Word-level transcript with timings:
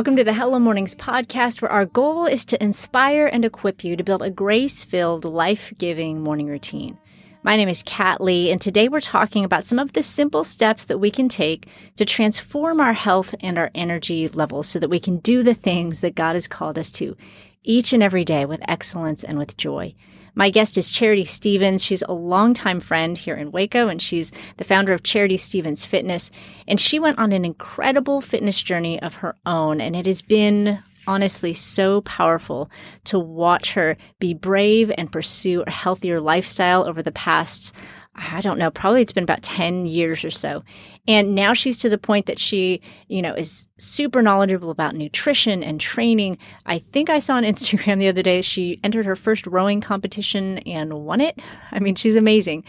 Welcome 0.00 0.16
to 0.16 0.24
the 0.24 0.32
Hello 0.32 0.58
Mornings 0.58 0.94
podcast, 0.94 1.60
where 1.60 1.70
our 1.70 1.84
goal 1.84 2.24
is 2.24 2.46
to 2.46 2.64
inspire 2.64 3.26
and 3.26 3.44
equip 3.44 3.84
you 3.84 3.96
to 3.96 4.02
build 4.02 4.22
a 4.22 4.30
grace 4.30 4.82
filled, 4.82 5.26
life 5.26 5.74
giving 5.76 6.22
morning 6.22 6.46
routine. 6.46 6.96
My 7.42 7.54
name 7.54 7.68
is 7.68 7.82
Kat 7.82 8.18
Lee, 8.18 8.50
and 8.50 8.58
today 8.58 8.88
we're 8.88 9.02
talking 9.02 9.44
about 9.44 9.66
some 9.66 9.78
of 9.78 9.92
the 9.92 10.02
simple 10.02 10.42
steps 10.42 10.86
that 10.86 10.96
we 10.96 11.10
can 11.10 11.28
take 11.28 11.68
to 11.96 12.06
transform 12.06 12.80
our 12.80 12.94
health 12.94 13.34
and 13.40 13.58
our 13.58 13.70
energy 13.74 14.26
levels 14.28 14.66
so 14.66 14.78
that 14.78 14.88
we 14.88 15.00
can 15.00 15.18
do 15.18 15.42
the 15.42 15.52
things 15.52 16.00
that 16.00 16.14
God 16.14 16.34
has 16.34 16.48
called 16.48 16.78
us 16.78 16.90
to 16.92 17.14
each 17.62 17.92
and 17.92 18.02
every 18.02 18.24
day 18.24 18.46
with 18.46 18.62
excellence 18.66 19.22
and 19.22 19.36
with 19.36 19.58
joy. 19.58 19.94
My 20.40 20.48
guest 20.48 20.78
is 20.78 20.90
Charity 20.90 21.26
Stephens. 21.26 21.84
She's 21.84 22.00
a 22.00 22.14
longtime 22.14 22.80
friend 22.80 23.18
here 23.18 23.36
in 23.36 23.50
Waco, 23.50 23.88
and 23.88 24.00
she's 24.00 24.32
the 24.56 24.64
founder 24.64 24.94
of 24.94 25.02
Charity 25.02 25.36
Stephens 25.36 25.84
Fitness. 25.84 26.30
And 26.66 26.80
she 26.80 26.98
went 26.98 27.18
on 27.18 27.32
an 27.32 27.44
incredible 27.44 28.22
fitness 28.22 28.62
journey 28.62 28.98
of 29.02 29.16
her 29.16 29.36
own, 29.44 29.82
and 29.82 29.94
it 29.94 30.06
has 30.06 30.22
been 30.22 30.82
honestly 31.06 31.52
so 31.52 32.00
powerful 32.00 32.70
to 33.04 33.18
watch 33.18 33.74
her 33.74 33.98
be 34.18 34.32
brave 34.32 34.90
and 34.96 35.12
pursue 35.12 35.62
a 35.66 35.70
healthier 35.70 36.18
lifestyle 36.18 36.88
over 36.88 37.02
the 37.02 37.12
past 37.12 37.74
I 38.14 38.40
don't 38.40 38.58
know, 38.58 38.70
probably 38.70 39.02
it's 39.02 39.12
been 39.12 39.24
about 39.24 39.42
10 39.42 39.86
years 39.86 40.24
or 40.24 40.30
so. 40.30 40.64
And 41.06 41.34
now 41.34 41.52
she's 41.52 41.78
to 41.78 41.88
the 41.88 41.98
point 41.98 42.26
that 42.26 42.38
she, 42.38 42.80
you 43.06 43.22
know, 43.22 43.34
is 43.34 43.68
super 43.78 44.20
knowledgeable 44.20 44.70
about 44.70 44.96
nutrition 44.96 45.62
and 45.62 45.80
training. 45.80 46.36
I 46.66 46.80
think 46.80 47.08
I 47.08 47.20
saw 47.20 47.36
on 47.36 47.44
Instagram 47.44 47.98
the 47.98 48.08
other 48.08 48.22
day 48.22 48.40
she 48.42 48.80
entered 48.82 49.06
her 49.06 49.16
first 49.16 49.46
rowing 49.46 49.80
competition 49.80 50.58
and 50.58 50.92
won 50.92 51.20
it. 51.20 51.38
I 51.70 51.78
mean, 51.78 51.94
she's 51.94 52.16
amazing. 52.16 52.64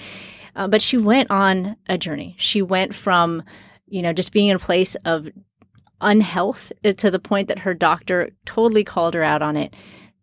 Uh, 0.56 0.68
but 0.68 0.82
she 0.82 0.98
went 0.98 1.32
on 1.32 1.76
a 1.88 1.98
journey. 1.98 2.36
She 2.38 2.62
went 2.62 2.94
from, 2.94 3.44
you 3.88 4.02
know, 4.02 4.14
just 4.14 4.34
being 4.34 4.50
in 4.50 4.58
a 4.58 4.60
place 4.60 4.96
of 5.06 5.28
unhealth 6.02 6.72
to 6.84 7.12
the 7.12 7.20
point 7.20 7.48
that 7.48 7.60
her 7.60 7.74
doctor 7.74 8.30
totally 8.46 8.84
called 8.84 9.14
her 9.14 9.24
out 9.24 9.42
on 9.42 9.56
it 9.56 9.76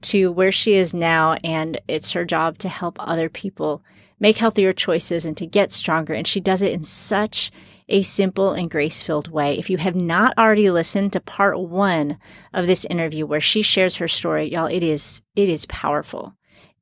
to 0.02 0.30
where 0.30 0.52
she 0.52 0.74
is 0.74 0.94
now. 0.94 1.34
And 1.42 1.80
it's 1.88 2.12
her 2.12 2.24
job 2.24 2.58
to 2.58 2.68
help 2.68 2.96
other 3.00 3.28
people 3.28 3.82
make 4.20 4.38
healthier 4.38 4.72
choices 4.72 5.24
and 5.24 5.36
to 5.36 5.46
get 5.46 5.72
stronger. 5.72 6.14
And 6.14 6.26
she 6.26 6.40
does 6.40 6.62
it 6.62 6.72
in 6.72 6.82
such 6.82 7.50
a 7.88 8.02
simple 8.02 8.52
and 8.52 8.70
grace 8.70 9.02
filled 9.02 9.28
way. 9.28 9.58
If 9.58 9.70
you 9.70 9.78
have 9.78 9.96
not 9.96 10.36
already 10.36 10.70
listened 10.70 11.12
to 11.14 11.20
part 11.20 11.58
one 11.58 12.18
of 12.52 12.66
this 12.66 12.84
interview 12.84 13.26
where 13.26 13.40
she 13.40 13.62
shares 13.62 13.96
her 13.96 14.08
story, 14.08 14.52
y'all, 14.52 14.66
it 14.66 14.82
is, 14.82 15.22
it 15.34 15.48
is 15.48 15.64
powerful. 15.66 16.34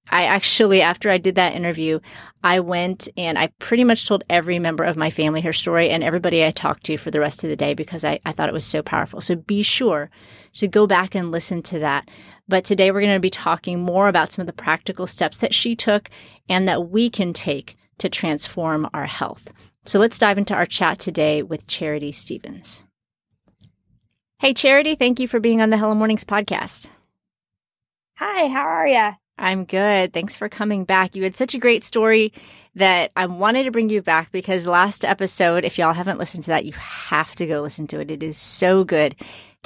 I 0.09 0.25
actually, 0.25 0.83
after 0.83 1.11
I 1.11 1.19
did 1.19 1.34
that 1.34 1.55
interview, 1.55 1.98
I 2.42 2.61
went 2.61 3.09
and 3.17 3.37
I 3.37 3.48
pretty 3.59 3.83
much 3.83 4.07
told 4.07 4.23
every 4.31 4.59
member 4.61 4.84
of 4.84 4.97
my 4.97 5.11
family 5.11 5.41
her 5.41 5.53
story 5.53 5.91
and 5.91 6.05
everybody 6.05 6.45
I 6.45 6.51
talked 6.51 6.84
to 6.84 6.97
for 6.97 7.11
the 7.11 7.19
rest 7.19 7.42
of 7.42 7.51
the 7.51 7.57
day 7.57 7.75
because 7.75 8.05
I, 8.05 8.20
I 8.25 8.31
thought 8.31 8.48
it 8.48 8.55
was 8.55 8.64
so 8.64 8.83
powerful. 8.83 9.20
So 9.20 9.34
be 9.34 9.62
sure 9.62 10.11
to 10.56 10.68
go 10.68 10.86
back 10.86 11.14
and 11.14 11.30
listen 11.30 11.62
to 11.62 11.78
that. 11.80 12.08
But 12.48 12.64
today 12.64 12.90
we're 12.90 13.00
going 13.00 13.14
to 13.14 13.20
be 13.20 13.30
talking 13.30 13.80
more 13.80 14.08
about 14.08 14.32
some 14.32 14.42
of 14.42 14.46
the 14.46 14.52
practical 14.52 15.06
steps 15.06 15.38
that 15.38 15.54
she 15.54 15.74
took 15.74 16.10
and 16.48 16.68
that 16.68 16.90
we 16.90 17.10
can 17.10 17.32
take 17.32 17.76
to 17.98 18.08
transform 18.08 18.88
our 18.92 19.06
health. 19.06 19.52
So 19.84 19.98
let's 19.98 20.18
dive 20.18 20.38
into 20.38 20.54
our 20.54 20.66
chat 20.66 20.98
today 20.98 21.42
with 21.42 21.66
Charity 21.66 22.12
Stephens. 22.12 22.84
Hey, 24.38 24.52
Charity, 24.52 24.94
thank 24.94 25.18
you 25.18 25.28
for 25.28 25.40
being 25.40 25.62
on 25.62 25.70
the 25.70 25.78
Hello 25.78 25.94
Mornings 25.94 26.24
podcast. 26.24 26.90
Hi, 28.16 28.48
how 28.48 28.66
are 28.66 28.86
you? 28.86 29.10
I'm 29.38 29.64
good. 29.64 30.12
Thanks 30.12 30.36
for 30.36 30.48
coming 30.48 30.84
back. 30.84 31.14
You 31.14 31.22
had 31.22 31.36
such 31.36 31.54
a 31.54 31.58
great 31.58 31.84
story 31.84 32.32
that 32.74 33.12
I 33.16 33.27
wanted 33.27 33.64
to 33.64 33.70
bring 33.70 33.90
you 33.90 34.02
back 34.02 34.32
because 34.32 34.66
last 34.66 35.04
episode, 35.04 35.64
if 35.64 35.78
y'all 35.78 35.92
haven't 35.92 36.18
listened 36.18 36.45
to 36.45 36.50
that, 36.50 36.64
you 36.64 36.72
have 36.72 37.34
to 37.36 37.46
go 37.46 37.61
listen 37.61 37.86
to 37.89 38.00
it. 38.00 38.11
It 38.11 38.22
is 38.22 38.36
so 38.39 38.84
good. 38.84 39.14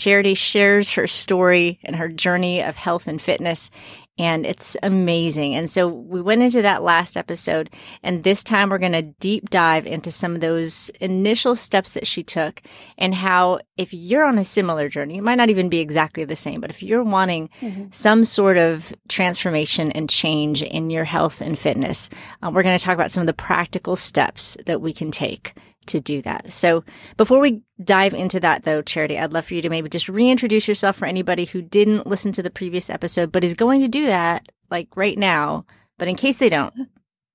Charity 0.01 0.33
shares 0.33 0.93
her 0.93 1.07
story 1.07 1.79
and 1.85 1.95
her 1.95 2.09
journey 2.09 2.65
of 2.65 2.75
health 2.75 3.07
and 3.07 3.21
fitness, 3.21 3.71
and 4.17 4.47
it's 4.47 4.75
amazing. 4.83 5.55
And 5.55 5.69
so 5.69 5.89
we 5.89 6.23
went 6.23 6.43
into 6.43 6.63
that 6.63 6.83
last 6.83 7.19
episode, 7.19 7.69
and 8.03 8.23
this 8.23 8.43
time 8.43 8.71
we're 8.71 8.79
going 8.79 8.93
to 8.93 9.03
deep 9.03 9.51
dive 9.51 9.87
into 9.87 10.11
some 10.11 10.35
of 10.35 10.41
those 10.41 10.89
initial 11.03 11.55
steps 11.55 11.93
that 11.93 12.07
she 12.07 12.23
took 12.23 12.63
and 12.97 13.15
how, 13.15 13.61
if 13.77 13.93
you're 13.93 14.25
on 14.25 14.39
a 14.39 14.45
similar 14.45 14.89
journey, 14.89 15.19
it 15.19 15.23
might 15.23 15.35
not 15.35 15.51
even 15.51 15.69
be 15.69 15.81
exactly 15.81 16.25
the 16.25 16.35
same, 16.35 16.63
but 16.63 16.71
if 16.71 16.83
you're 16.83 17.05
wanting 17.05 17.51
mm-hmm. 17.61 17.85
some 17.91 18.25
sort 18.25 18.57
of 18.57 18.95
transformation 19.09 19.93
and 19.93 20.09
change 20.09 20.63
in 20.63 20.89
your 20.89 21.05
health 21.05 21.43
and 21.43 21.59
fitness, 21.59 22.09
uh, 22.43 22.51
we're 22.51 22.63
going 22.63 22.79
to 22.79 22.83
talk 22.83 22.95
about 22.95 23.11
some 23.11 23.21
of 23.21 23.27
the 23.27 23.35
practical 23.35 23.97
steps 23.97 24.57
that 24.65 24.81
we 24.81 24.95
can 24.95 25.11
take 25.11 25.53
to 25.91 26.01
do 26.01 26.23
that. 26.23 26.53
So 26.53 26.85
before 27.17 27.41
we 27.41 27.63
dive 27.83 28.15
into 28.15 28.41
that 28.41 28.65
though, 28.65 28.83
Charity, 28.83 29.19
I'd 29.19 29.33
love 29.33 29.47
for 29.47 29.55
you 29.55 29.63
to 29.63 29.71
maybe 29.71 29.89
just 29.89 30.09
reintroduce 30.09 30.67
yourself 30.67 30.97
for 30.97 31.07
anybody 31.07 31.45
who 31.45 31.63
didn't 31.63 32.07
listen 32.07 32.33
to 32.33 32.43
the 32.43 32.51
previous 32.51 32.91
episode, 32.91 33.33
but 33.33 33.45
is 33.45 33.55
going 33.55 33.81
to 33.81 33.89
do 33.89 34.07
that 34.07 34.47
like 34.71 34.89
right 34.97 35.19
now. 35.19 35.67
But 35.99 36.09
in 36.09 36.17
case 36.17 36.39
they 36.39 36.49
don't, 36.49 36.75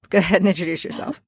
go 0.09 0.17
ahead 0.17 0.41
and 0.41 0.47
introduce 0.47 0.83
yourself. 0.83 1.21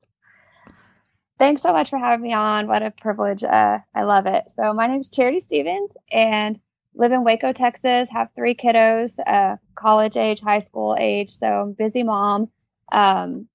Thanks 1.40 1.62
so 1.62 1.72
much 1.72 1.92
for 1.92 2.00
having 2.00 2.24
me 2.24 2.34
on. 2.34 2.68
What 2.68 2.82
a 2.82 2.90
privilege. 2.90 3.44
Uh, 3.44 3.80
I 3.94 4.04
love 4.04 4.26
it. 4.26 4.46
So 4.56 4.74
my 4.74 4.88
name 4.88 5.02
is 5.02 5.10
Charity 5.10 5.40
Stephens 5.40 5.92
and 6.12 6.60
live 6.96 7.12
in 7.12 7.24
Waco, 7.24 7.54
Texas, 7.54 8.10
have 8.10 8.30
three 8.36 8.56
kiddos, 8.56 9.20
uh, 9.26 9.58
college 9.76 10.18
age, 10.18 10.42
high 10.42 10.60
school 10.60 10.98
age. 11.00 11.30
So 11.30 11.48
I'm 11.48 11.74
busy 11.74 12.02
mom. 12.02 12.50
Um, 12.92 13.48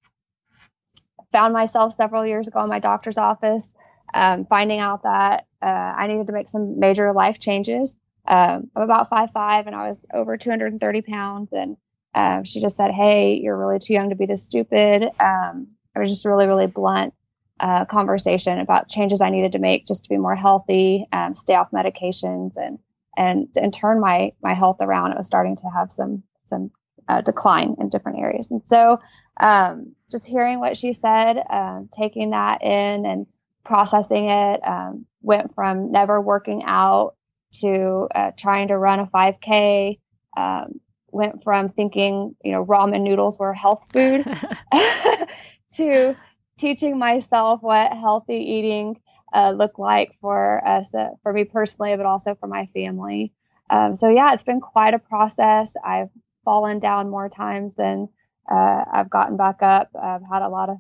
found 1.33 1.53
myself 1.53 1.95
several 1.95 2.27
years 2.27 2.47
ago 2.47 2.63
in 2.63 2.69
my 2.69 2.79
doctor's 2.79 3.19
office, 3.19 3.73
um, 4.15 4.45
finding 4.47 4.79
out 4.79 5.03
that 5.03 5.47
uh, 5.61 5.67
I 5.67 6.07
needed 6.07 6.27
to 6.27 6.33
make 6.33 6.49
some 6.49 6.79
major 6.79 7.13
life 7.13 7.39
changes. 7.39 7.97
Um, 8.27 8.71
I'm 8.77 8.83
about 8.83 9.09
five 9.09 9.31
five, 9.33 9.67
and 9.67 9.75
I 9.75 9.89
was 9.89 10.01
over 10.13 10.37
230 10.37 11.03
pounds. 11.03 11.53
And 11.53 11.77
uh, 12.15 12.43
she 12.45 12.61
just 12.61 12.77
said, 12.77 12.91
"Hey, 12.93 13.41
you're 13.43 13.57
really 13.57 13.79
too 13.79 13.95
young 13.95 14.11
to 14.11 14.17
be 14.17 14.27
this 14.27 14.45
stupid." 14.45 15.05
Um, 15.19 15.69
it 15.95 15.99
was 15.99 16.11
just 16.11 16.25
really, 16.25 16.47
really 16.47 16.67
blunt 16.67 17.15
uh, 17.61 17.85
conversation 17.85 18.59
about 18.59 18.89
changes 18.89 19.21
I 19.21 19.31
needed 19.31 19.53
to 19.53 19.59
make 19.59 19.87
just 19.87 20.05
to 20.05 20.11
be 20.11 20.17
more 20.17 20.37
healthy, 20.37 21.07
um, 21.13 21.35
stay 21.35 21.55
off 21.55 21.71
medications, 21.71 22.57
and 22.57 22.79
and 23.17 23.49
and 23.57 23.73
turn 23.73 24.01
my 24.01 24.33
my 24.43 24.55
health 24.55 24.79
around. 24.81 25.13
It 25.13 25.19
was 25.19 25.27
starting 25.27 25.57
to 25.57 25.69
have 25.69 25.93
some 25.93 26.23
some 26.47 26.71
uh, 27.09 27.21
decline 27.21 27.77
in 27.79 27.89
different 27.89 28.19
areas, 28.19 28.49
and 28.51 28.63
so 28.67 29.01
um, 29.39 29.95
just 30.11 30.27
hearing 30.27 30.61
what 30.61 30.77
she 30.77 30.93
said, 30.93 31.43
um, 31.51 31.89
taking 31.97 32.31
that 32.31 32.63
in 32.63 33.07
and 33.07 33.27
processing 33.65 34.29
it, 34.29 34.61
um, 34.67 35.07
went 35.23 35.55
from 35.55 35.93
never 35.93 36.21
working 36.21 36.63
out 36.65 37.15
to 37.61 38.09
uh, 38.15 38.31
trying 38.37 38.69
to 38.69 38.79
run 38.79 39.01
a 39.01 39.07
5K. 39.07 39.99
Um, 40.37 40.81
went 41.11 41.45
from 41.45 41.69
thinking, 41.69 42.35
you 42.43 42.53
know, 42.53 42.65
ramen 42.65 43.03
noodles 43.03 43.39
were 43.39 43.53
health 43.53 43.87
food 43.93 44.25
to 45.75 46.17
teaching 46.59 46.99
myself 46.99 47.63
what 47.63 47.93
healthy 47.93 48.37
eating 48.37 49.01
uh, 49.33 49.51
looked 49.51 49.79
like 49.79 50.17
for 50.21 50.67
us, 50.67 50.95
uh, 50.95 51.11
for 51.23 51.33
me 51.33 51.45
personally, 51.45 51.97
but 51.97 52.07
also 52.07 52.35
for 52.35 52.47
my 52.47 52.67
family. 52.75 53.33
Um, 53.71 53.97
so 53.97 54.09
yeah, 54.09 54.35
it's 54.35 54.45
been 54.45 54.61
quite 54.61 54.95
a 54.95 54.99
process. 54.99 55.75
I've 55.83 56.11
fallen 56.45 56.79
down 56.79 57.11
more 57.11 57.29
times 57.29 57.75
than 57.75 58.09
uh, 58.51 58.85
I've 58.93 59.11
gotten 59.11 59.37
back 59.37 59.63
up. 59.63 59.91
I've 60.01 60.23
had 60.23 60.43
a 60.43 60.49
lot 60.49 60.69
of 60.69 60.79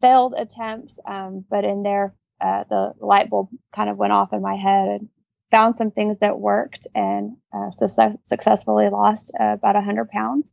failed 0.00 0.34
attempts, 0.36 0.98
um, 1.06 1.44
but 1.48 1.64
in 1.64 1.82
there, 1.82 2.14
uh, 2.40 2.64
the 2.68 2.92
light 2.98 3.30
bulb 3.30 3.48
kind 3.74 3.88
of 3.88 3.96
went 3.96 4.12
off 4.12 4.32
in 4.32 4.42
my 4.42 4.56
head 4.56 4.88
and 4.88 5.08
found 5.50 5.76
some 5.76 5.90
things 5.90 6.16
that 6.20 6.38
worked 6.38 6.86
and 6.94 7.36
uh, 7.52 7.70
su- 7.70 8.18
successfully 8.26 8.88
lost 8.88 9.30
uh, 9.38 9.52
about 9.52 9.76
100 9.76 10.10
pounds 10.10 10.50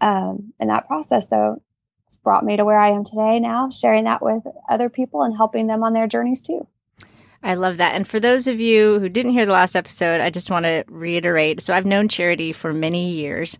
um, 0.00 0.52
in 0.60 0.68
that 0.68 0.86
process. 0.86 1.28
So 1.30 1.62
it's 2.08 2.18
brought 2.18 2.44
me 2.44 2.56
to 2.56 2.64
where 2.64 2.78
I 2.78 2.90
am 2.90 3.04
today 3.04 3.40
now, 3.40 3.70
sharing 3.70 4.04
that 4.04 4.22
with 4.22 4.42
other 4.68 4.90
people 4.90 5.22
and 5.22 5.34
helping 5.34 5.68
them 5.68 5.82
on 5.82 5.94
their 5.94 6.06
journeys 6.06 6.42
too. 6.42 6.66
I 7.44 7.54
love 7.54 7.78
that. 7.78 7.94
And 7.94 8.06
for 8.06 8.20
those 8.20 8.46
of 8.46 8.60
you 8.60 9.00
who 9.00 9.08
didn't 9.08 9.32
hear 9.32 9.46
the 9.46 9.52
last 9.52 9.74
episode, 9.74 10.20
I 10.20 10.30
just 10.30 10.50
want 10.50 10.64
to 10.64 10.84
reiterate. 10.88 11.60
So 11.60 11.74
I've 11.74 11.86
known 11.86 12.08
Charity 12.08 12.52
for 12.52 12.72
many 12.72 13.10
years. 13.10 13.58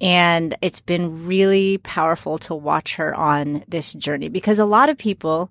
And 0.00 0.56
it's 0.62 0.80
been 0.80 1.26
really 1.26 1.78
powerful 1.78 2.38
to 2.38 2.54
watch 2.54 2.96
her 2.96 3.14
on 3.14 3.64
this 3.68 3.92
journey 3.92 4.28
because 4.28 4.58
a 4.58 4.64
lot 4.64 4.88
of 4.88 4.96
people 4.96 5.50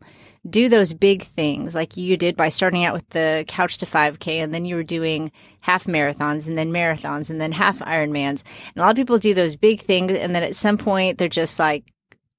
do 0.49 0.69
those 0.69 0.93
big 0.93 1.23
things 1.23 1.75
like 1.75 1.97
you 1.97 2.15
did 2.15 2.35
by 2.35 2.49
starting 2.49 2.85
out 2.85 2.93
with 2.93 3.07
the 3.09 3.43
couch 3.47 3.77
to 3.77 3.85
5K 3.85 4.41
and 4.41 4.53
then 4.53 4.65
you 4.65 4.75
were 4.75 4.83
doing 4.83 5.31
half 5.59 5.83
marathons 5.83 6.47
and 6.47 6.57
then 6.57 6.71
marathons 6.71 7.29
and 7.29 7.39
then 7.41 7.51
half 7.51 7.79
Ironmans. 7.79 8.43
And 8.73 8.77
a 8.77 8.81
lot 8.81 8.91
of 8.91 8.95
people 8.95 9.17
do 9.17 9.33
those 9.33 9.55
big 9.55 9.81
things 9.81 10.11
and 10.13 10.33
then 10.33 10.43
at 10.43 10.55
some 10.55 10.77
point 10.77 11.17
they're 11.17 11.27
just 11.27 11.59
like, 11.59 11.91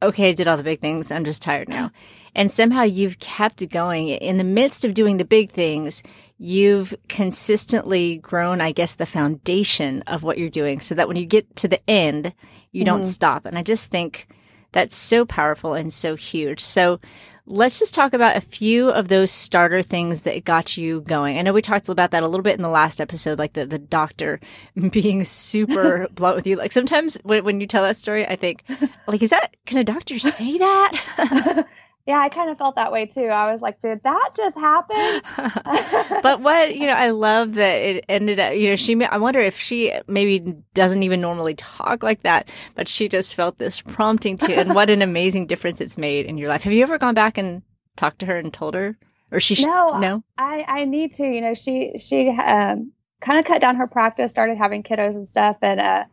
okay, 0.03 0.31
I 0.31 0.33
did 0.33 0.49
all 0.49 0.57
the 0.57 0.63
big 0.63 0.81
things. 0.81 1.13
I'm 1.13 1.25
just 1.25 1.43
tired 1.43 1.69
now. 1.69 1.91
And 2.35 2.51
somehow 2.51 2.83
you've 2.83 3.19
kept 3.19 3.69
going 3.71 4.09
in 4.09 4.37
the 4.37 4.45
midst 4.45 4.85
of 4.85 4.95
doing 4.95 5.17
the 5.17 5.25
big 5.25 5.51
things 5.51 6.03
you've 6.39 6.95
consistently 7.09 8.17
grown, 8.19 8.61
I 8.61 8.73
guess, 8.73 8.95
the 8.95 9.05
foundation 9.05 10.03
of 10.07 10.23
what 10.23 10.39
you're 10.39 10.49
doing 10.49 10.81
so 10.81 10.95
that 10.95 11.07
when 11.07 11.19
you 11.19 11.27
get 11.27 11.55
to 11.57 11.69
the 11.69 11.81
end, 11.89 12.33
you 12.73 12.81
mm-hmm. 12.81 12.87
don't 12.87 13.05
stop. 13.05 13.45
And 13.45 13.59
I 13.59 13.63
just 13.63 13.91
think 13.91 14.27
That's 14.73 14.97
so 14.97 15.25
powerful 15.25 15.75
and 15.75 15.93
so 15.93 16.15
huge. 16.15 16.61
So 16.61 17.01
let's 17.47 17.81
just 17.81 17.95
talk 17.95 18.13
about 18.13 18.37
a 18.37 18.41
few 18.41 18.89
of 18.91 19.09
those 19.09 19.31
starter 19.33 19.83
things 19.83 20.23
that 20.23 20.45
got 20.45 20.77
you 20.77 21.01
going. 21.01 21.39
I 21.39 21.43
know 21.43 21.53
we 21.53 21.63
talked 21.63 21.89
about 21.89 22.13
that 22.13 22.23
a 22.23 22.29
little 22.29 22.45
bit 22.45 22.57
in 22.57 22.63
the 22.63 22.71
last 22.71 23.01
episode, 23.01 23.39
like 23.39 23.55
the, 23.55 23.67
the 23.67 23.79
doctor 23.79 24.41
being 24.93 25.25
super 25.25 26.07
blunt 26.15 26.37
with 26.37 26.47
you. 26.47 26.57
Like 26.57 26.73
sometimes 26.73 27.17
when, 27.25 27.45
when 27.45 27.61
you 27.61 27.67
tell 27.67 27.83
that 27.83 27.97
story, 27.97 28.27
I 28.27 28.37
think, 28.37 28.65
like, 29.07 29.23
is 29.23 29.31
that, 29.31 29.57
can 29.67 29.79
a 29.79 29.85
doctor 29.85 30.19
say 30.19 30.59
that? 30.59 31.67
yeah, 32.11 32.19
I 32.19 32.29
kind 32.29 32.51
of 32.51 32.59
felt 32.59 32.75
that 32.75 32.91
way 32.91 33.07
too. 33.07 33.27
I 33.27 33.53
was 33.53 33.63
like, 33.63 33.81
did 33.81 34.03
that 34.03 34.31
just 34.37 34.59
happen? 34.59 35.23
but 36.25 36.41
what, 36.41 36.75
you 36.75 36.89
know, 36.89 36.95
I 36.95 37.11
love 37.11 37.55
that 37.55 37.77
it 37.77 38.05
ended 38.09 38.41
up, 38.41 38.55
you 38.55 38.69
know, 38.69 38.75
she, 38.75 39.01
I 39.05 39.17
wonder 39.19 39.39
if 39.39 39.57
she 39.57 39.93
maybe 40.09 40.57
doesn't 40.75 41.05
even 41.05 41.21
normally 41.21 41.55
talk 41.55 42.03
like 42.03 42.23
that, 42.25 42.49
but 42.75 42.89
she 42.89 43.09
just 43.09 43.37
felt 43.37 43.59
this 43.59 43.81
prompting 43.81 44.37
to, 44.39 44.53
and 44.55 44.75
what 44.75 44.91
an 44.91 45.03
amazing 45.03 45.47
difference 45.47 45.81
it's 45.81 45.97
made 45.97 46.27
in 46.27 46.37
your 46.37 46.49
life. 46.49 46.65
Have 46.65 46.73
you 46.73 46.83
ever 46.83 46.99
gone 46.99 47.15
back 47.15 47.39
and 47.39 47.63
talked 47.95 48.19
to 48.19 48.27
her 48.27 48.37
and 48.37 48.53
told 48.53 48.75
her? 48.75 48.99
Or 49.31 49.39
she, 49.39 49.65
no, 49.65 49.97
no, 49.99 50.25
I, 50.37 50.65
I 50.67 50.85
need 50.87 51.13
to, 51.15 51.25
you 51.25 51.41
know, 51.41 51.55
she, 51.55 51.93
she, 51.97 52.29
um, 52.31 52.91
kind 53.21 53.39
of 53.39 53.45
cut 53.45 53.61
down 53.61 53.77
her 53.77 53.87
practice, 53.87 54.33
started 54.33 54.59
having 54.59 54.83
kiddos 54.83 55.15
and 55.15 55.29
stuff. 55.29 55.59
And, 55.63 55.79
uh, 55.79 56.05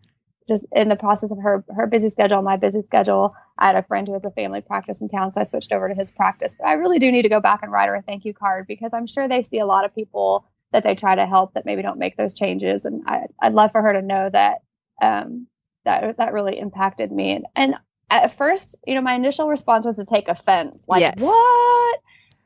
just 0.48 0.66
in 0.72 0.90
the 0.90 0.96
process 0.96 1.32
of 1.32 1.38
her 1.40 1.64
her 1.76 1.88
busy 1.88 2.10
schedule, 2.10 2.42
my 2.42 2.56
busy 2.56 2.82
schedule, 2.82 3.36
I 3.58 3.68
had 3.68 3.76
a 3.76 3.84
friend 3.84 4.08
who 4.08 4.14
has 4.14 4.24
a 4.24 4.32
family 4.32 4.62
practice 4.62 5.02
in 5.02 5.08
town, 5.08 5.32
so 5.32 5.42
I 5.42 5.44
switched 5.44 5.74
over 5.74 5.90
to 5.90 5.96
his 5.96 6.12
practice. 6.12 6.56
But 6.58 6.68
I 6.68 6.74
really 6.74 7.00
do 7.00 7.12
need 7.12 7.24
to 7.24 7.30
go 7.30 7.40
back 7.40 7.62
and 7.64 7.72
write 7.72 7.90
her 7.90 7.96
a 7.96 8.02
thank 8.02 8.26
you 8.26 8.34
card 8.34 8.68
because 8.68 8.92
I'm 8.94 9.08
sure 9.08 9.28
they 9.28 9.42
see 9.42 9.60
a 9.60 9.66
lot 9.66 9.86
of 9.86 9.94
people 9.94 10.46
that 10.72 10.84
they 10.84 10.96
try 10.96 11.16
to 11.16 11.26
help 11.26 11.54
that 11.54 11.66
maybe 11.66 11.82
don't 11.82 12.00
make 12.00 12.18
those 12.18 12.34
changes, 12.34 12.86
and 12.86 13.04
I, 13.08 13.26
would 13.44 13.54
love 13.54 13.72
for 13.72 13.82
her 13.82 13.94
to 13.94 14.02
know 14.02 14.30
that 14.30 14.60
um, 15.02 15.48
that 15.86 16.18
that 16.18 16.34
really 16.34 16.60
impacted 16.60 17.12
me. 17.12 17.36
And, 17.36 17.46
and 17.56 17.76
at 18.10 18.38
first, 18.38 18.76
you 18.86 18.96
know, 18.96 19.02
my 19.02 19.16
initial 19.16 19.48
response 19.48 19.86
was 19.86 19.98
to 19.98 20.06
take 20.06 20.28
offense, 20.28 20.78
like 20.88 21.02
yes. 21.02 21.16
what? 21.18 22.00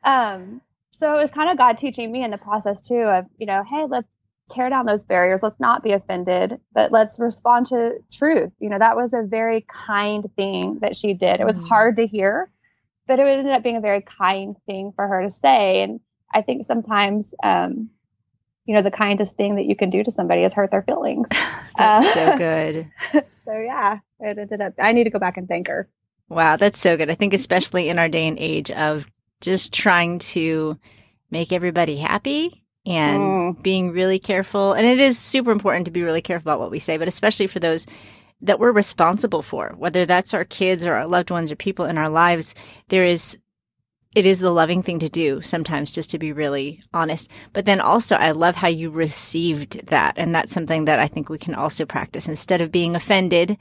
Um, 0.04 0.60
so 0.96 1.14
it 1.14 1.18
was 1.18 1.30
kind 1.30 1.50
of 1.50 1.58
God 1.58 1.78
teaching 1.78 2.10
me 2.10 2.24
in 2.24 2.30
the 2.30 2.38
process 2.38 2.80
too 2.80 3.02
of 3.02 3.26
you 3.38 3.46
know, 3.46 3.64
hey, 3.68 3.86
let's 3.88 4.08
tear 4.52 4.68
down 4.68 4.86
those 4.86 5.04
barriers. 5.04 5.42
Let's 5.42 5.58
not 5.58 5.82
be 5.82 5.92
offended, 5.92 6.60
but 6.72 6.92
let's 6.92 7.18
respond 7.18 7.66
to 7.66 7.94
truth. 8.12 8.52
You 8.58 8.68
know, 8.68 8.78
that 8.78 8.96
was 8.96 9.12
a 9.12 9.22
very 9.22 9.66
kind 9.68 10.24
thing 10.36 10.78
that 10.80 10.96
she 10.96 11.14
did. 11.14 11.40
It 11.40 11.46
was 11.46 11.58
mm-hmm. 11.58 11.66
hard 11.66 11.96
to 11.96 12.06
hear, 12.06 12.50
but 13.06 13.18
it 13.18 13.26
ended 13.26 13.52
up 13.52 13.62
being 13.62 13.76
a 13.76 13.80
very 13.80 14.02
kind 14.02 14.56
thing 14.66 14.92
for 14.94 15.06
her 15.06 15.22
to 15.22 15.30
say. 15.30 15.82
And 15.82 16.00
I 16.32 16.42
think 16.42 16.66
sometimes, 16.66 17.34
um, 17.42 17.90
you 18.66 18.76
know, 18.76 18.82
the 18.82 18.90
kindest 18.90 19.36
thing 19.36 19.56
that 19.56 19.64
you 19.64 19.74
can 19.74 19.90
do 19.90 20.04
to 20.04 20.10
somebody 20.10 20.42
is 20.42 20.54
hurt 20.54 20.70
their 20.70 20.82
feelings. 20.82 21.28
that's 21.76 22.16
uh, 22.16 22.32
so 22.32 22.38
good. 22.38 22.90
so 23.44 23.52
yeah, 23.52 23.98
it 24.20 24.38
ended 24.38 24.60
up, 24.60 24.74
I 24.78 24.92
need 24.92 25.04
to 25.04 25.10
go 25.10 25.18
back 25.18 25.36
and 25.36 25.48
thank 25.48 25.68
her. 25.68 25.88
Wow, 26.28 26.56
that's 26.56 26.78
so 26.78 26.96
good. 26.96 27.10
I 27.10 27.14
think 27.14 27.34
especially 27.34 27.88
in 27.88 27.98
our 27.98 28.08
day 28.08 28.26
and 28.26 28.38
age 28.38 28.70
of 28.70 29.10
just 29.40 29.72
trying 29.72 30.18
to 30.18 30.78
make 31.30 31.52
everybody 31.52 31.96
happy 31.96 32.61
and 32.84 33.22
mm. 33.22 33.62
being 33.62 33.92
really 33.92 34.18
careful. 34.18 34.72
And 34.72 34.86
it 34.86 35.00
is 35.00 35.18
super 35.18 35.50
important 35.50 35.84
to 35.84 35.90
be 35.90 36.02
really 36.02 36.22
careful 36.22 36.50
about 36.50 36.60
what 36.60 36.70
we 36.70 36.78
say, 36.78 36.96
but 36.96 37.08
especially 37.08 37.46
for 37.46 37.60
those 37.60 37.86
that 38.40 38.58
we're 38.58 38.72
responsible 38.72 39.42
for, 39.42 39.72
whether 39.76 40.04
that's 40.04 40.34
our 40.34 40.44
kids 40.44 40.84
or 40.84 40.94
our 40.94 41.06
loved 41.06 41.30
ones 41.30 41.52
or 41.52 41.56
people 41.56 41.84
in 41.84 41.96
our 41.96 42.08
lives, 42.08 42.54
there 42.88 43.04
is 43.04 43.38
it 44.14 44.26
is 44.26 44.40
the 44.40 44.50
loving 44.50 44.82
thing 44.82 44.98
to 44.98 45.08
do 45.08 45.40
sometimes 45.40 45.90
just 45.90 46.10
to 46.10 46.18
be 46.18 46.32
really 46.32 46.82
honest. 46.92 47.30
But 47.54 47.64
then 47.64 47.80
also 47.80 48.16
I 48.16 48.32
love 48.32 48.56
how 48.56 48.68
you 48.68 48.90
received 48.90 49.86
that. 49.86 50.14
And 50.18 50.34
that's 50.34 50.52
something 50.52 50.84
that 50.84 50.98
I 50.98 51.08
think 51.08 51.30
we 51.30 51.38
can 51.38 51.54
also 51.54 51.86
practice. 51.86 52.28
Instead 52.28 52.60
of 52.60 52.70
being 52.70 52.94
offended, 52.94 53.56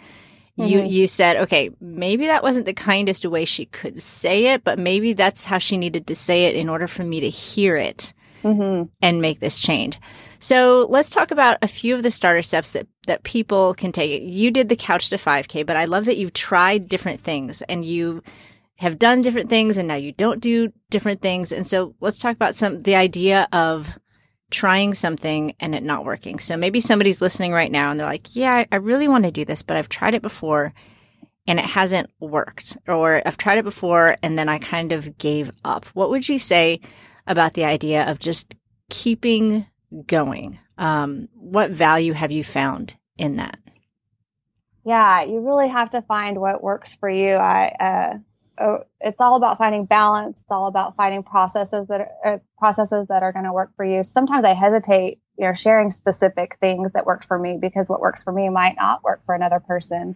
mm-hmm. 0.60 0.64
you 0.64 0.82
you 0.84 1.08
said, 1.08 1.38
okay, 1.38 1.70
maybe 1.80 2.26
that 2.26 2.44
wasn't 2.44 2.66
the 2.66 2.74
kindest 2.74 3.26
way 3.26 3.46
she 3.46 3.66
could 3.66 4.02
say 4.02 4.48
it, 4.48 4.66
but 4.66 4.78
maybe 4.78 5.14
that's 5.14 5.46
how 5.46 5.58
she 5.58 5.78
needed 5.78 6.08
to 6.08 6.16
say 6.16 6.46
it 6.46 6.56
in 6.56 6.68
order 6.68 6.88
for 6.88 7.04
me 7.04 7.22
to 7.22 7.30
hear 7.30 7.78
it 7.78 8.14
mm-hmm. 8.44 8.84
and 9.02 9.22
make 9.22 9.40
this 9.40 9.60
change. 9.60 10.00
So 10.40 10.88
let's 10.90 11.10
talk 11.10 11.32
about 11.32 11.58
a 11.62 11.68
few 11.68 11.96
of 11.96 12.04
the 12.04 12.12
starter 12.12 12.42
steps 12.42 12.72
that, 12.72 12.88
that 13.06 13.24
people 13.24 13.74
can 13.76 13.92
take. 13.92 14.24
You 14.24 14.52
did 14.52 14.70
the 14.70 14.76
couch 14.76 15.10
to 15.10 15.18
5K, 15.18 15.66
but 15.66 15.78
I 15.78 15.86
love 15.86 16.06
that 16.06 16.18
you've 16.18 16.34
tried 16.34 16.90
different 16.90 17.20
things 17.20 17.62
and 17.64 17.86
you 17.86 18.24
have 18.78 18.98
done 18.98 19.22
different 19.22 19.50
things 19.50 19.78
and 19.78 19.88
now 19.88 19.96
you 19.96 20.12
don't 20.12 20.42
do 20.42 20.74
different 20.90 21.22
things. 21.22 21.52
And 21.52 21.68
so 21.68 21.94
let's 22.00 22.18
talk 22.18 22.36
about 22.36 22.56
some, 22.56 22.82
the 22.82 22.96
idea 22.96 23.48
of 23.54 24.00
trying 24.50 24.96
something 24.96 25.56
and 25.60 25.76
it 25.76 25.84
not 25.84 26.06
working. 26.06 26.40
So 26.40 26.58
maybe 26.58 26.82
somebody's 26.82 27.22
listening 27.22 27.54
right 27.54 27.72
now 27.72 27.92
and 27.92 28.00
they're 28.00 28.08
like, 28.08 28.36
yeah, 28.36 28.66
I 28.72 28.76
really 28.78 29.08
want 29.08 29.26
to 29.26 29.32
do 29.32 29.46
this, 29.46 29.62
but 29.62 29.78
I've 29.78 29.90
tried 29.90 30.16
it 30.16 30.24
before 30.24 30.74
and 31.48 31.60
it 31.60 31.66
hasn't 31.66 32.10
worked 32.20 32.78
or 32.88 33.22
I've 33.26 33.38
tried 33.38 33.60
it 33.60 33.64
before 33.64 34.16
and 34.24 34.38
then 34.38 34.50
I 34.50 34.58
kind 34.58 34.92
of 34.92 35.18
gave 35.18 35.52
up. 35.64 35.86
What 35.94 36.10
would 36.10 36.28
you 36.28 36.40
say 36.40 36.82
about 37.28 37.54
the 37.54 37.66
idea 37.66 38.10
of 38.10 38.20
just 38.20 38.56
keeping 38.90 39.66
going. 40.08 40.60
Um, 40.78 41.30
what 41.34 41.72
value 41.72 42.14
have 42.14 42.32
you 42.32 42.44
found 42.44 42.98
in 43.18 43.36
that? 43.38 43.60
Yeah, 44.84 45.24
you 45.24 45.40
really 45.42 45.68
have 45.68 45.92
to 45.92 46.02
find 46.02 46.40
what 46.40 46.64
works 46.64 46.96
for 46.96 47.10
you. 47.10 47.36
I, 47.36 47.68
uh, 47.80 48.18
oh, 48.64 48.84
it's 49.00 49.20
all 49.20 49.36
about 49.36 49.58
finding 49.58 49.86
balance. 49.86 50.42
It's 50.42 50.52
all 50.52 50.68
about 50.68 50.96
finding 50.96 51.24
processes 51.24 51.88
that 51.88 52.02
are, 52.02 52.34
uh, 52.34 52.38
processes 52.58 53.08
that 53.10 53.22
are 53.22 53.32
going 53.32 53.46
to 53.46 53.54
work 53.54 53.76
for 53.76 53.86
you. 53.86 54.04
Sometimes 54.04 54.44
I 54.44 54.54
hesitate, 54.54 55.20
you 55.38 55.46
know, 55.46 55.54
sharing 55.54 55.92
specific 55.92 56.58
things 56.60 56.94
that 56.94 57.06
worked 57.06 57.26
for 57.26 57.38
me 57.38 57.58
because 57.62 57.90
what 57.90 58.02
works 58.02 58.24
for 58.24 58.34
me 58.34 58.50
might 58.50 58.76
not 58.76 59.04
work 59.04 59.22
for 59.26 59.36
another 59.36 59.60
person. 59.60 60.16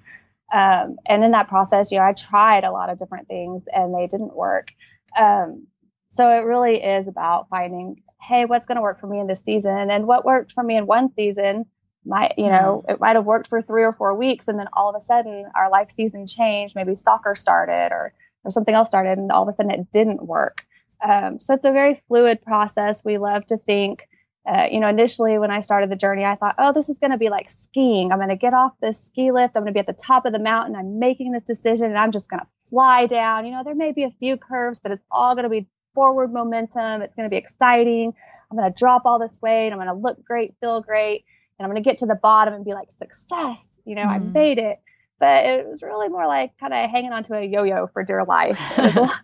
Um, 0.53 0.97
and 1.05 1.23
in 1.23 1.31
that 1.31 1.47
process, 1.47 1.91
you 1.91 1.99
know, 1.99 2.05
I 2.05 2.13
tried 2.13 2.63
a 2.63 2.71
lot 2.71 2.89
of 2.89 2.97
different 2.97 3.27
things 3.27 3.63
and 3.71 3.93
they 3.93 4.07
didn't 4.07 4.35
work. 4.35 4.71
Um, 5.17 5.67
so 6.15 6.29
it 6.29 6.45
really 6.45 6.81
is 6.81 7.07
about 7.07 7.49
finding, 7.49 8.01
hey, 8.21 8.45
what's 8.45 8.65
going 8.65 8.77
to 8.77 8.81
work 8.81 9.01
for 9.01 9.07
me 9.07 9.19
in 9.19 9.27
this 9.27 9.41
season? 9.41 9.91
And 9.91 10.07
what 10.07 10.23
worked 10.23 10.53
for 10.53 10.63
me 10.63 10.77
in 10.77 10.87
one 10.87 11.13
season 11.13 11.65
might, 12.05 12.35
you 12.37 12.47
know, 12.47 12.85
it 12.87 13.01
might 13.01 13.17
have 13.17 13.25
worked 13.25 13.49
for 13.49 13.61
three 13.61 13.83
or 13.83 13.91
four 13.91 14.15
weeks. 14.15 14.47
And 14.47 14.57
then 14.57 14.67
all 14.71 14.89
of 14.89 14.95
a 14.95 15.01
sudden 15.01 15.45
our 15.55 15.69
life 15.69 15.91
season 15.91 16.25
changed. 16.25 16.73
Maybe 16.73 16.95
soccer 16.95 17.35
started 17.35 17.89
or, 17.91 18.13
or 18.45 18.51
something 18.51 18.73
else 18.73 18.87
started. 18.87 19.17
And 19.17 19.29
all 19.29 19.43
of 19.43 19.53
a 19.53 19.55
sudden 19.57 19.71
it 19.71 19.91
didn't 19.91 20.25
work. 20.25 20.65
Um, 21.05 21.41
so 21.41 21.53
it's 21.53 21.65
a 21.65 21.71
very 21.73 22.01
fluid 22.07 22.41
process. 22.41 23.03
We 23.03 23.17
love 23.17 23.45
to 23.47 23.57
think, 23.57 24.07
uh, 24.47 24.67
you 24.71 24.79
know, 24.79 24.87
initially 24.87 25.37
when 25.37 25.51
I 25.51 25.59
started 25.59 25.91
the 25.91 25.97
journey, 25.97 26.23
I 26.23 26.35
thought, 26.35 26.55
oh, 26.57 26.71
this 26.71 26.87
is 26.87 26.97
going 26.97 27.11
to 27.11 27.17
be 27.17 27.27
like 27.27 27.49
skiing. 27.49 28.13
I'm 28.13 28.19
going 28.19 28.29
to 28.29 28.37
get 28.37 28.53
off 28.53 28.71
this 28.81 29.03
ski 29.03 29.33
lift. 29.33 29.57
I'm 29.57 29.63
going 29.63 29.73
to 29.73 29.77
be 29.77 29.81
at 29.81 29.87
the 29.87 30.01
top 30.01 30.25
of 30.25 30.31
the 30.31 30.39
mountain. 30.39 30.77
I'm 30.77 30.97
making 30.97 31.33
this 31.33 31.43
decision 31.43 31.87
and 31.87 31.97
I'm 31.97 32.13
just 32.13 32.29
going 32.29 32.39
to 32.39 32.47
fly 32.69 33.05
down. 33.05 33.45
You 33.45 33.51
know, 33.51 33.63
there 33.65 33.75
may 33.75 33.91
be 33.91 34.05
a 34.05 34.11
few 34.11 34.37
curves, 34.37 34.79
but 34.79 34.93
it's 34.93 35.03
all 35.11 35.35
going 35.35 35.43
to 35.43 35.49
be 35.49 35.67
forward 35.95 36.31
momentum. 36.31 37.01
It's 37.01 37.15
going 37.15 37.27
to 37.27 37.33
be 37.33 37.37
exciting. 37.37 38.13
I'm 38.51 38.57
going 38.57 38.71
to 38.71 38.77
drop 38.77 39.03
all 39.05 39.17
this 39.17 39.39
weight. 39.41 39.69
I'm 39.69 39.77
going 39.77 39.87
to 39.87 39.93
look 39.93 40.23
great, 40.23 40.53
feel 40.59 40.81
great. 40.81 41.25
And 41.57 41.65
I'm 41.65 41.71
going 41.71 41.81
to 41.81 41.89
get 41.89 41.99
to 41.99 42.05
the 42.05 42.15
bottom 42.15 42.53
and 42.53 42.63
be 42.63 42.73
like, 42.73 42.91
success. 42.91 43.67
You 43.85 43.95
know, 43.95 44.03
mm. 44.03 44.09
I 44.09 44.19
mm-hmm. 44.19 44.33
made 44.33 44.57
it. 44.59 44.79
But 45.19 45.45
it 45.45 45.65
was 45.65 45.81
really 45.81 46.09
more 46.09 46.27
like 46.27 46.57
kind 46.59 46.73
of 46.73 46.89
hanging 46.89 47.13
onto 47.13 47.33
a 47.33 47.41
yo 47.41 47.63
yo 47.63 47.87
for 47.87 48.03
dear 48.03 48.25
life. 48.25 48.59
A 48.77 48.81
lot, 48.99 49.23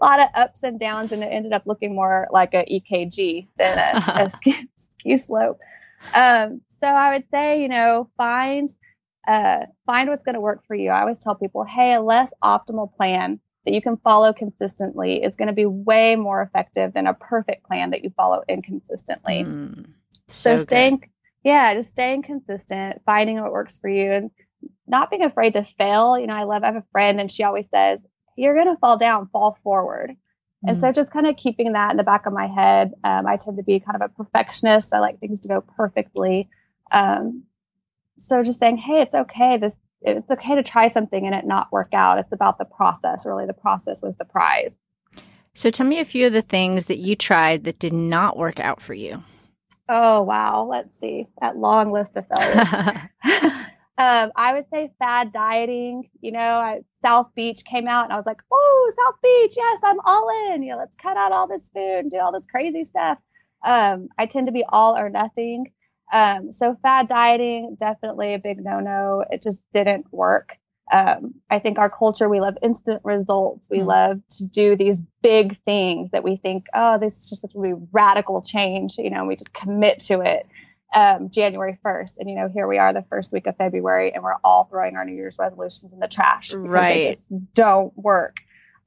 lot 0.00 0.20
of 0.20 0.28
ups 0.34 0.62
and 0.62 0.78
downs, 0.78 1.12
and 1.12 1.22
it 1.22 1.28
ended 1.28 1.54
up 1.54 1.62
looking 1.64 1.94
more 1.94 2.28
like 2.30 2.52
a 2.52 2.64
EKG 2.66 3.48
than 3.56 3.78
a, 3.78 4.12
a 4.24 4.30
ski, 4.30 4.68
ski 4.76 5.16
slope. 5.16 5.58
Um, 6.14 6.60
so 6.78 6.86
I 6.86 7.14
would 7.14 7.24
say, 7.30 7.62
you 7.62 7.68
know, 7.68 8.10
find 8.18 8.72
uh, 9.26 9.66
find 9.86 10.08
what's 10.08 10.24
going 10.24 10.34
to 10.34 10.40
work 10.40 10.66
for 10.66 10.74
you. 10.74 10.90
I 10.90 11.00
always 11.00 11.18
tell 11.18 11.34
people, 11.34 11.64
hey, 11.64 11.94
a 11.94 12.00
less 12.00 12.30
optimal 12.42 12.94
plan 12.94 13.40
that 13.64 13.74
you 13.74 13.82
can 13.82 13.96
follow 13.98 14.32
consistently 14.32 15.22
is 15.22 15.36
going 15.36 15.48
to 15.48 15.54
be 15.54 15.66
way 15.66 16.16
more 16.16 16.42
effective 16.42 16.94
than 16.94 17.06
a 17.06 17.14
perfect 17.14 17.66
plan 17.66 17.90
that 17.90 18.02
you 18.02 18.10
follow 18.16 18.42
inconsistently. 18.48 19.44
Mm, 19.44 19.90
so, 20.28 20.56
so 20.56 20.62
staying, 20.62 21.10
yeah, 21.44 21.74
just 21.74 21.90
staying 21.90 22.22
consistent, 22.22 23.02
finding 23.04 23.40
what 23.40 23.52
works 23.52 23.78
for 23.78 23.90
you, 23.90 24.10
and 24.10 24.30
not 24.86 25.10
being 25.10 25.24
afraid 25.24 25.52
to 25.54 25.66
fail. 25.76 26.18
You 26.18 26.26
know, 26.26 26.34
I 26.34 26.44
love, 26.44 26.62
I 26.62 26.66
have 26.66 26.76
a 26.76 26.84
friend 26.92 27.20
and 27.20 27.30
she 27.30 27.44
always 27.44 27.68
says, 27.70 28.00
You're 28.36 28.54
going 28.54 28.74
to 28.74 28.80
fall 28.80 28.98
down, 28.98 29.28
fall 29.28 29.58
forward. 29.62 30.16
Mm. 30.64 30.70
And 30.70 30.80
so 30.80 30.88
mm. 30.88 30.94
just 30.94 31.12
kind 31.12 31.26
of 31.26 31.36
keeping 31.36 31.72
that 31.72 31.90
in 31.90 31.96
the 31.96 32.02
back 32.02 32.26
of 32.26 32.32
my 32.32 32.46
head. 32.46 32.92
Um, 33.04 33.26
I 33.26 33.36
tend 33.36 33.58
to 33.58 33.62
be 33.62 33.80
kind 33.80 34.00
of 34.00 34.10
a 34.10 34.14
perfectionist. 34.14 34.94
I 34.94 35.00
like 35.00 35.20
things 35.20 35.40
to 35.40 35.48
go 35.48 35.60
perfectly. 35.60 36.48
Um, 36.90 37.44
so 38.18 38.42
just 38.42 38.58
saying, 38.58 38.78
Hey, 38.78 39.02
it's 39.02 39.14
okay. 39.14 39.58
This 39.58 39.76
it's 40.02 40.30
okay 40.30 40.54
to 40.54 40.62
try 40.62 40.88
something 40.88 41.26
and 41.26 41.34
it 41.34 41.46
not 41.46 41.70
work 41.72 41.92
out. 41.92 42.18
It's 42.18 42.32
about 42.32 42.58
the 42.58 42.64
process. 42.64 43.26
Really, 43.26 43.46
the 43.46 43.52
process 43.52 44.02
was 44.02 44.16
the 44.16 44.24
prize. 44.24 44.76
So 45.54 45.70
tell 45.70 45.86
me 45.86 45.98
a 45.98 46.04
few 46.04 46.26
of 46.26 46.32
the 46.32 46.42
things 46.42 46.86
that 46.86 46.98
you 46.98 47.16
tried 47.16 47.64
that 47.64 47.78
did 47.78 47.92
not 47.92 48.36
work 48.36 48.60
out 48.60 48.80
for 48.80 48.94
you. 48.94 49.22
Oh, 49.88 50.22
wow. 50.22 50.64
Let's 50.70 50.88
see. 51.00 51.26
That 51.40 51.56
long 51.56 51.90
list 51.90 52.16
of 52.16 52.26
failures. 52.28 52.68
um, 53.98 54.32
I 54.36 54.54
would 54.54 54.66
say 54.72 54.92
fad 54.98 55.32
dieting. 55.32 56.08
You 56.20 56.32
know, 56.32 56.38
I, 56.38 56.80
South 57.02 57.34
Beach 57.34 57.64
came 57.64 57.88
out 57.88 58.04
and 58.04 58.12
I 58.12 58.16
was 58.16 58.26
like, 58.26 58.40
oh, 58.52 58.92
South 58.96 59.20
Beach. 59.20 59.54
Yes, 59.56 59.80
I'm 59.82 60.00
all 60.04 60.52
in. 60.52 60.62
You 60.62 60.72
know, 60.72 60.78
let's 60.78 60.94
cut 60.94 61.16
out 61.16 61.32
all 61.32 61.48
this 61.48 61.68
food 61.74 61.98
and 61.98 62.10
do 62.10 62.18
all 62.18 62.32
this 62.32 62.46
crazy 62.46 62.84
stuff. 62.84 63.18
Um, 63.64 64.08
I 64.16 64.26
tend 64.26 64.46
to 64.46 64.52
be 64.52 64.64
all 64.68 64.96
or 64.96 65.10
nothing. 65.10 65.72
Um, 66.12 66.52
so 66.52 66.76
fad 66.82 67.08
dieting, 67.08 67.76
definitely 67.78 68.34
a 68.34 68.38
big 68.38 68.62
no-no. 68.62 69.24
It 69.30 69.42
just 69.42 69.62
didn't 69.72 70.12
work. 70.12 70.56
Um, 70.92 71.34
I 71.48 71.60
think 71.60 71.78
our 71.78 71.90
culture, 71.90 72.28
we 72.28 72.40
love 72.40 72.56
instant 72.62 73.00
results. 73.04 73.68
We 73.70 73.78
mm. 73.78 73.86
love 73.86 74.20
to 74.38 74.46
do 74.46 74.76
these 74.76 74.98
big 75.22 75.62
things 75.64 76.10
that 76.10 76.24
we 76.24 76.36
think, 76.36 76.66
oh, 76.74 76.98
this 76.98 77.16
is 77.18 77.30
just 77.30 77.44
a 77.44 77.48
radical 77.92 78.42
change. 78.42 78.96
You 78.98 79.10
know, 79.10 79.24
we 79.24 79.36
just 79.36 79.54
commit 79.54 80.00
to 80.00 80.20
it 80.20 80.46
um, 80.92 81.30
January 81.30 81.78
1st. 81.84 82.18
And, 82.18 82.28
you 82.28 82.34
know, 82.34 82.48
here 82.52 82.66
we 82.66 82.78
are 82.78 82.92
the 82.92 83.04
first 83.08 83.30
week 83.30 83.46
of 83.46 83.56
February 83.56 84.12
and 84.12 84.22
we're 84.24 84.34
all 84.42 84.64
throwing 84.64 84.96
our 84.96 85.04
New 85.04 85.14
Year's 85.14 85.36
resolutions 85.38 85.92
in 85.92 86.00
the 86.00 86.08
trash. 86.08 86.48
Because 86.48 86.66
right. 86.66 86.94
They 86.94 87.10
just 87.10 87.54
don't 87.54 87.96
work. 87.96 88.38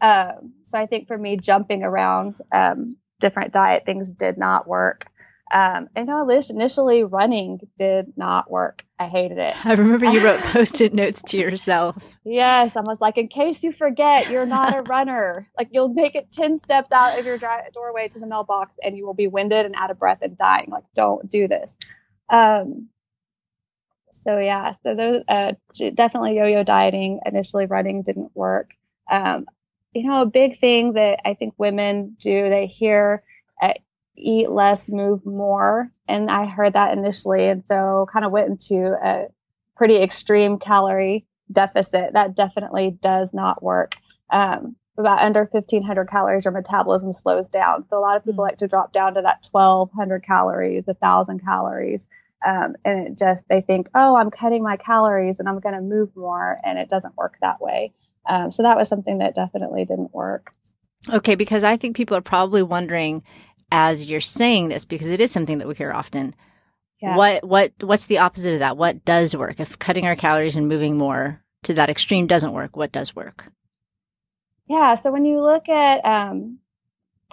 Um, 0.02 0.54
so 0.66 0.78
I 0.78 0.86
think 0.86 1.08
for 1.08 1.18
me, 1.18 1.38
jumping 1.38 1.84
around 1.84 2.40
um, 2.52 2.98
different 3.20 3.54
diet 3.54 3.86
things 3.86 4.10
did 4.10 4.38
not 4.38 4.68
work. 4.68 5.06
Um, 5.52 5.90
and 5.96 6.10
initially 6.50 7.04
running 7.04 7.60
did 7.78 8.18
not 8.18 8.50
work. 8.50 8.84
I 8.98 9.08
hated 9.08 9.38
it. 9.38 9.66
I 9.66 9.74
remember 9.74 10.06
you 10.06 10.24
wrote 10.24 10.40
post-it 10.52 10.94
notes 10.94 11.22
to 11.28 11.38
yourself. 11.38 12.18
Yes, 12.24 12.76
I 12.76 12.82
was 12.82 12.98
like, 13.02 13.18
in 13.18 13.28
case 13.28 13.62
you 13.64 13.72
forget, 13.72 14.30
you're 14.30 14.46
not 14.46 14.76
a 14.76 14.82
runner. 14.90 15.48
Like 15.58 15.70
you'll 15.72 15.94
make 15.94 16.16
it 16.16 16.32
ten 16.32 16.60
steps 16.64 16.92
out 16.92 17.20
of 17.20 17.26
your 17.26 17.38
doorway 17.38 18.08
to 18.10 18.20
the 18.20 18.26
mailbox, 18.26 18.76
and 18.82 18.98
you 18.98 19.06
will 19.06 19.14
be 19.14 19.28
winded 19.28 19.66
and 19.66 19.76
out 19.76 19.92
of 19.92 20.00
breath 20.00 20.20
and 20.22 20.38
dying. 20.38 20.70
Like, 20.72 20.86
don't 20.96 21.30
do 21.30 21.48
this. 21.48 21.78
Um, 22.30 22.88
so 24.12 24.40
yeah, 24.40 24.76
so 24.84 24.96
those 24.96 25.24
uh, 25.28 25.52
definitely 25.94 26.38
yo-yo 26.38 26.64
dieting. 26.64 27.20
Initially, 27.26 27.66
running 27.66 28.02
didn't 28.02 28.32
work. 28.34 28.72
Um, 29.12 29.46
you 29.94 30.08
know, 30.08 30.22
a 30.22 30.26
big 30.26 30.60
thing 30.60 30.94
that 30.94 31.20
I 31.26 31.34
think 31.34 31.54
women 31.58 32.16
do, 32.20 32.50
they 32.50 32.66
hear 32.66 33.24
eat 34.16 34.50
less, 34.50 34.90
move 34.90 35.26
more. 35.26 35.92
And 36.08 36.30
I 36.30 36.46
heard 36.46 36.74
that 36.74 36.98
initially. 36.98 37.48
And 37.48 37.64
so 37.66 38.08
kind 38.12 38.26
of 38.26 38.32
went 38.32 38.50
into 38.50 38.96
a 39.04 39.26
pretty 39.76 39.98
extreme 40.02 40.60
calorie 40.60 41.26
deficit. 41.52 42.14
That 42.14 42.36
definitely 42.36 42.98
does 43.02 43.34
not 43.34 43.64
work. 43.64 43.96
Um, 44.30 44.76
about 44.98 45.20
under 45.20 45.48
1500 45.52 46.10
calories, 46.10 46.46
your 46.46 46.52
metabolism 46.52 47.14
slows 47.14 47.50
down. 47.50 47.86
So 47.90 47.98
a 47.98 48.02
lot 48.02 48.18
of 48.18 48.24
people 48.24 48.44
mm. 48.44 48.50
like 48.50 48.58
to 48.58 48.68
drop 48.68 48.94
down 48.94 49.16
to 49.16 49.22
that 49.22 49.48
1200 49.52 50.24
calories, 50.24 50.84
a 50.88 50.94
thousand 50.94 51.44
calories. 51.44 52.06
Um, 52.46 52.76
and 52.84 53.08
it 53.08 53.18
just, 53.18 53.48
they 53.48 53.62
think, 53.62 53.90
oh, 53.96 54.16
I'm 54.16 54.30
cutting 54.30 54.64
my 54.64 54.78
calories 54.78 55.40
and 55.40 55.48
I'm 55.48 55.60
going 55.60 55.76
to 55.76 55.82
move 55.82 56.10
more. 56.16 56.60
And 56.64 56.78
it 56.78 56.90
doesn't 56.90 57.18
work 57.18 57.36
that 57.42 57.62
way. 57.62 57.94
Um, 58.28 58.52
so 58.52 58.64
that 58.64 58.78
was 58.78 58.88
something 58.88 59.20
that 59.20 59.36
definitely 59.36 59.86
didn't 59.86 60.14
work. 60.14 60.52
Okay, 61.12 61.36
because 61.36 61.64
I 61.64 61.76
think 61.76 61.98
people 61.98 62.16
are 62.16 62.22
probably 62.22 62.64
wondering 62.64 63.24
as 63.74 64.06
you're 64.06 64.22
saying 64.22 64.70
this 64.70 64.86
because 64.86 65.08
it 65.08 65.20
is 65.20 65.32
something 65.32 65.58
that 65.58 65.68
we 65.68 65.74
hear 65.74 65.92
often. 65.92 66.36
Yeah. 67.02 67.18
What 67.18 67.44
what 67.44 67.74
what's 67.82 68.06
the 68.06 68.20
opposite 68.20 68.54
of 68.54 68.60
that? 68.60 68.78
What 68.78 69.04
does 69.04 69.36
work? 69.36 69.60
If 69.60 69.80
cutting 69.80 70.06
our 70.06 70.16
calories 70.16 70.56
and 70.56 70.70
moving 70.70 70.96
more 70.96 71.42
to 71.64 71.74
that 71.74 71.90
extreme 71.90 72.28
doesn't 72.28 72.54
work, 72.54 72.78
what 72.78 72.92
does 72.92 73.16
work? 73.16 73.52
Yeah, 74.70 74.96
so 74.96 75.12
when 75.12 75.26
you 75.26 75.42
look 75.42 75.68
at 75.68 76.06
um, 76.06 76.60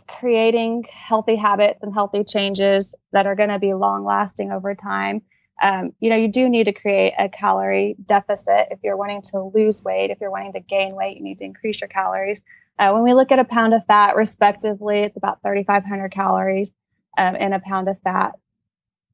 creating 0.09 0.85
healthy 0.91 1.37
habits 1.37 1.79
and 1.83 1.95
healthy 1.95 2.25
changes 2.25 2.95
that 3.13 3.27
are 3.27 3.37
going 3.37 3.51
to 3.51 3.59
be 3.59 3.75
long 3.75 4.05
lasting 4.05 4.51
over 4.51 4.75
time, 4.75 5.23
um, 5.63 5.93
you 6.01 6.11
know, 6.11 6.17
you 6.17 6.29
do 6.29 6.49
need 6.49 6.65
to 6.65 6.73
create 6.73 7.13
a 7.19 7.29
calorie 7.29 7.97
deficit. 8.05 8.69
If 8.71 8.81
you're 8.83 8.97
wanting 8.97 9.23
to 9.31 9.53
lose 9.55 9.83
weight, 9.83 10.11
if 10.11 10.19
you're 10.21 10.31
wanting 10.31 10.55
to 10.55 10.61
gain 10.61 10.97
weight, 10.97 11.19
you 11.19 11.23
need 11.23 11.39
to 11.39 11.45
increase 11.45 11.81
your 11.81 11.89
calories. 11.89 12.41
Uh, 12.81 12.93
when 12.93 13.03
we 13.03 13.13
look 13.13 13.31
at 13.31 13.39
a 13.39 13.45
pound 13.45 13.75
of 13.75 13.85
fat, 13.85 14.17
respectively, 14.17 15.01
it's 15.01 15.17
about 15.19 15.43
3,500 15.43 16.11
calories 16.13 16.73
um, 17.19 17.37
in 17.37 17.53
a 17.53 17.61
pound 17.61 17.89
of 17.91 18.01
fat. 18.03 18.33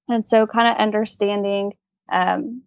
And 0.09 0.25
so, 0.25 0.47
kind 0.47 0.69
of 0.69 0.77
understanding 0.77 1.73
um, 2.11 2.63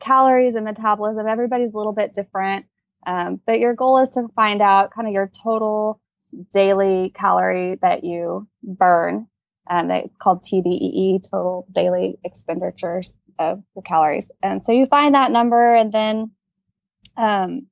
calories 0.00 0.54
and 0.54 0.64
metabolism, 0.64 1.26
everybody's 1.26 1.72
a 1.72 1.76
little 1.76 1.92
bit 1.92 2.14
different. 2.14 2.66
Um, 3.04 3.40
but 3.44 3.58
your 3.58 3.74
goal 3.74 3.98
is 3.98 4.10
to 4.10 4.28
find 4.36 4.62
out 4.62 4.92
kind 4.94 5.08
of 5.08 5.12
your 5.12 5.32
total 5.42 6.00
daily 6.52 7.12
calorie 7.12 7.78
that 7.82 8.04
you 8.04 8.46
burn. 8.62 9.26
Um, 9.68 9.90
it's 9.90 10.16
called 10.16 10.44
TDEE, 10.44 11.28
total 11.28 11.66
daily 11.72 12.20
expenditures 12.22 13.12
of 13.40 13.64
the 13.74 13.82
calories. 13.82 14.30
And 14.44 14.64
so 14.64 14.70
you 14.70 14.86
find 14.86 15.16
that 15.16 15.32
number 15.32 15.74
and 15.74 15.92
then 15.92 16.30
um, 17.16 17.66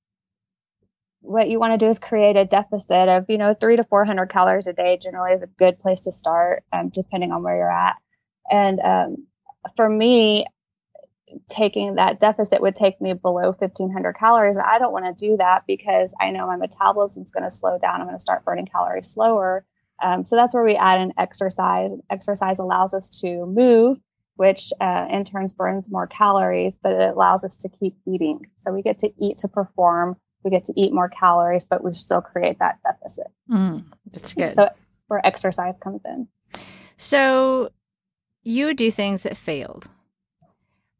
what 1.24 1.48
you 1.48 1.58
want 1.58 1.78
to 1.78 1.84
do 1.84 1.88
is 1.88 1.98
create 1.98 2.36
a 2.36 2.44
deficit 2.44 3.08
of, 3.08 3.24
you 3.28 3.38
know, 3.38 3.54
three 3.54 3.76
to 3.76 3.84
400 3.84 4.26
calories 4.26 4.66
a 4.66 4.72
day 4.72 4.98
generally 5.02 5.32
is 5.32 5.42
a 5.42 5.46
good 5.46 5.78
place 5.78 6.00
to 6.02 6.12
start, 6.12 6.64
um, 6.72 6.90
depending 6.90 7.32
on 7.32 7.42
where 7.42 7.56
you're 7.56 7.70
at. 7.70 7.96
And 8.50 8.80
um, 8.80 9.26
for 9.74 9.88
me, 9.88 10.46
taking 11.48 11.94
that 11.94 12.20
deficit 12.20 12.60
would 12.60 12.76
take 12.76 13.00
me 13.00 13.14
below 13.14 13.54
1500 13.58 14.12
calories. 14.14 14.58
I 14.58 14.78
don't 14.78 14.92
want 14.92 15.06
to 15.06 15.26
do 15.26 15.36
that 15.38 15.64
because 15.66 16.14
I 16.20 16.30
know 16.30 16.46
my 16.46 16.56
metabolism 16.56 17.22
is 17.24 17.30
going 17.30 17.44
to 17.44 17.50
slow 17.50 17.78
down. 17.78 18.00
I'm 18.00 18.06
going 18.06 18.16
to 18.16 18.20
start 18.20 18.44
burning 18.44 18.66
calories 18.66 19.08
slower. 19.08 19.64
Um, 20.02 20.26
so 20.26 20.36
that's 20.36 20.52
where 20.52 20.64
we 20.64 20.76
add 20.76 21.00
in 21.00 21.12
exercise. 21.16 21.90
Exercise 22.10 22.58
allows 22.58 22.92
us 22.92 23.08
to 23.20 23.46
move, 23.46 23.98
which 24.36 24.72
uh, 24.80 25.06
in 25.10 25.24
turn 25.24 25.50
burns 25.56 25.90
more 25.90 26.06
calories, 26.06 26.76
but 26.82 26.92
it 26.92 27.14
allows 27.14 27.44
us 27.44 27.56
to 27.56 27.68
keep 27.68 27.96
eating. 28.06 28.46
So 28.60 28.72
we 28.72 28.82
get 28.82 29.00
to 29.00 29.10
eat 29.18 29.38
to 29.38 29.48
perform 29.48 30.16
we 30.44 30.50
get 30.50 30.64
to 30.66 30.72
eat 30.76 30.92
more 30.92 31.08
calories, 31.08 31.64
but 31.64 31.82
we 31.82 31.92
still 31.92 32.20
create 32.20 32.58
that 32.58 32.78
deficit. 32.82 33.26
Mm, 33.50 33.84
that's 34.12 34.34
good. 34.34 34.54
So 34.54 34.68
where 35.08 35.26
exercise 35.26 35.76
comes 35.78 36.02
in. 36.04 36.28
So 36.96 37.70
you 38.42 38.74
do 38.74 38.90
things 38.90 39.22
that 39.22 39.36
failed. 39.36 39.88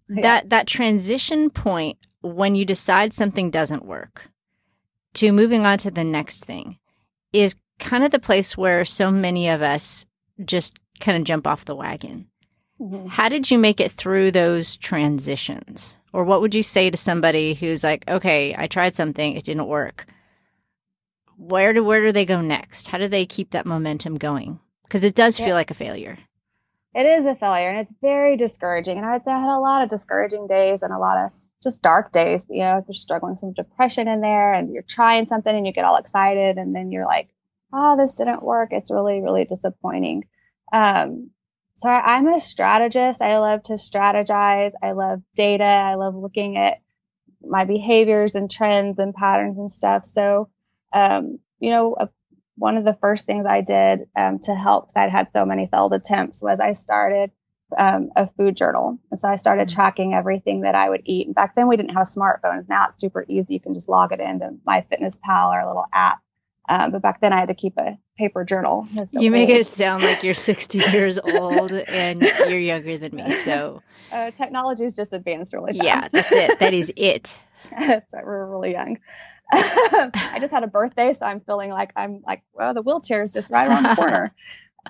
Yeah. 0.09 0.23
That 0.23 0.51
that 0.51 0.67
transition 0.67 1.51
point 1.51 1.99
when 2.21 2.55
you 2.55 2.65
decide 2.65 3.13
something 3.13 3.51
doesn't 3.51 3.85
work 3.85 4.31
to 5.15 5.33
moving 5.33 5.65
on 5.65 5.79
to 5.79 5.91
the 5.91 6.05
next 6.05 6.45
thing 6.45 6.79
is 7.33 7.57
kind 7.79 8.05
of 8.05 8.11
the 8.11 8.19
place 8.19 8.57
where 8.57 8.85
so 8.85 9.11
many 9.11 9.49
of 9.49 9.63
us 9.63 10.07
just 10.45 10.79
kind 11.01 11.19
of 11.19 11.25
jump 11.25 11.47
off 11.47 11.65
the 11.65 11.75
wagon. 11.75 12.29
How 13.09 13.29
did 13.29 13.51
you 13.51 13.59
make 13.59 13.81
it 13.81 13.93
through 13.93 14.33
those 14.33 14.77
transitions? 14.77 15.99
Or 16.13 16.25
what 16.25 16.41
would 16.41 16.55
you 16.55 16.63
say 16.63 16.91
to 16.91 16.97
somebody 16.97 17.55
who's 17.55 17.85
like, 17.85 18.05
okay, 18.09 18.55
I 18.57 18.67
tried 18.67 18.95
something, 18.95 19.35
it 19.37 19.45
didn't 19.45 19.67
work. 19.67 20.07
Where 21.37 21.73
do 21.73 21.85
where 21.85 22.01
do 22.01 22.13
they 22.13 22.25
go 22.25 22.41
next? 22.41 22.89
How 22.89 22.99
do 22.99 23.09
they 23.09 23.27
keep 23.27 23.51
that 23.51 23.67
momentum 23.67 24.17
going? 24.17 24.61
Because 24.85 25.05
it 25.05 25.15
does 25.15 25.37
feel 25.39 25.55
like 25.55 25.71
a 25.71 25.75
failure. 25.75 26.19
It 26.95 27.07
is 27.07 27.27
a 27.27 27.35
failure 27.35 27.71
and 27.71 27.79
it's 27.81 27.93
very 28.01 28.37
discouraging. 28.37 28.99
And 28.99 29.07
I, 29.07 29.15
I 29.15 29.39
had 29.41 29.57
a 29.57 29.59
lot 29.59 29.83
of 29.83 29.91
discouraging 29.91 30.47
days 30.47 30.81
and 30.83 30.93
a 30.93 30.99
lot 30.99 31.25
of 31.25 31.33
just 31.63 31.83
dark 31.83 32.13
days. 32.13 32.45
You 32.49 32.61
know, 32.61 32.85
you're 32.87 32.95
struggling 32.95 33.33
with 33.33 33.41
some 33.41 33.53
depression 33.53 34.07
in 34.07 34.21
there 34.21 34.53
and 34.53 34.73
you're 34.73 34.83
trying 34.83 35.27
something 35.27 35.55
and 35.55 35.67
you 35.67 35.73
get 35.73 35.85
all 35.85 35.97
excited 35.97 36.57
and 36.57 36.75
then 36.75 36.93
you're 36.93 37.07
like, 37.07 37.29
oh, 37.73 37.97
this 37.97 38.15
didn't 38.15 38.45
work. 38.45 38.69
It's 38.73 38.93
really, 38.93 39.21
really 39.21 39.45
disappointing. 39.45 40.27
Um, 40.73 41.31
so 41.77 41.89
I'm 41.89 42.29
a 42.29 42.41
strategist. 42.41 43.21
I 43.21 43.39
love 43.39 43.63
to 43.65 43.75
strategize. 43.75 44.73
I 44.83 44.93
love 44.93 45.23
data. 45.35 45.65
I 45.65 45.97
love 45.97 46.15
looking 46.15 46.57
at 46.57 46.79
my 47.43 47.65
behaviors 47.65 48.35
and 48.35 48.51
trends 48.51 48.99
and 48.99 49.15
patterns 49.15 49.59
and 49.59 49.71
stuff. 49.71 50.07
So, 50.07 50.49
um, 50.93 51.39
you 51.59 51.71
know, 51.71 51.95
uh, 51.95 52.07
one 52.57 52.77
of 52.77 52.85
the 52.85 52.97
first 53.01 53.27
things 53.27 53.47
I 53.47 53.61
did 53.61 54.07
um, 54.17 54.39
to 54.45 54.55
help, 54.55 54.89
because 54.89 55.03
I'd 55.03 55.11
had 55.11 55.29
so 55.33 55.45
many 55.45 55.67
failed 55.67 55.93
attempts, 55.93 56.41
was 56.41 56.61
I 56.61 56.73
started 56.73 57.31
um, 57.77 58.11
a 58.17 58.29
food 58.37 58.57
journal. 58.57 58.99
And 59.11 59.19
so 59.19 59.29
I 59.29 59.37
started 59.37 59.69
mm-hmm. 59.69 59.75
tracking 59.75 60.15
everything 60.15 60.61
that 60.63 60.75
I 60.75 60.89
would 60.89 61.03
eat. 61.05 61.27
And 61.27 61.35
back 61.35 61.55
then 61.55 61.69
we 61.69 61.77
didn't 61.77 61.95
have 61.95 62.07
smartphones. 62.07 62.69
Now 62.69 62.87
it's 62.89 63.01
super 63.01 63.25
easy. 63.29 63.55
You 63.55 63.61
can 63.61 63.75
just 63.75 63.89
log 63.89 64.13
it 64.13 64.21
into 64.21 64.51
MyFitnessPal, 64.67 65.65
a 65.65 65.67
little 65.67 65.87
app. 65.93 66.21
Um, 66.69 66.93
but 66.93 67.03
back 67.03 67.21
then 67.21 67.33
I 67.33 67.39
had 67.41 67.49
to 67.49 67.55
keep 67.55 67.77
a 67.77 67.99
paper 68.17 68.45
journal. 68.45 68.87
So 68.95 69.21
you 69.21 69.31
make 69.31 69.49
it 69.49 69.67
sound 69.67 70.03
like 70.03 70.23
you're 70.23 70.35
60 70.35 70.79
years 70.93 71.19
old 71.19 71.73
and 71.73 72.23
you're 72.23 72.59
younger 72.59 72.97
than 72.97 73.15
me. 73.15 73.31
So 73.31 73.83
uh, 74.11 74.31
technology 74.33 74.85
is 74.85 74.95
just 74.95 75.13
advanced 75.13 75.53
really 75.53 75.79
fast. 75.79 75.85
Yeah, 75.85 76.09
that's 76.11 76.33
it. 76.33 76.59
That 76.59 76.73
is 76.73 76.93
it. 76.97 77.35
so 77.79 78.01
we're 78.23 78.47
really 78.47 78.73
young. 78.73 78.99
I 79.53 80.39
just 80.41 80.53
had 80.53 80.63
a 80.63 80.69
birthday, 80.69 81.15
so 81.15 81.27
I'm 81.27 81.41
feeling 81.41 81.71
like 81.71 81.93
I'm 81.97 82.23
like, 82.27 82.43
well, 82.53 82.73
the 82.73 82.83
wheelchair 82.83 83.23
is 83.23 83.33
just 83.33 83.51
right 83.51 83.69
around 83.69 83.83
the 83.83 83.95
corner. 83.95 84.35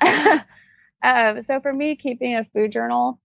um, 1.03 1.43
so 1.43 1.61
for 1.61 1.73
me, 1.73 1.97
keeping 1.97 2.37
a 2.37 2.45
food 2.55 2.73
journal, 2.73 3.21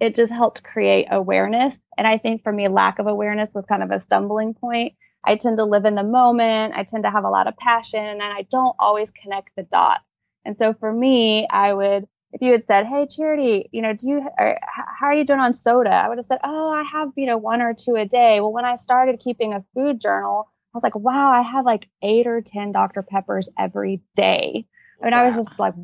it 0.00 0.14
just 0.14 0.32
helped 0.32 0.62
create 0.62 1.08
awareness. 1.10 1.78
And 1.98 2.06
I 2.06 2.18
think 2.18 2.42
for 2.42 2.52
me, 2.52 2.68
lack 2.68 2.98
of 2.98 3.06
awareness 3.06 3.52
was 3.54 3.64
kind 3.66 3.82
of 3.82 3.90
a 3.90 4.00
stumbling 4.00 4.54
point 4.54 4.94
I 5.26 5.36
tend 5.36 5.56
to 5.58 5.64
live 5.64 5.84
in 5.84 5.94
the 5.94 6.04
moment. 6.04 6.74
I 6.76 6.84
tend 6.84 7.04
to 7.04 7.10
have 7.10 7.24
a 7.24 7.30
lot 7.30 7.46
of 7.46 7.56
passion 7.56 8.04
and 8.04 8.22
I 8.22 8.42
don't 8.42 8.76
always 8.78 9.10
connect 9.10 9.50
the 9.56 9.62
dots. 9.62 10.04
And 10.44 10.58
so 10.58 10.74
for 10.74 10.92
me, 10.92 11.46
I 11.48 11.72
would, 11.72 12.06
if 12.32 12.42
you 12.42 12.52
had 12.52 12.66
said, 12.66 12.86
Hey, 12.86 13.06
Charity, 13.06 13.68
you 13.72 13.80
know, 13.82 13.94
do 13.94 14.08
you, 14.08 14.28
or, 14.38 14.58
how 14.66 15.06
are 15.06 15.14
you 15.14 15.24
doing 15.24 15.40
on 15.40 15.54
soda? 15.54 15.90
I 15.90 16.08
would 16.08 16.18
have 16.18 16.26
said, 16.26 16.40
Oh, 16.44 16.70
I 16.70 16.82
have, 16.82 17.12
you 17.16 17.26
know, 17.26 17.38
one 17.38 17.62
or 17.62 17.74
two 17.74 17.96
a 17.96 18.04
day. 18.04 18.40
Well, 18.40 18.52
when 18.52 18.64
I 18.64 18.76
started 18.76 19.20
keeping 19.20 19.54
a 19.54 19.64
food 19.74 20.00
journal, 20.00 20.48
I 20.74 20.76
was 20.76 20.82
like, 20.82 20.96
wow, 20.96 21.30
I 21.30 21.42
have 21.42 21.64
like 21.64 21.88
eight 22.02 22.26
or 22.26 22.40
10 22.40 22.72
Dr. 22.72 23.02
Peppers 23.02 23.48
every 23.56 24.02
day. 24.16 24.66
I 25.00 25.04
mean, 25.04 25.14
wow. 25.14 25.22
I 25.22 25.26
was 25.26 25.36
just 25.36 25.56
like, 25.58 25.74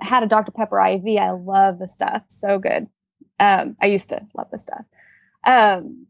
had 0.00 0.24
a 0.24 0.26
Dr. 0.26 0.50
Pepper 0.50 0.80
IV. 0.80 1.04
I 1.20 1.30
love 1.30 1.78
the 1.78 1.86
stuff. 1.86 2.22
So 2.30 2.58
good. 2.58 2.88
Um, 3.38 3.76
I 3.80 3.86
used 3.86 4.08
to 4.08 4.26
love 4.36 4.48
the 4.50 4.58
stuff. 4.58 4.84
Um, 5.46 6.06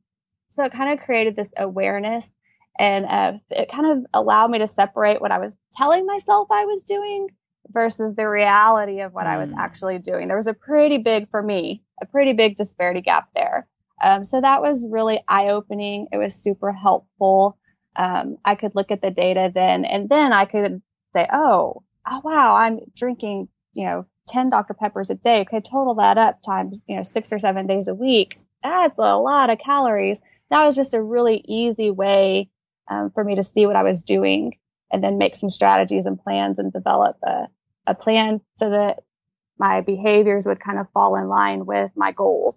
so 0.51 0.65
it 0.65 0.73
kind 0.73 0.99
of 0.99 1.05
created 1.05 1.37
this 1.37 1.49
awareness 1.57 2.27
and 2.79 3.07
uh, 3.07 3.33
it 3.51 3.71
kind 3.71 3.87
of 3.87 4.07
allowed 4.15 4.51
me 4.51 4.59
to 4.59 4.69
separate 4.69 5.21
what 5.21 5.33
I 5.33 5.39
was 5.39 5.55
telling 5.75 6.07
myself 6.07 6.49
I 6.51 6.65
was 6.65 6.83
doing 6.83 7.29
versus 7.73 8.15
the 8.15 8.29
reality 8.29 9.01
of 9.01 9.13
what 9.13 9.27
mm. 9.27 9.31
I 9.31 9.39
was 9.39 9.51
mm. 9.51 9.59
actually 9.59 9.99
doing. 9.99 10.29
There 10.29 10.37
was 10.37 10.47
a 10.47 10.55
pretty 10.55 10.99
big, 10.99 11.31
for 11.31 11.43
me, 11.43 11.83
a 12.01 12.07
pretty 12.07 12.33
big 12.33 12.57
disparity 12.57 13.01
gap 13.01 13.29
there. 13.35 13.67
Um, 14.03 14.25
so 14.25 14.41
that 14.41 14.63
was 14.63 14.87
really 14.89 15.23
eye 15.29 15.49
opening. 15.49 16.09
It 16.13 16.17
was 16.17 16.35
super 16.35 16.73
helpful. 16.73 17.59
Um, 17.97 18.39
I 18.45 18.55
could 18.55 18.75
look 18.75 18.91
at 18.91 19.03
the 19.03 19.11
data 19.11 19.51
then, 19.55 19.85
and 19.85 20.09
then 20.09 20.33
I 20.33 20.47
could 20.47 20.81
say, 21.13 21.29
oh, 21.33 21.83
oh 22.09 22.21
wow, 22.25 22.55
I'm 22.55 22.81
drinking, 22.97 23.49
you 23.75 23.85
know, 23.85 24.07
10 24.29 24.51
Dr. 24.51 24.75
Peppers 24.75 25.11
a 25.11 25.17
day. 25.17 25.41
Okay, 25.41 25.61
total 25.61 25.95
that 25.97 26.17
up 26.17 26.43
times, 26.43 26.81
you 26.87 26.97
know, 26.97 27.03
six 27.03 27.33
or 27.33 27.39
seven 27.41 27.67
days 27.67 27.89
a 27.89 27.95
week. 27.95 28.41
That's 28.63 28.99
a 28.99 29.19
lot 29.19 29.51
of 29.51 29.59
calories. 29.59 30.19
That 30.51 30.65
was 30.65 30.77
just 30.77 30.95
a 30.95 31.03
really 31.03 31.45
easy 31.47 31.91
way 31.91 32.49
um, 32.91 33.11
for 33.13 33.25
me 33.25 33.37
to 33.37 33.43
see 33.45 33.67
what 33.67 33.77
I 33.77 33.83
was 33.83 34.03
doing 34.03 34.59
and 34.93 35.03
then 35.03 35.19
make 35.19 35.37
some 35.37 35.51
strategies 35.51 36.07
and 36.07 36.21
plans 36.21 36.59
and 36.59 36.73
develop 36.73 37.17
a, 37.23 37.47
a 37.87 37.95
plan 37.95 38.41
so 38.57 38.71
that 38.71 39.05
my 39.59 39.81
behaviors 39.81 40.47
would 40.47 40.61
kind 40.61 40.79
of 40.79 40.91
fall 40.93 41.17
in 41.17 41.29
line 41.29 41.65
with 41.65 41.93
my 41.95 42.13
goals. 42.13 42.57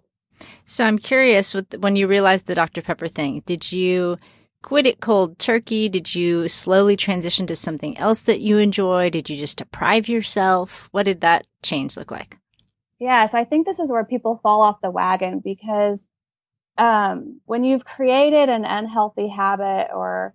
So 0.64 0.84
I'm 0.84 0.98
curious 0.98 1.54
with, 1.54 1.74
when 1.78 1.96
you 1.96 2.08
realized 2.08 2.46
the 2.46 2.54
Dr. 2.54 2.82
Pepper 2.82 3.06
thing, 3.08 3.42
did 3.46 3.70
you 3.70 4.18
quit 4.62 4.86
it 4.86 5.00
cold 5.00 5.38
turkey? 5.38 5.88
Did 5.88 6.14
you 6.14 6.48
slowly 6.48 6.96
transition 6.96 7.46
to 7.46 7.54
something 7.54 7.96
else 7.98 8.22
that 8.22 8.40
you 8.40 8.58
enjoy? 8.58 9.10
Did 9.10 9.30
you 9.30 9.36
just 9.36 9.58
deprive 9.58 10.08
yourself? 10.08 10.88
What 10.90 11.04
did 11.04 11.20
that 11.20 11.46
change 11.62 11.96
look 11.96 12.10
like? 12.10 12.38
Yeah, 12.98 13.26
so 13.26 13.38
I 13.38 13.44
think 13.44 13.66
this 13.66 13.78
is 13.78 13.92
where 13.92 14.04
people 14.04 14.40
fall 14.42 14.62
off 14.62 14.80
the 14.80 14.90
wagon 14.90 15.40
because 15.44 16.02
um, 16.76 17.40
when 17.44 17.64
you've 17.64 17.84
created 17.84 18.48
an 18.48 18.64
unhealthy 18.64 19.28
habit 19.28 19.88
or 19.94 20.34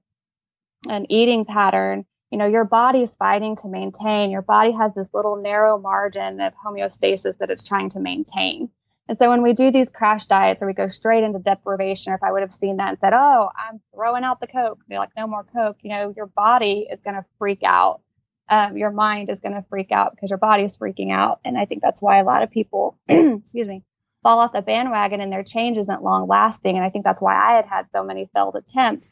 an 0.87 1.05
eating 1.09 1.45
pattern, 1.45 2.05
you 2.31 2.37
know, 2.37 2.45
your 2.45 2.63
body's 2.63 3.13
fighting 3.15 3.55
to 3.57 3.67
maintain. 3.67 4.31
Your 4.31 4.41
body 4.41 4.71
has 4.71 4.93
this 4.93 5.09
little 5.13 5.35
narrow 5.37 5.77
margin 5.79 6.39
of 6.41 6.53
homeostasis 6.53 7.37
that 7.39 7.49
it's 7.49 7.63
trying 7.63 7.89
to 7.91 7.99
maintain. 7.99 8.69
And 9.07 9.17
so 9.17 9.29
when 9.29 9.41
we 9.41 9.53
do 9.53 9.71
these 9.71 9.89
crash 9.89 10.27
diets 10.27 10.61
or 10.61 10.67
we 10.67 10.73
go 10.73 10.85
straight 10.85 11.23
into 11.23 11.39
deprivation, 11.39 12.13
or 12.13 12.15
if 12.15 12.23
I 12.23 12.31
would 12.31 12.41
have 12.43 12.53
seen 12.53 12.77
that 12.77 12.89
and 12.89 12.99
said, 12.99 13.13
Oh, 13.13 13.49
I'm 13.57 13.81
throwing 13.93 14.23
out 14.23 14.39
the 14.39 14.47
Coke, 14.47 14.79
be 14.87 14.97
like, 14.97 15.09
no 15.17 15.25
more 15.25 15.43
Coke, 15.43 15.77
you 15.81 15.89
know, 15.89 16.13
your 16.15 16.27
body 16.27 16.87
is 16.91 16.99
going 17.01 17.15
to 17.15 17.25
freak 17.39 17.61
out. 17.65 18.01
Um, 18.49 18.77
your 18.77 18.91
mind 18.91 19.29
is 19.29 19.39
going 19.39 19.55
to 19.55 19.65
freak 19.69 19.91
out 19.91 20.11
because 20.15 20.29
your 20.29 20.37
body 20.37 20.63
is 20.63 20.77
freaking 20.77 21.11
out. 21.11 21.39
And 21.43 21.57
I 21.57 21.65
think 21.65 21.81
that's 21.81 22.01
why 22.01 22.17
a 22.17 22.23
lot 22.23 22.43
of 22.43 22.51
people, 22.51 22.97
excuse 23.09 23.67
me, 23.67 23.83
fall 24.23 24.39
off 24.39 24.53
the 24.53 24.61
bandwagon 24.61 25.21
and 25.21 25.31
their 25.31 25.43
change 25.43 25.77
isn't 25.77 26.03
long 26.03 26.27
lasting. 26.27 26.75
And 26.75 26.85
I 26.85 26.89
think 26.89 27.05
that's 27.05 27.21
why 27.21 27.35
I 27.35 27.55
had 27.55 27.65
had 27.65 27.85
so 27.91 28.03
many 28.03 28.29
failed 28.33 28.55
attempts 28.55 29.09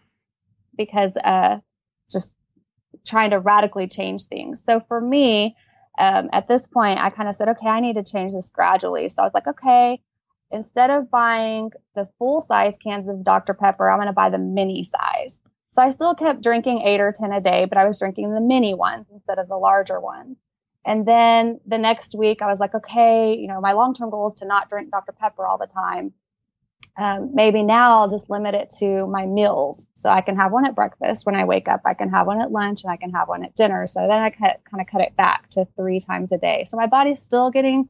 because 0.76 1.12
uh, 1.24 1.58
just 2.12 2.34
trying 3.06 3.32
to 3.32 3.40
radically 3.40 3.88
change 3.88 4.26
things. 4.26 4.64
So 4.66 4.82
for 4.88 5.00
me, 5.00 5.56
um, 5.98 6.30
at 6.32 6.48
this 6.48 6.68
point, 6.68 7.00
I 7.00 7.10
kind 7.10 7.30
of 7.30 7.36
said, 7.36 7.50
okay, 7.50 7.68
I 7.68 7.80
need 7.80 7.96
to 7.96 8.04
change 8.04 8.34
this 8.34 8.50
gradually. 8.50 9.10
So 9.10 9.24
I 9.24 9.26
was 9.26 9.34
like, 9.34 9.48
okay, 9.48 10.02
instead 10.52 10.90
of 10.90 11.10
buying 11.10 11.72
the 11.96 12.08
full 12.20 12.42
size 12.42 12.78
cans 12.78 13.08
of 13.10 13.24
Dr. 13.24 13.54
Pepper, 13.54 13.90
I'm 13.90 13.98
going 13.98 14.08
to 14.08 14.14
buy 14.14 14.30
the 14.30 14.38
mini 14.38 14.84
size. 14.84 15.40
So 15.74 15.82
I 15.82 15.90
still 15.92 16.16
kept 16.16 16.42
drinking 16.42 16.82
eight 16.82 17.02
or 17.02 17.12
10 17.12 17.32
a 17.32 17.42
day, 17.42 17.66
but 17.66 17.78
I 17.78 17.86
was 17.86 18.00
drinking 18.00 18.34
the 18.34 18.42
mini 18.42 18.74
ones 18.74 19.06
instead 19.12 19.40
of 19.40 19.48
the 19.48 19.58
larger 19.58 20.00
ones. 20.00 20.38
And 20.88 21.06
then 21.06 21.60
the 21.68 21.78
next 21.78 22.16
week, 22.16 22.42
I 22.42 22.48
was 22.48 22.62
like, 22.62 22.74
okay, 22.74 23.36
you 23.36 23.48
know, 23.48 23.60
my 23.60 23.74
long 23.74 23.94
term 23.94 24.10
goal 24.10 24.30
is 24.30 24.36
to 24.36 24.46
not 24.46 24.70
drink 24.70 24.90
Dr. 24.90 25.12
Pepper 25.12 25.46
all 25.46 25.58
the 25.58 25.68
time. 25.68 26.14
Um, 26.98 27.36
maybe 27.36 27.62
now 27.62 28.00
I'll 28.00 28.10
just 28.10 28.30
limit 28.30 28.56
it 28.56 28.74
to 28.80 29.06
my 29.06 29.26
meals. 29.26 29.86
So 29.96 30.10
I 30.10 30.22
can 30.22 30.38
have 30.38 30.54
one 30.54 30.66
at 30.66 30.76
breakfast 30.76 31.26
when 31.26 31.36
I 31.36 31.44
wake 31.44 31.68
up, 31.68 31.82
I 31.86 31.94
can 31.94 32.10
have 32.10 32.26
one 32.26 32.42
at 32.42 32.52
lunch, 32.52 32.84
and 32.84 32.92
I 32.92 32.96
can 32.96 33.12
have 33.12 33.28
one 33.28 33.44
at 33.44 33.54
dinner. 33.54 33.86
So 33.86 34.00
then 34.00 34.22
I 34.22 34.30
kind 34.30 34.56
of 34.80 34.88
cut 34.88 35.02
it 35.02 35.16
back 35.18 35.50
to 35.52 35.68
three 35.76 36.00
times 36.00 36.32
a 36.32 36.38
day. 36.38 36.66
So 36.66 36.78
my 36.78 36.88
body's 36.88 37.22
still 37.22 37.52
getting, 37.52 37.90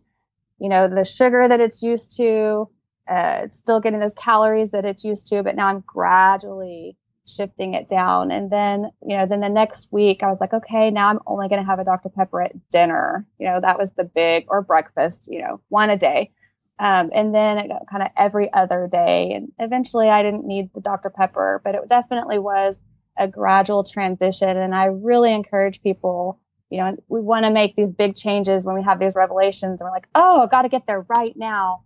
you 0.59 0.67
know, 0.67 0.87
the 0.87 1.05
sugar 1.05 1.47
that 1.47 1.61
it's 1.61 1.83
used 1.83 2.17
to. 2.17 2.67
Uh, 3.07 3.41
it's 3.43 3.57
still 3.57 3.79
getting 3.79 3.99
those 3.99 4.15
calories 4.15 4.71
that 4.71 4.85
it's 4.85 5.05
used 5.05 5.27
to, 5.27 5.43
but 5.43 5.55
now 5.55 5.67
I'm 5.67 5.83
gradually 5.85 6.97
shifting 7.27 7.73
it 7.73 7.89
down. 7.89 8.31
And 8.31 8.49
then, 8.49 8.89
you 9.05 9.17
know, 9.17 9.25
then 9.25 9.41
the 9.41 9.49
next 9.49 9.91
week 9.91 10.23
I 10.23 10.27
was 10.27 10.39
like, 10.39 10.53
okay, 10.53 10.89
now 10.89 11.09
I'm 11.09 11.19
only 11.27 11.49
going 11.49 11.61
to 11.61 11.69
have 11.69 11.79
a 11.79 11.83
Dr. 11.83 12.09
Pepper 12.09 12.41
at 12.41 12.69
dinner. 12.71 13.27
You 13.37 13.47
know, 13.47 13.59
that 13.61 13.77
was 13.77 13.89
the 13.95 14.03
big 14.03 14.45
or 14.47 14.61
breakfast, 14.61 15.23
you 15.27 15.41
know, 15.41 15.61
one 15.69 15.89
a 15.89 15.97
day. 15.97 16.31
Um, 16.79 17.09
and 17.13 17.33
then 17.33 17.57
it 17.57 17.69
got 17.69 17.87
kind 17.89 18.03
of 18.03 18.09
every 18.15 18.51
other 18.53 18.87
day. 18.89 19.33
And 19.33 19.51
eventually 19.59 20.09
I 20.09 20.23
didn't 20.23 20.45
need 20.45 20.69
the 20.73 20.81
Dr. 20.81 21.09
Pepper, 21.09 21.61
but 21.63 21.75
it 21.75 21.81
definitely 21.89 22.39
was 22.39 22.79
a 23.17 23.27
gradual 23.27 23.83
transition. 23.83 24.55
And 24.55 24.73
I 24.75 24.85
really 24.85 25.33
encourage 25.33 25.81
people, 25.81 26.39
you 26.69 26.77
know, 26.77 26.95
we 27.07 27.19
want 27.19 27.45
to 27.45 27.51
make 27.51 27.75
these 27.75 27.91
big 27.91 28.15
changes 28.15 28.63
when 28.63 28.75
we 28.75 28.83
have 28.83 28.99
these 28.99 29.15
revelations 29.15 29.81
and 29.81 29.87
we're 29.87 29.95
like, 29.95 30.07
oh, 30.13 30.41
I've 30.41 30.51
got 30.51 30.61
to 30.61 30.69
get 30.69 30.85
there 30.87 31.05
right 31.09 31.33
now. 31.35 31.83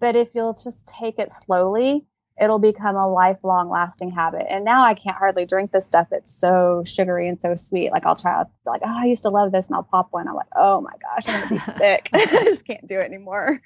But 0.00 0.16
if 0.16 0.28
you'll 0.34 0.54
just 0.54 0.84
take 0.86 1.18
it 1.18 1.32
slowly, 1.32 2.04
it'll 2.40 2.58
become 2.58 2.96
a 2.96 3.08
lifelong 3.08 3.70
lasting 3.70 4.10
habit. 4.10 4.46
And 4.48 4.64
now 4.64 4.84
I 4.84 4.94
can't 4.94 5.16
hardly 5.16 5.46
drink 5.46 5.70
this 5.70 5.86
stuff. 5.86 6.08
It's 6.10 6.34
so 6.34 6.82
sugary 6.84 7.28
and 7.28 7.40
so 7.40 7.54
sweet. 7.54 7.92
Like 7.92 8.04
I'll 8.06 8.16
try 8.16 8.40
out 8.40 8.50
like, 8.66 8.82
oh, 8.84 9.02
I 9.02 9.06
used 9.06 9.22
to 9.22 9.30
love 9.30 9.52
this 9.52 9.68
and 9.68 9.76
I'll 9.76 9.84
pop 9.84 10.08
one. 10.10 10.26
I'm 10.26 10.34
like, 10.34 10.46
oh 10.56 10.80
my 10.80 10.92
gosh, 11.00 11.28
I'm 11.28 11.48
gonna 11.48 11.54
be 11.54 11.72
sick. 11.78 12.08
I 12.12 12.44
just 12.44 12.66
can't 12.66 12.86
do 12.86 12.98
it 12.98 13.04
anymore. 13.04 13.60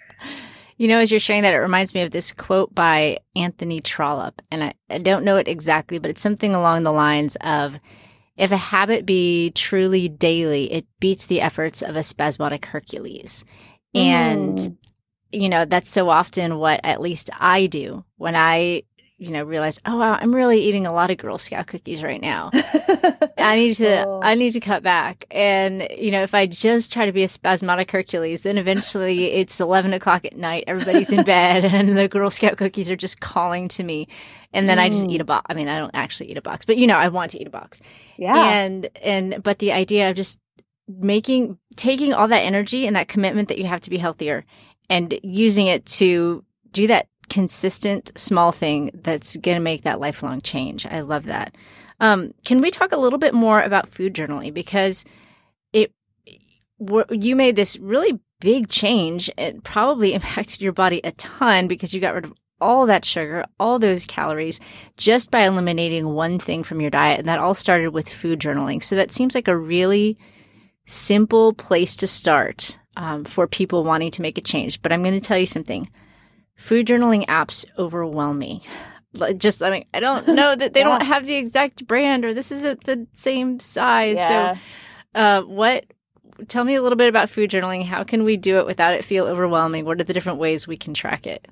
You 0.77 0.87
know, 0.87 0.99
as 0.99 1.11
you're 1.11 1.19
sharing 1.19 1.43
that, 1.43 1.55
it 1.55 1.59
reminds 1.59 1.95
me 1.95 2.03
of 2.03 2.11
this 2.11 2.33
quote 2.33 2.75
by 2.75 3.19
Anthony 3.35 3.81
Trollope. 3.81 4.43
And 4.51 4.63
I, 4.63 4.75
I 4.91 4.99
don't 4.99 5.25
know 5.25 5.37
it 5.37 5.49
exactly, 5.49 5.99
but 5.99 6.11
it's 6.11 6.23
something 6.23 6.55
along 6.55 6.83
the 6.83 6.93
lines 6.93 7.37
of 7.41 7.81
if 8.37 8.53
a 8.53 8.57
habit 8.57 9.05
be 9.05 9.51
truly 9.51 10.09
daily, 10.09 10.71
it 10.71 10.87
beats 11.01 11.27
the 11.27 11.41
efforts 11.41 11.83
of 11.83 11.97
a 11.97 12.05
spasmodic 12.05 12.67
Hercules. 12.67 13.45
And 13.95 14.59
mm 14.59 14.77
you 15.33 15.49
know, 15.49 15.65
that's 15.65 15.91
so 15.91 16.09
often 16.09 16.59
what 16.59 16.81
at 16.85 17.01
least 17.01 17.31
I 17.39 17.67
do 17.67 18.05
when 18.17 18.35
I, 18.35 18.83
you 19.19 19.31
know, 19.31 19.43
realize, 19.43 19.81
oh 19.85 19.97
wow, 19.99 20.15
I'm 20.15 20.35
really 20.35 20.61
eating 20.61 20.87
a 20.87 20.93
lot 20.93 21.11
of 21.11 21.19
Girl 21.19 21.39
Scout 21.39 21.67
cookies 21.67 22.03
right 22.03 22.21
now. 22.21 22.51
I 23.39 23.57
need 23.57 23.75
to, 23.75 24.05
oh. 24.07 24.21
I 24.23 24.35
need 24.35 24.53
to 24.53 24.61
cut 24.61 24.83
back. 24.83 25.27
And, 25.31 25.87
you 25.97 26.11
know, 26.11 26.23
if 26.23 26.35
I 26.35 26.47
just 26.47 26.93
try 26.93 27.05
to 27.05 27.13
be 27.13 27.25
a 27.25 27.29
spasmodic 27.29 27.91
Hercules, 27.91 28.43
then 28.43 28.59
eventually 28.59 29.25
it's 29.33 29.61
11 29.61 29.93
o'clock 29.93 30.25
at 30.25 30.37
night, 30.37 30.65
everybody's 30.67 31.13
in 31.13 31.25
bed 31.25 31.65
and 31.67 31.99
the 31.99 32.09
Girl 32.09 32.31
Scout 32.31 32.57
cookies 32.57 32.91
are 32.91 32.97
just 32.97 33.21
calling 33.21 33.69
to 33.69 33.83
me. 33.83 34.09
And 34.53 34.69
then 34.69 34.79
mm. 34.79 34.83
I 34.83 34.89
just 34.89 35.09
eat 35.09 35.21
a 35.21 35.25
box. 35.25 35.47
I 35.51 35.55
mean, 35.55 35.69
I 35.69 35.79
don't 35.79 35.95
actually 35.95 36.31
eat 36.31 36.39
a 36.39 36.43
box, 36.43 36.65
but 36.65 36.79
you 36.79 36.87
know, 36.87 36.97
I 36.97 37.09
want 37.09 37.33
to 37.33 37.41
eat 37.41 37.47
a 37.47 37.51
box. 37.51 37.81
Yeah. 38.17 38.37
And, 38.37 38.89
and, 39.03 39.43
but 39.43 39.59
the 39.59 39.73
idea 39.73 40.09
of 40.09 40.17
just 40.17 40.39
making, 40.87 41.59
taking 41.77 42.15
all 42.15 42.29
that 42.29 42.41
energy 42.41 42.87
and 42.87 42.97
that 42.97 43.09
commitment 43.09 43.49
that 43.49 43.59
you 43.59 43.67
have 43.67 43.81
to 43.81 43.91
be 43.91 43.99
healthier 43.99 44.45
and 44.89 45.19
using 45.23 45.67
it 45.67 45.85
to 45.87 46.45
do 46.73 46.87
that 46.87 47.09
consistent 47.29 48.11
small 48.19 48.53
thing 48.53 48.91
that's 48.95 49.37
going 49.37 49.57
to 49.57 49.63
make 49.63 49.83
that 49.83 50.01
lifelong 50.01 50.41
change. 50.41 50.87
I 50.87 51.01
love 51.01 51.25
that. 51.27 51.55
Um, 52.01 52.33
can 52.45 52.61
we 52.61 52.71
talk 52.71 52.93
a 52.93 52.97
little 52.97 53.19
bit 53.19 53.35
more 53.35 53.61
about 53.61 53.89
food 53.89 54.15
journaling 54.15 54.55
because 54.55 55.05
it 55.73 55.93
you 57.11 57.35
made 57.35 57.57
this 57.57 57.77
really 57.79 58.21
big 58.41 58.69
change. 58.69 59.31
It 59.37 59.63
probably 59.65 60.15
impacted 60.15 60.61
your 60.61 60.73
body 60.73 61.01
a 61.05 61.13
ton 61.13 61.69
because 61.69 61.93
you 61.93 62.01
got 62.01 62.15
rid 62.15 62.25
of 62.25 62.35
all 62.61 62.87
that 62.87 63.05
sugar, 63.05 63.45
all 63.61 63.79
those 63.79 64.05
calories 64.05 64.59
just 64.97 65.31
by 65.31 65.43
eliminating 65.43 66.09
one 66.09 66.39
thing 66.39 66.65
from 66.65 66.81
your 66.81 66.91
diet. 66.91 67.21
And 67.21 67.29
that 67.29 67.39
all 67.39 67.55
started 67.55 67.91
with 67.91 68.09
food 68.09 68.41
journaling. 68.41 68.83
So 68.83 68.97
that 68.97 69.13
seems 69.13 69.35
like 69.35 69.49
a 69.49 69.57
really 69.57 70.19
simple 70.87 71.53
place 71.53 71.95
to 71.97 72.07
start 72.07 72.78
um, 72.99 73.25
for 73.25 73.47
people 73.47 73.85
wanting 73.85 74.11
to 74.11 74.23
make 74.23 74.37
a 74.37 74.43
change. 74.43 74.83
But 74.83 74.93
I'm 74.93 75.03
going 75.03 75.19
to 75.19 75.27
tell 75.27 75.39
you 75.39 75.47
something. 75.47 75.89
Food 76.57 76.87
journaling 76.87 77.25
apps 77.27 77.65
overwhelm 77.79 78.39
me. 78.39 78.63
Just, 79.37 79.63
I 79.63 79.71
mean, 79.71 79.85
I 79.95 80.01
don't 80.01 80.29
know 80.35 80.55
that 80.55 80.75
they 80.75 80.81
yeah. 80.81 80.89
don't 80.89 81.07
have 81.07 81.25
the 81.25 81.37
exact 81.37 81.87
brand 81.87 82.25
or 82.25 82.35
this 82.35 82.53
isn't 82.53 82.85
the 82.85 83.07
same 83.15 83.61
size. 83.61 84.17
Yeah. 84.17 84.55
So, 84.55 84.61
uh, 85.15 85.41
what, 85.43 85.85
tell 86.49 86.65
me 86.65 86.75
a 86.75 86.83
little 86.83 86.97
bit 86.97 87.09
about 87.09 87.31
food 87.31 87.51
journaling. 87.51 87.85
How 87.85 88.03
can 88.03 88.25
we 88.25 88.37
do 88.37 88.59
it 88.59 88.67
without 88.67 88.95
it 88.95 89.05
feel 89.05 89.27
overwhelming? 89.27 89.85
What 89.85 90.01
are 90.01 90.05
the 90.05 90.13
different 90.13 90.39
ways 90.39 90.67
we 90.67 90.77
can 90.77 90.93
track 90.93 91.27
it? 91.27 91.47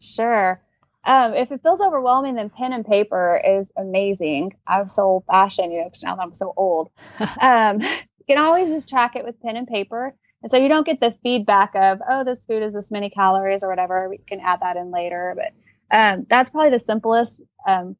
Sure. 0.00 0.60
Um, 1.04 1.34
if 1.34 1.52
it 1.52 1.62
feels 1.62 1.80
overwhelming, 1.80 2.34
then 2.34 2.50
pen 2.50 2.72
and 2.72 2.84
paper 2.84 3.40
is 3.44 3.70
amazing. 3.76 4.56
I'm 4.66 4.88
so 4.88 5.04
old 5.04 5.24
fashioned, 5.26 5.72
you 5.72 5.78
know, 5.78 5.90
now 6.02 6.16
that 6.16 6.22
I'm 6.22 6.34
so 6.34 6.52
old. 6.56 6.90
um, 7.40 7.80
you 8.18 8.34
can 8.34 8.38
always 8.38 8.70
just 8.70 8.88
track 8.88 9.14
it 9.14 9.24
with 9.24 9.40
pen 9.40 9.56
and 9.56 9.68
paper. 9.68 10.16
And 10.42 10.50
so 10.50 10.58
you 10.58 10.68
don't 10.68 10.86
get 10.86 11.00
the 11.00 11.16
feedback 11.22 11.74
of, 11.74 12.00
oh, 12.08 12.24
this 12.24 12.44
food 12.46 12.62
is 12.62 12.74
this 12.74 12.90
many 12.90 13.10
calories 13.10 13.62
or 13.62 13.68
whatever. 13.68 14.08
We 14.08 14.18
can 14.18 14.40
add 14.40 14.60
that 14.60 14.76
in 14.76 14.90
later. 14.90 15.36
But 15.36 15.96
um, 15.96 16.26
that's 16.28 16.50
probably 16.50 16.70
the 16.70 16.78
simplest 16.78 17.40
um, 17.66 17.96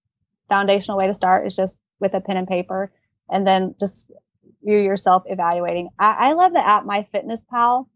foundational 0.48 0.98
way 0.98 1.08
to 1.08 1.14
start 1.14 1.46
is 1.46 1.56
just 1.56 1.76
with 2.00 2.14
a 2.14 2.20
pen 2.20 2.36
and 2.36 2.46
paper 2.48 2.92
and 3.30 3.46
then 3.46 3.74
just 3.80 4.06
you 4.62 4.76
yourself 4.76 5.24
evaluating. 5.26 5.90
I, 5.98 6.30
I 6.30 6.32
love 6.34 6.52
the 6.52 6.66
app 6.66 6.84
MyFitnessPal 6.84 7.86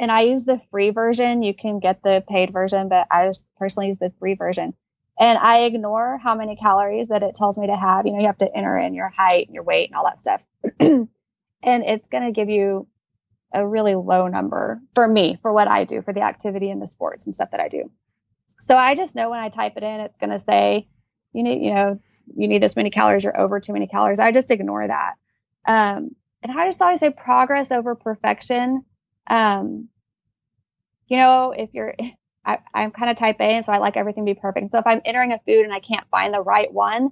and 0.00 0.12
I 0.12 0.22
use 0.22 0.44
the 0.44 0.60
free 0.70 0.90
version. 0.90 1.42
You 1.42 1.54
can 1.54 1.80
get 1.80 2.02
the 2.02 2.24
paid 2.28 2.52
version, 2.52 2.88
but 2.88 3.06
I 3.10 3.26
just 3.26 3.44
personally 3.58 3.88
use 3.88 3.98
the 3.98 4.12
free 4.20 4.34
version. 4.34 4.74
and 5.18 5.38
I 5.38 5.60
ignore 5.64 6.18
how 6.22 6.34
many 6.34 6.56
calories 6.56 7.08
that 7.08 7.22
it 7.22 7.34
tells 7.34 7.58
me 7.58 7.66
to 7.66 7.76
have. 7.76 8.06
You 8.06 8.12
know, 8.12 8.20
you 8.20 8.26
have 8.26 8.38
to 8.38 8.56
enter 8.56 8.76
in 8.78 8.94
your 8.94 9.08
height, 9.08 9.46
and 9.46 9.54
your 9.54 9.64
weight, 9.64 9.88
and 9.90 9.96
all 9.96 10.04
that 10.04 10.20
stuff. 10.20 10.40
and 10.80 11.08
it's 11.62 12.08
going 12.08 12.24
to 12.24 12.32
give 12.32 12.48
you 12.48 12.86
a 13.52 13.66
really 13.66 13.94
low 13.94 14.28
number 14.28 14.80
for 14.94 15.08
me, 15.08 15.38
for 15.40 15.52
what 15.52 15.68
I 15.68 15.84
do, 15.84 16.02
for 16.02 16.12
the 16.12 16.22
activity 16.22 16.70
and 16.70 16.82
the 16.82 16.86
sports 16.86 17.26
and 17.26 17.34
stuff 17.34 17.50
that 17.52 17.60
I 17.60 17.68
do. 17.68 17.90
So 18.60 18.76
I 18.76 18.94
just 18.94 19.14
know 19.14 19.30
when 19.30 19.40
I 19.40 19.48
type 19.48 19.74
it 19.76 19.82
in, 19.82 20.00
it's 20.00 20.16
going 20.18 20.30
to 20.30 20.40
say, 20.40 20.88
you 21.32 21.42
need, 21.42 21.64
you 21.64 21.74
know, 21.74 22.00
you 22.36 22.48
need 22.48 22.62
this 22.62 22.76
many 22.76 22.90
calories, 22.90 23.24
you're 23.24 23.40
over 23.40 23.60
too 23.60 23.72
many 23.72 23.86
calories. 23.86 24.20
I 24.20 24.32
just 24.32 24.50
ignore 24.50 24.86
that. 24.86 25.14
Um, 25.66 26.14
and 26.42 26.52
I 26.52 26.66
just 26.66 26.82
always 26.82 27.00
say 27.00 27.10
progress 27.10 27.70
over 27.70 27.94
perfection. 27.94 28.84
Um, 29.28 29.88
you 31.06 31.16
know, 31.16 31.52
if 31.56 31.70
you're, 31.72 31.94
I, 32.44 32.58
I'm 32.72 32.92
kind 32.92 33.10
of 33.10 33.16
type 33.16 33.36
A, 33.40 33.44
and 33.44 33.66
so 33.66 33.72
I 33.72 33.78
like 33.78 33.98
everything 33.98 34.24
to 34.24 34.34
be 34.34 34.40
perfect. 34.40 34.70
So 34.72 34.78
if 34.78 34.86
I'm 34.86 35.02
entering 35.04 35.32
a 35.32 35.38
food 35.46 35.64
and 35.64 35.72
I 35.72 35.80
can't 35.80 36.06
find 36.10 36.32
the 36.32 36.40
right 36.40 36.72
one, 36.72 37.10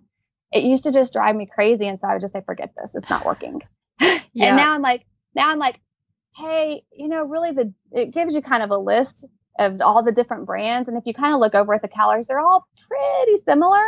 it 0.51 0.63
used 0.63 0.85
to 0.85 0.93
just 0.93 1.13
drive 1.13 1.37
me 1.37 1.47
crazy. 1.47 1.87
And 1.87 2.01
so 2.01 2.09
I 2.09 2.15
would 2.15 2.23
just 2.23 2.33
say, 2.33 2.41
forget 2.47 2.73
this, 2.77 2.95
it's 2.95 3.11
not 3.11 3.27
working. 3.27 3.61
yeah. 4.01 4.17
And 4.35 4.57
now 4.57 4.73
I'm 4.73 4.81
like, 4.81 5.05
now 5.35 5.51
I'm 5.51 5.59
like, 5.59 5.79
hey, 6.37 6.83
you 6.93 7.09
know, 7.09 7.25
really 7.25 7.53
the, 7.53 7.73
it 7.93 8.13
gives 8.13 8.35
you 8.35 8.43
kind 8.43 8.63
of 8.63 8.71
a 8.71 8.79
list 8.79 9.25
of 9.59 9.81
all 9.81 10.03
the 10.03 10.13
different 10.13 10.45
brands. 10.45 10.89
And 10.89 10.97
if 10.97 11.05
you 11.07 11.15
kind 11.15 11.35
of 11.35 11.41
look 11.41 11.55
over 11.55 11.75
at 11.75 11.83
the 11.83 11.89
calories, 11.89 12.27
they're 12.27 12.41
all 12.41 12.69
pretty 12.89 13.43
similar. 13.45 13.83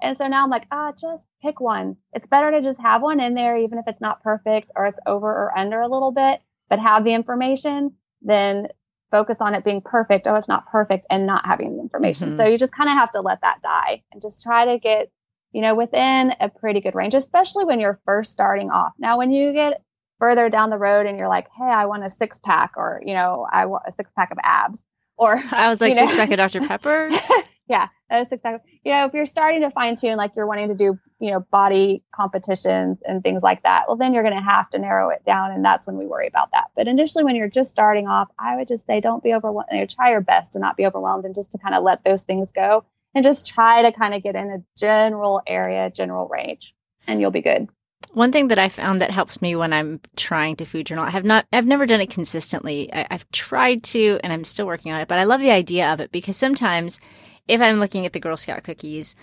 And 0.00 0.16
so 0.16 0.28
now 0.28 0.44
I'm 0.44 0.50
like, 0.50 0.66
ah, 0.70 0.92
just 0.92 1.24
pick 1.42 1.60
one. 1.60 1.96
It's 2.12 2.26
better 2.28 2.52
to 2.52 2.62
just 2.62 2.80
have 2.80 3.02
one 3.02 3.20
in 3.20 3.34
there, 3.34 3.56
even 3.56 3.78
if 3.78 3.84
it's 3.88 4.00
not 4.00 4.22
perfect 4.22 4.70
or 4.76 4.86
it's 4.86 4.98
over 5.06 5.26
or 5.26 5.58
under 5.58 5.80
a 5.80 5.88
little 5.88 6.12
bit, 6.12 6.40
but 6.70 6.78
have 6.78 7.02
the 7.02 7.14
information 7.14 7.94
than 8.22 8.68
focus 9.10 9.38
on 9.40 9.54
it 9.54 9.64
being 9.64 9.80
perfect. 9.80 10.28
Oh, 10.28 10.36
it's 10.36 10.48
not 10.48 10.70
perfect 10.70 11.06
and 11.10 11.26
not 11.26 11.46
having 11.46 11.76
the 11.76 11.82
information. 11.82 12.30
Mm-hmm. 12.30 12.40
So 12.40 12.46
you 12.46 12.58
just 12.58 12.72
kind 12.72 12.88
of 12.88 12.94
have 12.94 13.10
to 13.12 13.20
let 13.20 13.40
that 13.40 13.60
die 13.62 14.02
and 14.12 14.22
just 14.22 14.42
try 14.42 14.66
to 14.66 14.78
get, 14.78 15.10
you 15.50 15.62
know, 15.62 15.74
within 15.74 16.32
a 16.40 16.48
pretty 16.48 16.80
good 16.80 16.94
range, 16.94 17.14
especially 17.14 17.64
when 17.64 17.80
you're 17.80 17.98
first 18.04 18.30
starting 18.30 18.70
off. 18.70 18.92
Now, 18.98 19.18
when 19.18 19.32
you 19.32 19.52
get 19.52 19.82
further 20.18 20.48
down 20.48 20.70
the 20.70 20.78
road 20.78 21.06
and 21.06 21.18
you're 21.18 21.28
like, 21.28 21.48
Hey, 21.56 21.64
I 21.64 21.86
want 21.86 22.04
a 22.04 22.10
six 22.10 22.38
pack 22.38 22.72
or, 22.76 23.02
you 23.04 23.14
know, 23.14 23.46
I 23.50 23.66
want 23.66 23.84
a 23.86 23.92
six 23.92 24.10
pack 24.16 24.30
of 24.30 24.38
abs 24.42 24.82
or 25.18 25.42
I 25.52 25.68
was 25.68 25.80
like, 25.80 25.94
you 25.94 26.00
know, 26.00 26.06
six 26.08 26.16
pack 26.16 26.30
of 26.30 26.36
Dr. 26.36 26.66
Pepper. 26.66 27.10
yeah, 27.68 27.88
that's 28.08 28.32
exactly. 28.32 28.80
You 28.84 28.92
know, 28.92 29.04
if 29.06 29.12
you're 29.12 29.26
starting 29.26 29.60
to 29.62 29.70
fine 29.70 29.96
tune, 29.96 30.16
like 30.16 30.32
you're 30.36 30.46
wanting 30.46 30.68
to 30.68 30.74
do, 30.74 30.98
you 31.18 31.30
know, 31.32 31.40
body 31.40 32.02
competitions 32.14 32.98
and 33.06 33.22
things 33.22 33.42
like 33.42 33.62
that, 33.64 33.84
well, 33.86 33.96
then 33.96 34.14
you're 34.14 34.22
going 34.22 34.36
to 34.36 34.40
have 34.40 34.70
to 34.70 34.78
narrow 34.78 35.10
it 35.10 35.24
down, 35.26 35.50
and 35.50 35.64
that's 35.64 35.86
when 35.86 35.98
we 35.98 36.06
worry 36.06 36.28
about 36.28 36.52
that. 36.52 36.70
But 36.74 36.88
initially, 36.88 37.24
when 37.24 37.36
you're 37.36 37.48
just 37.48 37.70
starting 37.70 38.06
off, 38.06 38.28
I 38.38 38.56
would 38.56 38.68
just 38.68 38.86
say, 38.86 39.00
don't 39.00 39.22
be 39.22 39.34
overwhelmed. 39.34 39.68
You 39.72 39.80
know, 39.80 39.86
try 39.86 40.12
your 40.12 40.22
best 40.22 40.52
to 40.52 40.58
not 40.58 40.76
be 40.76 40.86
overwhelmed, 40.86 41.24
and 41.24 41.34
just 41.34 41.52
to 41.52 41.58
kind 41.58 41.74
of 41.74 41.82
let 41.82 42.04
those 42.04 42.22
things 42.22 42.50
go, 42.52 42.84
and 43.14 43.24
just 43.24 43.46
try 43.46 43.82
to 43.82 43.92
kind 43.92 44.14
of 44.14 44.22
get 44.22 44.36
in 44.36 44.50
a 44.50 44.62
general 44.78 45.42
area, 45.46 45.90
general 45.90 46.28
range, 46.28 46.74
and 47.06 47.20
you'll 47.20 47.30
be 47.30 47.42
good. 47.42 47.68
One 48.12 48.32
thing 48.32 48.48
that 48.48 48.58
I 48.58 48.68
found 48.68 49.00
that 49.00 49.10
helps 49.10 49.42
me 49.42 49.54
when 49.54 49.72
I'm 49.72 50.00
trying 50.16 50.56
to 50.56 50.64
food 50.64 50.86
journal, 50.86 51.04
I 51.04 51.10
have 51.10 51.24
not, 51.24 51.46
I've 51.52 51.66
never 51.66 51.86
done 51.86 52.00
it 52.00 52.10
consistently. 52.10 52.92
I, 52.92 53.06
I've 53.10 53.30
tried 53.32 53.82
to, 53.84 54.18
and 54.22 54.32
I'm 54.32 54.44
still 54.44 54.66
working 54.66 54.92
on 54.92 55.00
it, 55.00 55.08
but 55.08 55.18
I 55.18 55.24
love 55.24 55.40
the 55.40 55.50
idea 55.50 55.92
of 55.92 56.00
it 56.00 56.10
because 56.10 56.36
sometimes 56.36 57.00
if 57.48 57.60
I'm 57.60 57.80
looking 57.80 58.06
at 58.06 58.12
the 58.12 58.20
Girl 58.20 58.36
Scout 58.36 58.62
cookies, 58.62 59.16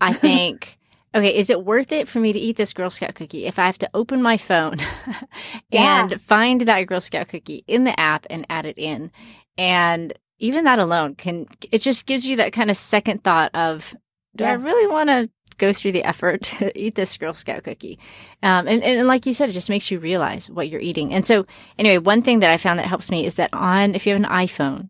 I 0.00 0.12
think, 0.14 0.78
okay, 1.14 1.36
is 1.36 1.50
it 1.50 1.64
worth 1.64 1.92
it 1.92 2.08
for 2.08 2.20
me 2.20 2.32
to 2.32 2.38
eat 2.38 2.56
this 2.56 2.72
Girl 2.72 2.90
Scout 2.90 3.14
cookie 3.14 3.46
if 3.46 3.58
I 3.58 3.66
have 3.66 3.78
to 3.78 3.90
open 3.94 4.22
my 4.22 4.36
phone 4.36 4.78
and 5.72 6.10
yeah. 6.10 6.16
find 6.18 6.62
that 6.62 6.86
Girl 6.86 7.00
Scout 7.00 7.28
cookie 7.28 7.64
in 7.66 7.84
the 7.84 7.98
app 7.98 8.26
and 8.30 8.46
add 8.48 8.66
it 8.66 8.78
in? 8.78 9.12
And 9.58 10.12
even 10.38 10.64
that 10.64 10.78
alone 10.78 11.14
can, 11.14 11.46
it 11.70 11.78
just 11.78 12.06
gives 12.06 12.26
you 12.26 12.36
that 12.36 12.52
kind 12.52 12.70
of 12.70 12.76
second 12.76 13.22
thought 13.22 13.54
of, 13.54 13.94
do 14.34 14.44
yeah. 14.44 14.50
I 14.50 14.54
really 14.54 14.86
want 14.86 15.08
to 15.08 15.30
go 15.58 15.72
through 15.72 15.92
the 15.92 16.04
effort 16.04 16.42
to 16.42 16.78
eat 16.78 16.94
this 16.94 17.16
Girl 17.16 17.34
Scout 17.34 17.64
cookie? 17.64 17.98
Um, 18.42 18.66
and, 18.66 18.82
and 18.82 19.06
like 19.08 19.26
you 19.26 19.32
said, 19.32 19.48
it 19.48 19.52
just 19.52 19.70
makes 19.70 19.90
you 19.90 19.98
realize 19.98 20.50
what 20.50 20.68
you're 20.68 20.80
eating. 20.80 21.12
And 21.12 21.26
so 21.26 21.46
anyway, 21.78 21.98
one 21.98 22.22
thing 22.22 22.40
that 22.40 22.50
I 22.50 22.56
found 22.56 22.78
that 22.78 22.86
helps 22.86 23.10
me 23.10 23.26
is 23.26 23.34
that 23.34 23.50
on, 23.52 23.94
if 23.94 24.06
you 24.06 24.12
have 24.12 24.20
an 24.20 24.28
iPhone, 24.28 24.88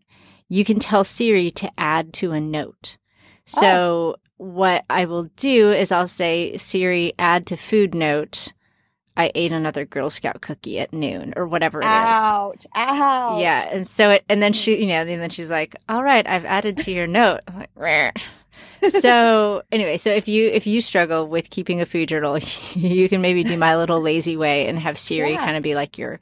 you 0.49 0.65
can 0.65 0.79
tell 0.79 1.03
Siri 1.03 1.51
to 1.51 1.71
add 1.77 2.13
to 2.13 2.31
a 2.31 2.39
note. 2.39 2.97
So 3.45 3.67
oh. 3.67 4.15
what 4.37 4.85
I 4.89 5.05
will 5.05 5.25
do 5.35 5.71
is 5.71 5.91
I'll 5.91 6.07
say, 6.07 6.57
Siri, 6.57 7.13
add 7.17 7.47
to 7.47 7.57
food 7.57 7.93
note. 7.95 8.53
I 9.15 9.31
ate 9.35 9.51
another 9.51 9.85
Girl 9.85 10.09
Scout 10.09 10.41
cookie 10.41 10.79
at 10.79 10.91
noon 10.91 11.33
or 11.35 11.47
whatever 11.47 11.79
it 11.79 11.85
ouch, 11.85 12.65
is. 12.65 12.67
Ouch. 12.73 12.89
Ouch. 12.91 13.41
Yeah. 13.41 13.61
And 13.71 13.87
so 13.87 14.11
it, 14.11 14.25
and 14.27 14.41
then 14.41 14.53
she, 14.53 14.79
you 14.79 14.87
know, 14.87 15.01
and 15.01 15.21
then 15.21 15.29
she's 15.29 15.51
like, 15.51 15.75
all 15.87 16.03
right, 16.03 16.27
I've 16.27 16.45
added 16.45 16.77
to 16.77 16.91
your 16.91 17.07
note. 17.07 17.41
I'm 17.47 17.59
like, 17.59 17.69
Rah. 17.75 18.11
so 18.99 19.63
anyway, 19.71 19.97
so 19.97 20.11
if 20.11 20.27
you, 20.27 20.47
if 20.49 20.67
you 20.67 20.81
struggle 20.81 21.27
with 21.27 21.49
keeping 21.49 21.81
a 21.81 21.85
food 21.85 22.09
journal, 22.09 22.37
you 22.75 23.09
can 23.09 23.21
maybe 23.21 23.43
do 23.43 23.57
my 23.57 23.75
little 23.75 24.01
lazy 24.01 24.37
way 24.37 24.67
and 24.67 24.79
have 24.79 24.97
Siri 24.97 25.33
yeah. 25.33 25.43
kind 25.43 25.57
of 25.57 25.63
be 25.63 25.75
like 25.75 25.97
your 25.97 26.19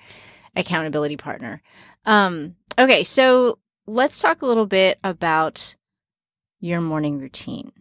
accountability 0.56 1.18
partner. 1.18 1.62
Um, 2.06 2.56
okay. 2.78 3.04
So 3.04 3.60
let's 3.88 4.20
talk 4.20 4.42
a 4.42 4.46
little 4.46 4.66
bit 4.66 5.00
about 5.04 5.76
your 6.60 6.82
morning 6.82 7.20
routine. 7.20 7.72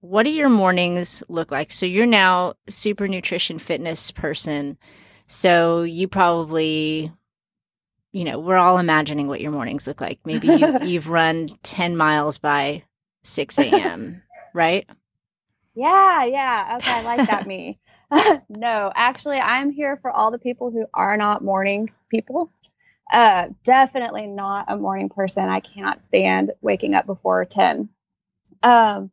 What 0.00 0.24
do 0.24 0.30
your 0.30 0.48
mornings 0.48 1.22
look 1.28 1.50
like? 1.50 1.70
So 1.70 1.86
you're 1.86 2.06
now 2.06 2.54
super 2.68 3.08
nutrition 3.08 3.58
fitness 3.58 4.10
person. 4.10 4.78
So 5.26 5.82
you 5.82 6.08
probably, 6.08 7.12
you 8.12 8.24
know, 8.24 8.38
we're 8.38 8.56
all 8.56 8.78
imagining 8.78 9.26
what 9.26 9.40
your 9.40 9.50
mornings 9.50 9.86
look 9.86 10.00
like. 10.00 10.20
Maybe 10.24 10.48
you, 10.48 10.78
you've 10.82 11.08
run 11.08 11.48
10 11.62 11.96
miles 11.96 12.38
by 12.38 12.84
6 13.28 13.58
a.m., 13.58 14.22
right? 14.54 14.88
Yeah, 15.74 16.24
yeah. 16.24 16.78
Okay, 16.78 16.90
I 16.90 17.00
like 17.02 17.26
that 17.26 17.46
me. 17.46 17.78
no, 18.48 18.90
actually, 18.94 19.38
I'm 19.38 19.70
here 19.70 19.98
for 20.00 20.10
all 20.10 20.30
the 20.30 20.38
people 20.38 20.70
who 20.70 20.86
are 20.94 21.16
not 21.16 21.44
morning 21.44 21.90
people. 22.10 22.50
Uh, 23.12 23.48
definitely 23.64 24.26
not 24.26 24.66
a 24.68 24.76
morning 24.76 25.08
person. 25.08 25.48
I 25.48 25.60
cannot 25.60 26.04
stand 26.06 26.52
waking 26.60 26.94
up 26.94 27.06
before 27.06 27.44
10. 27.44 27.88
Um, 28.62 29.10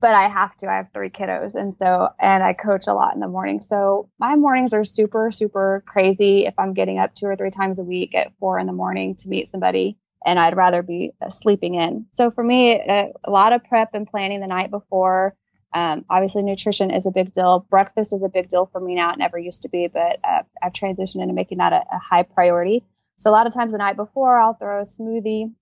but 0.00 0.14
I 0.14 0.28
have 0.28 0.56
to. 0.58 0.66
I 0.68 0.76
have 0.76 0.88
three 0.94 1.10
kiddos. 1.10 1.54
And 1.54 1.76
so, 1.78 2.08
and 2.18 2.42
I 2.42 2.54
coach 2.54 2.86
a 2.86 2.94
lot 2.94 3.14
in 3.14 3.20
the 3.20 3.28
morning. 3.28 3.60
So 3.60 4.08
my 4.18 4.36
mornings 4.36 4.72
are 4.72 4.84
super, 4.84 5.30
super 5.30 5.84
crazy 5.86 6.46
if 6.46 6.54
I'm 6.58 6.72
getting 6.72 6.98
up 6.98 7.14
two 7.14 7.26
or 7.26 7.36
three 7.36 7.50
times 7.50 7.78
a 7.78 7.84
week 7.84 8.14
at 8.14 8.32
four 8.38 8.58
in 8.58 8.66
the 8.66 8.72
morning 8.72 9.16
to 9.16 9.28
meet 9.28 9.50
somebody. 9.50 9.98
And 10.24 10.38
I'd 10.38 10.56
rather 10.56 10.82
be 10.82 11.12
uh, 11.20 11.30
sleeping 11.30 11.74
in. 11.74 12.06
So 12.12 12.30
for 12.30 12.44
me, 12.44 12.72
a, 12.72 12.84
uh, 12.84 13.06
a 13.24 13.30
lot 13.30 13.52
of 13.52 13.64
prep 13.64 13.94
and 13.94 14.06
planning 14.06 14.40
the 14.40 14.46
night 14.46 14.70
before. 14.70 15.34
Um, 15.72 16.04
obviously, 16.10 16.42
nutrition 16.42 16.90
is 16.90 17.06
a 17.06 17.10
big 17.10 17.34
deal. 17.34 17.66
Breakfast 17.70 18.12
is 18.12 18.22
a 18.22 18.28
big 18.28 18.48
deal 18.48 18.66
for 18.66 18.80
me 18.80 18.94
now. 18.94 19.12
It 19.12 19.18
never 19.18 19.38
used 19.38 19.62
to 19.62 19.68
be, 19.68 19.86
but 19.86 20.18
uh, 20.24 20.42
I've 20.62 20.72
transitioned 20.72 21.22
into 21.22 21.34
making 21.34 21.58
that 21.58 21.72
a, 21.72 21.82
a 21.92 21.98
high 21.98 22.24
priority. 22.24 22.84
So 23.18 23.30
a 23.30 23.32
lot 23.32 23.46
of 23.46 23.54
times 23.54 23.72
the 23.72 23.78
night 23.78 23.96
before, 23.96 24.40
I'll 24.40 24.54
throw 24.54 24.80
a 24.80 24.84
smoothie 24.84 25.52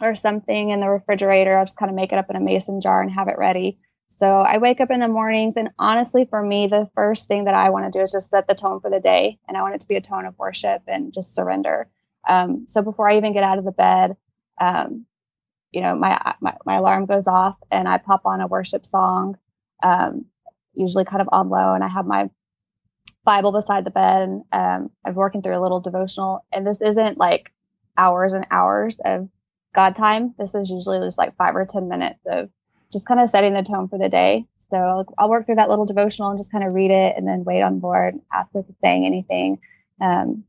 or 0.00 0.14
something 0.14 0.70
in 0.70 0.80
the 0.80 0.88
refrigerator. 0.88 1.56
I'll 1.56 1.64
just 1.64 1.76
kind 1.76 1.90
of 1.90 1.96
make 1.96 2.12
it 2.12 2.18
up 2.18 2.30
in 2.30 2.36
a 2.36 2.40
mason 2.40 2.80
jar 2.80 3.02
and 3.02 3.10
have 3.10 3.28
it 3.28 3.38
ready. 3.38 3.78
So 4.20 4.40
I 4.40 4.58
wake 4.58 4.80
up 4.80 4.90
in 4.90 5.00
the 5.00 5.08
mornings, 5.08 5.56
and 5.56 5.70
honestly, 5.78 6.26
for 6.28 6.42
me, 6.42 6.66
the 6.66 6.90
first 6.94 7.26
thing 7.26 7.44
that 7.44 7.54
I 7.54 7.70
want 7.70 7.90
to 7.90 7.98
do 7.98 8.02
is 8.02 8.12
just 8.12 8.30
set 8.30 8.46
the 8.46 8.54
tone 8.54 8.80
for 8.80 8.90
the 8.90 9.00
day, 9.00 9.38
and 9.48 9.56
I 9.56 9.62
want 9.62 9.76
it 9.76 9.80
to 9.80 9.88
be 9.88 9.96
a 9.96 10.02
tone 10.02 10.26
of 10.26 10.38
worship 10.38 10.82
and 10.86 11.12
just 11.12 11.34
surrender. 11.34 11.88
Um, 12.28 12.66
so 12.68 12.82
before 12.82 13.08
I 13.08 13.16
even 13.16 13.32
get 13.32 13.42
out 13.42 13.58
of 13.58 13.64
the 13.64 13.72
bed, 13.72 14.16
um, 14.60 15.06
you 15.72 15.80
know, 15.80 15.94
my, 15.94 16.34
my, 16.40 16.56
my 16.66 16.76
alarm 16.76 17.06
goes 17.06 17.26
off, 17.26 17.56
and 17.70 17.88
I 17.88 17.98
pop 17.98 18.22
on 18.24 18.40
a 18.40 18.46
worship 18.46 18.84
song, 18.84 19.38
um, 19.82 20.26
usually 20.74 21.04
kind 21.04 21.22
of 21.22 21.28
on 21.32 21.48
low, 21.48 21.74
and 21.74 21.84
I 21.84 21.88
have 21.88 22.06
my 22.06 22.30
Bible 23.24 23.52
beside 23.52 23.84
the 23.84 23.90
bed. 23.90 24.22
And, 24.22 24.42
um, 24.52 24.90
I'm 25.04 25.14
working 25.14 25.42
through 25.42 25.58
a 25.58 25.62
little 25.62 25.80
devotional, 25.80 26.44
and 26.52 26.66
this 26.66 26.80
isn't 26.80 27.18
like 27.18 27.52
hours 27.96 28.32
and 28.32 28.46
hours 28.50 28.98
of 29.04 29.28
God 29.74 29.94
time. 29.96 30.34
This 30.38 30.54
is 30.54 30.70
usually 30.70 30.98
just 31.00 31.18
like 31.18 31.36
five 31.36 31.54
or 31.54 31.66
10 31.66 31.88
minutes 31.88 32.20
of 32.26 32.50
just 32.92 33.06
kind 33.06 33.20
of 33.20 33.30
setting 33.30 33.54
the 33.54 33.62
tone 33.62 33.88
for 33.88 33.98
the 33.98 34.08
day. 34.08 34.46
So 34.70 34.76
I'll, 34.76 35.14
I'll 35.18 35.28
work 35.28 35.46
through 35.46 35.56
that 35.56 35.68
little 35.68 35.86
devotional 35.86 36.30
and 36.30 36.38
just 36.38 36.52
kind 36.52 36.64
of 36.64 36.74
read 36.74 36.90
it 36.90 37.14
and 37.16 37.26
then 37.26 37.44
wait 37.44 37.62
on 37.62 37.80
board, 37.80 38.14
ask 38.32 38.50
if 38.54 38.64
it's 38.68 38.80
saying 38.80 39.04
anything, 39.04 39.58
um, 40.00 40.44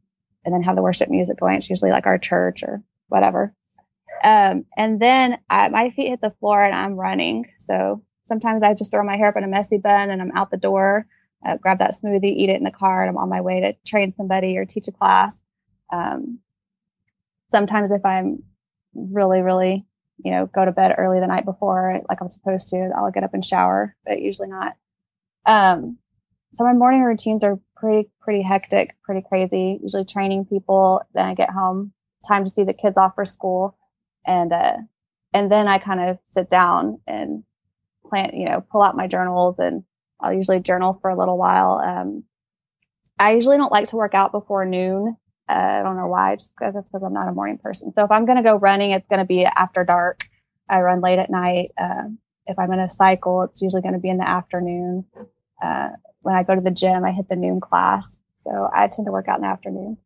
and 0.46 0.54
then 0.54 0.64
have 0.64 0.76
the 0.76 0.82
worship 0.82 1.10
music 1.10 1.40
going. 1.40 1.58
It's 1.58 1.70
usually 1.70 1.92
like 1.92 2.06
our 2.06 2.18
church 2.18 2.64
or 2.64 2.84
whatever. 3.08 3.54
Um, 4.24 4.66
and 4.78 5.00
then 5.00 5.40
I, 5.50 5.70
my 5.70 5.90
feet 5.92 6.10
hit 6.10 6.22
the 6.22 6.36
floor 6.40 6.64
and 6.64 6.76
I'm 6.76 6.96
running. 6.96 7.46
So 7.60 8.04
sometimes 8.28 8.64
I 8.64 8.74
just 8.74 8.92
throw 8.92 9.04
my 9.04 9.18
hair 9.18 9.28
up 9.28 9.38
in 9.38 9.44
a 9.44 9.48
messy 9.48 9.78
bun 9.78 10.10
and 10.10 10.22
I'm 10.22 10.32
out 10.36 10.52
the 10.52 10.58
door 10.58 11.08
uh, 11.46 11.58
grab 11.58 11.80
that 11.80 11.96
smoothie, 11.96 12.36
eat 12.36 12.50
it 12.50 12.58
in 12.58 12.64
the 12.64 12.72
car, 12.72 13.02
and 13.02 13.10
I'm 13.10 13.18
on 13.18 13.30
my 13.30 13.42
way 13.42 13.62
to 13.62 13.74
train 13.86 14.14
somebody 14.16 14.58
or 14.58 14.66
teach 14.66 14.88
a 14.88 14.92
class. 14.92 15.40
Um, 15.92 16.40
sometimes 17.50 17.92
if 17.92 18.06
I'm 18.06 18.44
really, 18.94 19.42
really, 19.42 19.86
you 20.24 20.32
know, 20.32 20.46
go 20.46 20.64
to 20.64 20.72
bed 20.72 20.96
early 20.98 21.20
the 21.20 21.28
night 21.28 21.46
before, 21.46 22.00
like 22.08 22.22
I'm 22.22 22.30
supposed 22.30 22.70
to, 22.70 22.92
I'll 22.96 23.12
get 23.12 23.24
up 23.24 23.34
and 23.34 23.44
shower, 23.44 23.96
but 24.06 24.22
usually 24.22 24.50
not. 24.50 24.76
Um, 25.46 25.98
so 26.54 26.64
my 26.64 26.74
morning 26.74 27.02
routines 27.02 27.44
are 27.44 27.60
pretty, 27.82 28.10
pretty 28.22 28.44
hectic, 28.44 28.96
pretty 29.04 29.26
crazy. 29.28 29.80
Usually 29.82 30.06
training 30.06 30.46
people. 30.46 31.02
Then 31.14 31.26
I 31.26 31.34
get 31.34 31.50
home, 31.50 31.92
time 32.28 32.46
to 32.46 32.52
see 32.52 32.64
the 32.64 32.74
kids 32.74 32.98
off 32.98 33.16
for 33.16 33.26
school, 33.26 33.78
and 34.26 34.54
uh, 34.54 34.78
and 35.34 35.52
then 35.52 35.68
I 35.68 35.80
kind 35.80 36.00
of 36.00 36.20
sit 36.32 36.50
down 36.50 37.02
and 37.08 37.44
plan, 38.08 38.32
you 38.36 38.46
know, 38.46 38.64
pull 38.72 38.82
out 38.82 38.96
my 38.96 39.08
journals 39.08 39.58
and 39.60 39.84
I'll 40.20 40.34
usually 40.34 40.60
journal 40.60 41.00
for 41.02 41.10
a 41.10 41.18
little 41.18 41.38
while. 41.38 41.82
Um, 41.84 42.24
I 43.18 43.34
usually 43.34 43.58
don't 43.58 43.72
like 43.72 43.90
to 43.90 43.96
work 43.96 44.14
out 44.14 44.32
before 44.32 44.66
noon. 44.66 45.16
Uh, 45.50 45.54
I 45.54 45.84
don't 45.84 45.98
know 45.98 46.08
why, 46.08 46.36
just 46.36 46.52
because 46.56 46.74
that's 46.74 46.90
because 46.90 47.04
I'm 47.04 47.14
not 47.14 47.28
a 47.28 47.34
morning 47.34 47.58
person. 47.58 47.92
So 47.96 48.04
if 48.04 48.12
I'm 48.12 48.26
going 48.26 48.38
to 48.38 48.44
go 48.44 48.56
running, 48.56 48.92
it's 48.92 49.08
going 49.08 49.20
to 49.20 49.26
be 49.26 49.46
after 49.46 49.84
dark. 49.84 50.22
I 50.70 50.80
run 50.82 51.02
late 51.02 51.20
at 51.20 51.30
night. 51.30 51.72
Uh, 51.82 52.10
if 52.46 52.60
I'm 52.60 52.72
to 52.72 52.90
cycle, 52.90 53.44
it's 53.44 53.62
usually 53.62 53.82
going 53.82 53.94
to 53.94 54.00
be 54.00 54.10
in 54.10 54.18
the 54.18 54.28
afternoon. 54.28 55.06
Uh, 55.62 55.90
when 56.22 56.36
I 56.36 56.44
go 56.44 56.56
to 56.56 56.62
the 56.62 56.72
gym, 56.72 57.04
I 57.04 57.12
hit 57.12 57.30
the 57.30 57.36
noon 57.36 57.60
class. 57.60 58.18
So 58.44 58.70
I 58.74 58.88
tend 58.88 59.06
to 59.06 59.12
work 59.12 59.28
out 59.28 59.38
in 59.38 59.44
the 59.44 59.48
afternoon. 59.48 59.98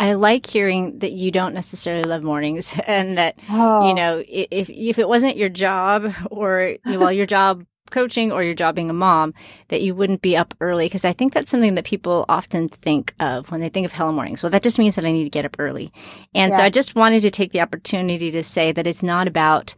I 0.00 0.14
like 0.14 0.46
hearing 0.46 1.00
that 1.00 1.12
you 1.12 1.30
don't 1.30 1.54
necessarily 1.54 2.04
love 2.04 2.22
mornings 2.22 2.74
and 2.86 3.18
that, 3.18 3.38
oh. 3.50 3.88
you 3.88 3.94
know, 3.94 4.22
if, 4.26 4.70
if 4.70 4.98
it 4.98 5.08
wasn't 5.08 5.36
your 5.36 5.48
job 5.48 6.12
or, 6.30 6.76
well, 6.86 7.12
your 7.12 7.26
job 7.26 7.64
coaching 7.90 8.32
or 8.32 8.42
your 8.42 8.54
job 8.54 8.74
being 8.74 8.90
a 8.90 8.94
mom, 8.94 9.32
that 9.68 9.82
you 9.82 9.94
wouldn't 9.94 10.22
be 10.22 10.36
up 10.36 10.54
early. 10.60 10.88
Cause 10.88 11.04
I 11.04 11.12
think 11.12 11.32
that's 11.32 11.50
something 11.50 11.74
that 11.74 11.84
people 11.84 12.24
often 12.28 12.68
think 12.68 13.14
of 13.20 13.50
when 13.50 13.60
they 13.60 13.68
think 13.68 13.86
of 13.86 13.92
hello 13.92 14.10
mornings. 14.10 14.42
Well, 14.42 14.50
that 14.50 14.62
just 14.62 14.78
means 14.78 14.96
that 14.96 15.04
I 15.04 15.12
need 15.12 15.24
to 15.24 15.30
get 15.30 15.44
up 15.44 15.56
early. 15.58 15.92
And 16.34 16.52
yeah. 16.52 16.58
so 16.58 16.64
I 16.64 16.70
just 16.70 16.96
wanted 16.96 17.22
to 17.22 17.30
take 17.30 17.52
the 17.52 17.60
opportunity 17.60 18.30
to 18.32 18.42
say 18.42 18.72
that 18.72 18.86
it's 18.86 19.02
not 19.02 19.28
about 19.28 19.76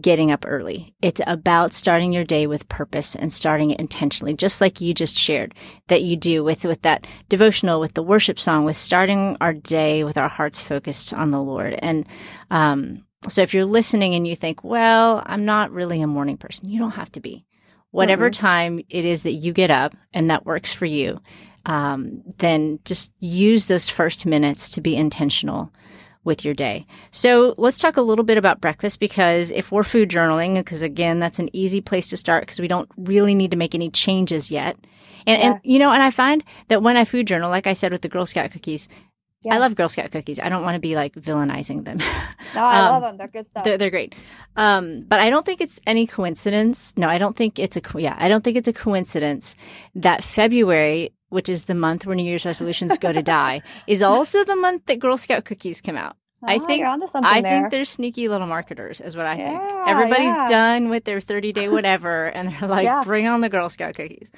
getting 0.00 0.30
up 0.30 0.44
early. 0.46 0.94
It's 1.00 1.20
about 1.26 1.72
starting 1.72 2.12
your 2.12 2.24
day 2.24 2.46
with 2.46 2.68
purpose 2.68 3.14
and 3.14 3.32
starting 3.32 3.70
it 3.70 3.80
intentionally, 3.80 4.34
just 4.34 4.60
like 4.60 4.80
you 4.80 4.92
just 4.92 5.16
shared 5.16 5.54
that 5.88 6.02
you 6.02 6.16
do 6.16 6.44
with, 6.44 6.64
with 6.64 6.82
that 6.82 7.06
devotional, 7.28 7.80
with 7.80 7.94
the 7.94 8.02
worship 8.02 8.38
song, 8.38 8.64
with 8.64 8.76
starting 8.76 9.36
our 9.40 9.54
day 9.54 10.04
with 10.04 10.18
our 10.18 10.28
hearts 10.28 10.60
focused 10.60 11.12
on 11.12 11.30
the 11.30 11.40
Lord. 11.40 11.74
And, 11.74 12.06
um, 12.50 13.04
so 13.28 13.42
if 13.42 13.54
you're 13.54 13.64
listening 13.64 14.14
and 14.14 14.26
you 14.26 14.36
think, 14.36 14.62
well, 14.62 15.22
I'm 15.26 15.44
not 15.44 15.72
really 15.72 16.02
a 16.02 16.06
morning 16.06 16.36
person, 16.36 16.68
you 16.68 16.78
don't 16.78 16.92
have 16.92 17.10
to 17.12 17.20
be. 17.20 17.44
Whatever 17.90 18.30
mm-hmm. 18.30 18.46
time 18.46 18.80
it 18.90 19.04
is 19.04 19.22
that 19.22 19.32
you 19.32 19.52
get 19.52 19.70
up 19.70 19.96
and 20.12 20.30
that 20.30 20.44
works 20.44 20.72
for 20.72 20.84
you, 20.84 21.20
um, 21.64 22.22
then 22.38 22.78
just 22.84 23.12
use 23.18 23.66
those 23.66 23.88
first 23.88 24.26
minutes 24.26 24.68
to 24.70 24.80
be 24.80 24.94
intentional 24.94 25.72
with 26.26 26.44
your 26.44 26.52
day. 26.52 26.84
So 27.12 27.54
let's 27.56 27.78
talk 27.78 27.96
a 27.96 28.02
little 28.02 28.24
bit 28.24 28.36
about 28.36 28.60
breakfast 28.60 29.00
because 29.00 29.50
if 29.52 29.72
we're 29.72 29.84
food 29.84 30.10
journaling, 30.10 30.56
because 30.56 30.82
again, 30.82 31.20
that's 31.20 31.38
an 31.38 31.48
easy 31.54 31.80
place 31.80 32.10
to 32.10 32.16
start 32.16 32.42
because 32.42 32.58
we 32.58 32.68
don't 32.68 32.90
really 32.96 33.34
need 33.34 33.52
to 33.52 33.56
make 33.56 33.74
any 33.74 33.88
changes 33.88 34.50
yet. 34.50 34.76
And, 35.26 35.38
yeah. 35.38 35.50
and, 35.52 35.60
you 35.62 35.78
know, 35.78 35.92
and 35.92 36.02
I 36.02 36.10
find 36.10 36.44
that 36.68 36.82
when 36.82 36.96
I 36.96 37.04
food 37.04 37.26
journal, 37.26 37.48
like 37.48 37.66
I 37.66 37.72
said 37.72 37.92
with 37.92 38.02
the 38.02 38.08
Girl 38.08 38.26
Scout 38.26 38.50
cookies, 38.50 38.88
yes. 39.42 39.54
I 39.54 39.58
love 39.58 39.76
Girl 39.76 39.88
Scout 39.88 40.10
cookies. 40.10 40.40
I 40.40 40.48
don't 40.48 40.62
want 40.62 40.74
to 40.74 40.80
be 40.80 40.96
like 40.96 41.14
villainizing 41.14 41.84
them. 41.84 42.00
No, 42.54 42.62
I 42.64 42.78
um, 42.78 42.86
love 42.86 43.02
them. 43.02 43.16
They're 43.18 43.28
good 43.28 43.50
stuff. 43.50 43.64
They're, 43.64 43.76
they're 43.76 43.90
great. 43.90 44.14
Um, 44.56 45.04
but 45.06 45.18
I 45.20 45.30
don't 45.30 45.44
think 45.44 45.60
it's 45.60 45.80
any 45.86 46.06
coincidence. 46.06 46.96
No, 46.96 47.08
I 47.08 47.18
don't 47.18 47.36
think 47.36 47.58
it's 47.58 47.76
a, 47.76 47.82
yeah, 47.96 48.16
I 48.18 48.28
don't 48.28 48.42
think 48.44 48.56
it's 48.56 48.68
a 48.68 48.72
coincidence 48.72 49.56
that 49.96 50.22
February 50.22 51.12
which 51.28 51.48
is 51.48 51.64
the 51.64 51.74
month 51.74 52.06
where 52.06 52.16
New 52.16 52.24
Year's 52.24 52.46
resolutions 52.46 52.98
go 52.98 53.12
to 53.12 53.22
die, 53.22 53.62
is 53.86 54.02
also 54.02 54.44
the 54.44 54.56
month 54.56 54.86
that 54.86 54.98
Girl 54.98 55.16
Scout 55.16 55.44
cookies 55.44 55.80
come 55.80 55.96
out. 55.96 56.16
Oh, 56.42 56.48
I 56.48 56.58
think 56.58 56.84
I 56.84 57.40
there. 57.40 57.60
think 57.60 57.70
they're 57.70 57.84
sneaky 57.84 58.28
little 58.28 58.46
marketers, 58.46 59.00
is 59.00 59.16
what 59.16 59.26
I 59.26 59.36
yeah, 59.36 59.58
think. 59.58 59.88
Everybody's 59.88 60.26
yeah. 60.26 60.46
done 60.48 60.90
with 60.90 61.04
their 61.04 61.20
30 61.20 61.52
day 61.52 61.68
whatever, 61.70 62.26
and 62.26 62.52
they're 62.52 62.68
like, 62.68 62.84
yeah. 62.84 63.02
bring 63.04 63.26
on 63.26 63.40
the 63.40 63.48
Girl 63.48 63.68
Scout 63.68 63.94
cookies. 63.94 64.30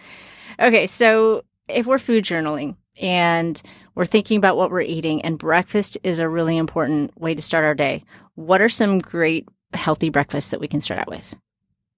Okay, 0.61 0.87
so 0.87 1.42
if 1.68 1.87
we're 1.87 1.98
food 1.98 2.24
journaling 2.24 2.77
and 3.01 3.61
we're 3.94 4.07
thinking 4.07 4.38
about 4.38 4.57
what 4.57 4.70
we're 4.70 4.81
eating, 4.81 5.22
and 5.22 5.38
breakfast 5.38 5.98
is 6.05 6.18
a 6.20 6.29
really 6.29 6.57
important 6.57 7.18
way 7.20 7.35
to 7.35 7.42
start 7.42 7.64
our 7.64 7.74
day, 7.74 8.03
what 8.37 8.61
are 8.61 8.68
some 8.68 9.01
great 9.01 9.46
healthy 9.74 10.09
breakfasts 10.09 10.51
that 10.51 10.61
we 10.61 10.68
can 10.68 10.81
start 10.81 11.01
out 11.01 11.09
with? 11.09 11.37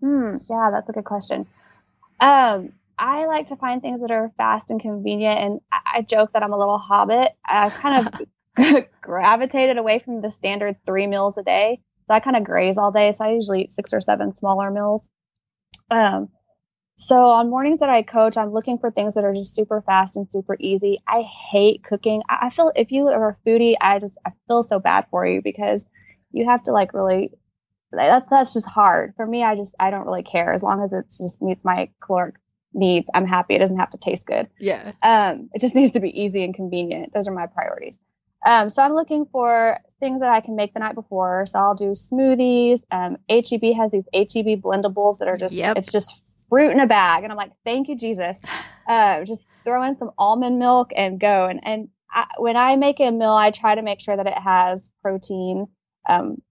Hmm, 0.00 0.36
yeah, 0.48 0.70
that's 0.72 0.88
a 0.88 0.92
good 0.92 1.04
question. 1.04 1.46
Um, 2.20 2.72
I 3.00 3.24
like 3.24 3.48
to 3.48 3.56
find 3.56 3.80
things 3.80 4.02
that 4.02 4.10
are 4.10 4.30
fast 4.36 4.70
and 4.70 4.78
convenient. 4.80 5.38
And 5.38 5.60
I, 5.72 6.02
joke 6.02 6.34
that 6.34 6.42
I'm 6.42 6.52
a 6.52 6.58
little 6.58 6.78
hobbit. 6.78 7.32
I 7.46 7.70
kind 7.70 8.06
of 8.06 8.84
gravitated 9.02 9.78
away 9.78 10.00
from 10.00 10.20
the 10.20 10.30
standard 10.30 10.76
three 10.84 11.06
meals 11.06 11.38
a 11.38 11.42
day. 11.42 11.80
So 12.06 12.14
I 12.14 12.20
kind 12.20 12.36
of 12.36 12.44
graze 12.44 12.76
all 12.76 12.92
day. 12.92 13.12
So 13.12 13.24
I 13.24 13.32
usually 13.32 13.62
eat 13.62 13.72
six 13.72 13.94
or 13.94 14.02
seven 14.02 14.36
smaller 14.36 14.70
meals. 14.70 15.08
Um, 15.90 16.28
so 16.98 17.16
on 17.16 17.48
mornings 17.48 17.80
that 17.80 17.88
I 17.88 18.02
coach, 18.02 18.36
I'm 18.36 18.52
looking 18.52 18.76
for 18.76 18.90
things 18.90 19.14
that 19.14 19.24
are 19.24 19.32
just 19.32 19.54
super 19.54 19.80
fast 19.80 20.16
and 20.16 20.28
super 20.30 20.56
easy. 20.60 20.98
I 21.08 21.22
hate 21.50 21.82
cooking. 21.82 22.22
I 22.28 22.50
feel 22.50 22.70
if 22.76 22.92
you 22.92 23.08
are 23.08 23.30
a 23.30 23.48
foodie, 23.48 23.76
I 23.80 23.98
just 23.98 24.18
I 24.26 24.32
feel 24.46 24.62
so 24.62 24.78
bad 24.78 25.06
for 25.10 25.26
you 25.26 25.40
because 25.40 25.86
you 26.32 26.44
have 26.44 26.64
to 26.64 26.72
like 26.72 26.92
really 26.92 27.30
that's 27.90 28.28
that's 28.28 28.52
just 28.52 28.68
hard 28.68 29.14
for 29.16 29.26
me. 29.26 29.42
I 29.42 29.56
just 29.56 29.74
I 29.80 29.90
don't 29.90 30.06
really 30.06 30.22
care 30.22 30.52
as 30.52 30.62
long 30.62 30.84
as 30.84 30.92
it 30.92 31.06
just 31.16 31.40
meets 31.40 31.64
my 31.64 31.88
caloric 32.04 32.34
needs, 32.72 33.08
I'm 33.14 33.26
happy. 33.26 33.54
It 33.54 33.58
doesn't 33.58 33.78
have 33.78 33.90
to 33.90 33.98
taste 33.98 34.26
good. 34.26 34.48
Yeah. 34.58 34.92
Um, 35.02 35.50
it 35.52 35.60
just 35.60 35.74
needs 35.76 35.92
to 35.92 36.00
be 36.00 36.20
easy 36.20 36.44
and 36.44 36.54
convenient. 36.54 37.12
Those 37.12 37.28
are 37.28 37.32
my 37.32 37.46
priorities. 37.46 37.98
Um, 38.46 38.70
so 38.70 38.82
I'm 38.82 38.94
looking 38.94 39.26
for 39.30 39.78
things 39.98 40.20
that 40.20 40.30
I 40.30 40.40
can 40.40 40.56
make 40.56 40.72
the 40.72 40.80
night 40.80 40.94
before. 40.94 41.44
So 41.46 41.58
I'll 41.58 41.74
do 41.74 41.92
smoothies. 41.92 42.80
Um, 42.90 43.18
HEB 43.28 43.76
has 43.76 43.90
these 43.90 44.06
HEB 44.14 44.62
blendables 44.62 45.18
that 45.18 45.28
are 45.28 45.36
just, 45.36 45.54
yep. 45.54 45.76
it's 45.76 45.92
just 45.92 46.22
fruit 46.48 46.70
in 46.70 46.80
a 46.80 46.86
bag. 46.86 47.22
And 47.22 47.30
I'm 47.30 47.36
like, 47.36 47.52
thank 47.64 47.88
you, 47.88 47.96
Jesus. 47.96 48.40
Uh, 48.88 49.24
just 49.24 49.44
throw 49.62 49.84
in 49.84 49.96
some 49.98 50.10
almond 50.18 50.58
milk 50.58 50.90
and 50.96 51.20
go. 51.20 51.46
And, 51.46 51.60
and 51.62 51.88
I, 52.12 52.26
when 52.38 52.56
I 52.56 52.74
make 52.74 52.98
a 52.98 53.12
meal, 53.12 53.30
I 53.30 53.52
try 53.52 53.76
to 53.76 53.82
make 53.82 54.00
sure 54.00 54.16
that 54.16 54.26
it 54.26 54.36
has 54.36 54.90
protein, 55.00 55.68
um, 56.08 56.42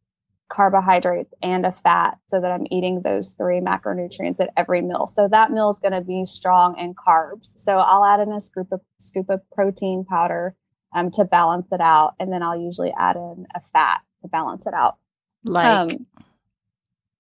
carbohydrates 0.50 1.34
and 1.42 1.66
a 1.66 1.72
fat 1.72 2.18
so 2.28 2.42
that 2.42 2.52
I'm 2.52 2.66
eating 2.72 3.02
those 3.02 3.34
three 3.34 3.60
macronutrients 3.60 4.40
at 4.40 4.50
every 4.58 4.82
meal. 4.82 5.08
So 5.08 5.28
that 5.30 5.52
meal 5.52 5.70
is 5.70 5.80
going 5.80 5.94
to 5.94 6.02
be 6.02 6.26
strong 6.26 6.78
in 6.78 6.96
carbs. 6.96 7.54
So 7.58 7.78
I'll 7.78 8.04
add 8.04 8.20
in 8.20 8.34
a 8.34 8.42
scoop 8.42 8.72
of 8.72 8.82
scoop 9.00 9.30
of 9.30 9.42
protein 9.52 10.06
powder 10.06 10.56
um, 10.94 11.12
to 11.12 11.26
balance 11.26 11.68
it 11.72 11.82
out, 11.82 12.16
and 12.20 12.34
then 12.34 12.42
I'll 12.42 12.60
usually 12.60 12.92
add 12.98 13.16
in 13.16 13.46
a 13.56 13.62
fat 13.74 14.02
to 14.24 14.28
balance 14.28 14.66
it 14.66 14.74
out. 14.74 14.98
Like, 15.46 15.66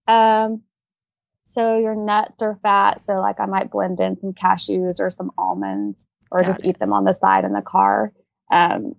um, 0.08 0.13
um 0.13 0.63
so 1.46 1.80
your 1.80 1.96
nuts 1.96 2.42
are 2.42 2.60
fat. 2.62 3.06
So 3.06 3.13
like 3.13 3.39
I 3.39 3.46
might 3.46 3.72
blend 3.72 4.00
in 4.00 4.20
some 4.20 4.34
cashews 4.34 5.00
or 5.00 5.10
some 5.10 5.32
almonds, 5.38 6.04
or 6.32 6.44
just 6.44 6.60
it. 6.60 6.65
eat 6.65 6.80
them 6.80 6.94
on 6.94 7.06
the 7.06 7.13
side 7.13 7.46
in 7.46 7.54
the 7.54 7.62
car. 7.62 8.12
Um, 8.52 8.96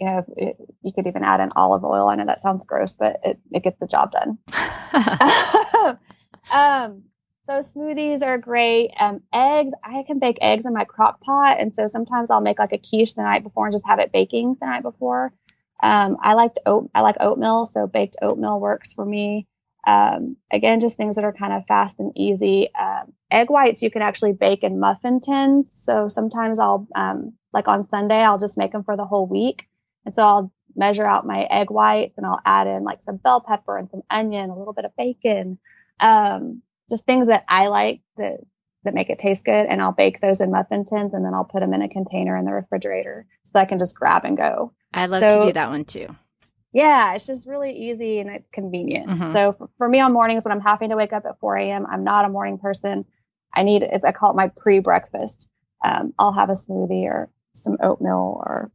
you 0.00 0.06
know, 0.06 0.24
it, 0.36 0.56
you 0.82 0.92
could 0.92 1.06
even 1.06 1.22
add 1.22 1.40
in 1.40 1.50
olive 1.54 1.84
oil. 1.84 2.08
I 2.08 2.16
know 2.16 2.26
that 2.26 2.40
sounds 2.40 2.64
gross, 2.64 2.94
but 2.94 3.20
it, 3.22 3.38
it 3.52 3.62
gets 3.62 3.78
the 3.78 3.86
job 3.86 4.12
done. 4.12 4.38
um, 6.52 7.02
so 7.46 7.62
smoothies 7.62 8.22
are 8.22 8.38
great. 8.38 8.92
Um, 8.98 9.22
eggs, 9.32 9.72
I 9.84 10.04
can 10.06 10.18
bake 10.18 10.38
eggs 10.40 10.64
in 10.64 10.72
my 10.72 10.84
crock 10.84 11.20
pot. 11.20 11.58
And 11.60 11.74
so 11.74 11.86
sometimes 11.86 12.30
I'll 12.30 12.40
make 12.40 12.58
like 12.58 12.72
a 12.72 12.78
quiche 12.78 13.14
the 13.14 13.22
night 13.22 13.42
before 13.42 13.66
and 13.66 13.74
just 13.74 13.86
have 13.86 13.98
it 13.98 14.12
baking 14.12 14.56
the 14.60 14.66
night 14.66 14.82
before. 14.82 15.32
Um, 15.82 16.16
I 16.22 16.34
like 16.34 16.52
oat, 16.64 16.90
I 16.94 17.00
like 17.00 17.16
oatmeal. 17.20 17.66
So 17.66 17.86
baked 17.86 18.16
oatmeal 18.22 18.60
works 18.60 18.92
for 18.92 19.04
me. 19.04 19.46
Um, 19.86 20.36
again, 20.50 20.80
just 20.80 20.96
things 20.96 21.16
that 21.16 21.24
are 21.24 21.32
kind 21.32 21.52
of 21.52 21.66
fast 21.66 21.98
and 21.98 22.12
easy. 22.16 22.68
Um, 22.74 23.12
egg 23.30 23.50
whites 23.50 23.82
you 23.82 23.90
can 23.90 24.02
actually 24.02 24.32
bake 24.32 24.62
in 24.62 24.78
muffin 24.78 25.20
tins. 25.20 25.70
So 25.74 26.08
sometimes 26.08 26.58
I'll, 26.58 26.86
um, 26.94 27.32
like 27.52 27.66
on 27.66 27.82
Sunday, 27.88 28.20
I'll 28.20 28.38
just 28.38 28.58
make 28.58 28.72
them 28.72 28.84
for 28.84 28.96
the 28.96 29.04
whole 29.04 29.26
week. 29.26 29.66
And 30.04 30.14
so 30.14 30.22
I'll 30.22 30.52
measure 30.76 31.06
out 31.06 31.26
my 31.26 31.44
egg 31.50 31.70
whites 31.70 32.16
and 32.16 32.26
I'll 32.26 32.40
add 32.44 32.66
in 32.66 32.84
like 32.84 33.02
some 33.02 33.16
bell 33.16 33.40
pepper 33.40 33.76
and 33.76 33.90
some 33.90 34.02
onion, 34.10 34.50
a 34.50 34.58
little 34.58 34.72
bit 34.72 34.84
of 34.84 34.96
bacon, 34.96 35.58
um, 36.00 36.62
just 36.88 37.04
things 37.04 37.26
that 37.26 37.44
I 37.48 37.68
like 37.68 38.00
that, 38.16 38.38
that 38.84 38.94
make 38.94 39.10
it 39.10 39.18
taste 39.18 39.44
good. 39.44 39.66
And 39.66 39.80
I'll 39.80 39.92
bake 39.92 40.20
those 40.20 40.40
in 40.40 40.50
muffin 40.50 40.84
tins 40.84 41.14
and 41.14 41.24
then 41.24 41.34
I'll 41.34 41.44
put 41.44 41.60
them 41.60 41.74
in 41.74 41.82
a 41.82 41.88
container 41.88 42.36
in 42.36 42.44
the 42.44 42.52
refrigerator 42.52 43.26
so 43.44 43.58
I 43.58 43.64
can 43.64 43.78
just 43.78 43.94
grab 43.94 44.24
and 44.24 44.36
go. 44.36 44.72
I 44.94 45.06
love 45.06 45.20
so, 45.28 45.40
to 45.40 45.46
do 45.46 45.52
that 45.52 45.70
one 45.70 45.84
too. 45.84 46.14
Yeah, 46.72 47.14
it's 47.14 47.26
just 47.26 47.48
really 47.48 47.72
easy 47.72 48.20
and 48.20 48.30
it's 48.30 48.48
convenient. 48.52 49.08
Mm-hmm. 49.08 49.32
So 49.32 49.54
for, 49.58 49.70
for, 49.76 49.88
me 49.88 50.00
on 50.00 50.12
mornings 50.12 50.44
when 50.44 50.52
I'm 50.52 50.60
having 50.60 50.90
to 50.90 50.96
wake 50.96 51.12
up 51.12 51.24
at 51.26 51.38
4 51.40 51.56
a.m., 51.56 51.86
I'm 51.90 52.04
not 52.04 52.24
a 52.24 52.28
morning 52.28 52.58
person. 52.58 53.04
I 53.52 53.64
need, 53.64 53.82
I 53.82 54.12
call 54.12 54.30
it 54.30 54.36
my 54.36 54.48
pre-breakfast. 54.56 55.48
Um, 55.84 56.14
I'll 56.18 56.32
have 56.32 56.50
a 56.50 56.54
smoothie 56.54 57.04
or 57.04 57.28
some 57.56 57.76
oatmeal 57.82 58.40
or 58.46 58.70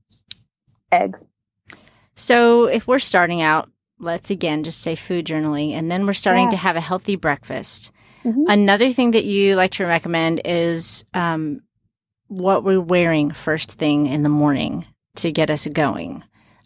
eggs. 1.02 1.26
So 2.16 2.66
if 2.66 2.88
we're 2.88 3.00
starting 3.00 3.42
out, 3.42 3.70
let's 4.00 4.32
again 4.32 4.64
just 4.64 4.82
say 4.82 4.96
food 4.96 5.26
journaling, 5.26 5.72
and 5.74 5.90
then 5.92 6.06
we're 6.06 6.14
starting 6.14 6.46
yeah. 6.46 6.52
to 6.52 6.58
have 6.58 6.76
a 6.76 6.82
healthy 6.82 7.16
breakfast. 7.16 7.92
Mm-hmm. 8.24 8.44
Another 8.48 8.92
thing 8.92 9.12
that 9.12 9.26
you 9.26 9.56
like 9.56 9.72
to 9.72 9.86
recommend 9.86 10.42
is 10.46 11.06
um, 11.14 11.62
what 12.28 12.64
we're 12.64 12.82
wearing 12.82 13.32
first 13.32 13.74
thing 13.74 14.08
in 14.08 14.24
the 14.24 14.30
morning 14.30 14.86
to 15.18 15.32
get 15.32 15.50
us 15.50 15.68
going. 15.68 16.24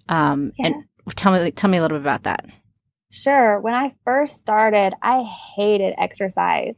Um, 0.07 0.53
yeah. 0.57 0.67
And 0.67 0.75
tell 1.15 1.33
me, 1.33 1.51
tell 1.51 1.69
me 1.69 1.77
a 1.77 1.81
little 1.81 1.97
bit 1.97 2.03
about 2.03 2.23
that. 2.23 2.45
Sure. 3.11 3.59
When 3.59 3.73
I 3.73 3.93
first 4.05 4.37
started, 4.37 4.93
I 5.01 5.23
hated 5.55 5.95
exercise. 5.97 6.75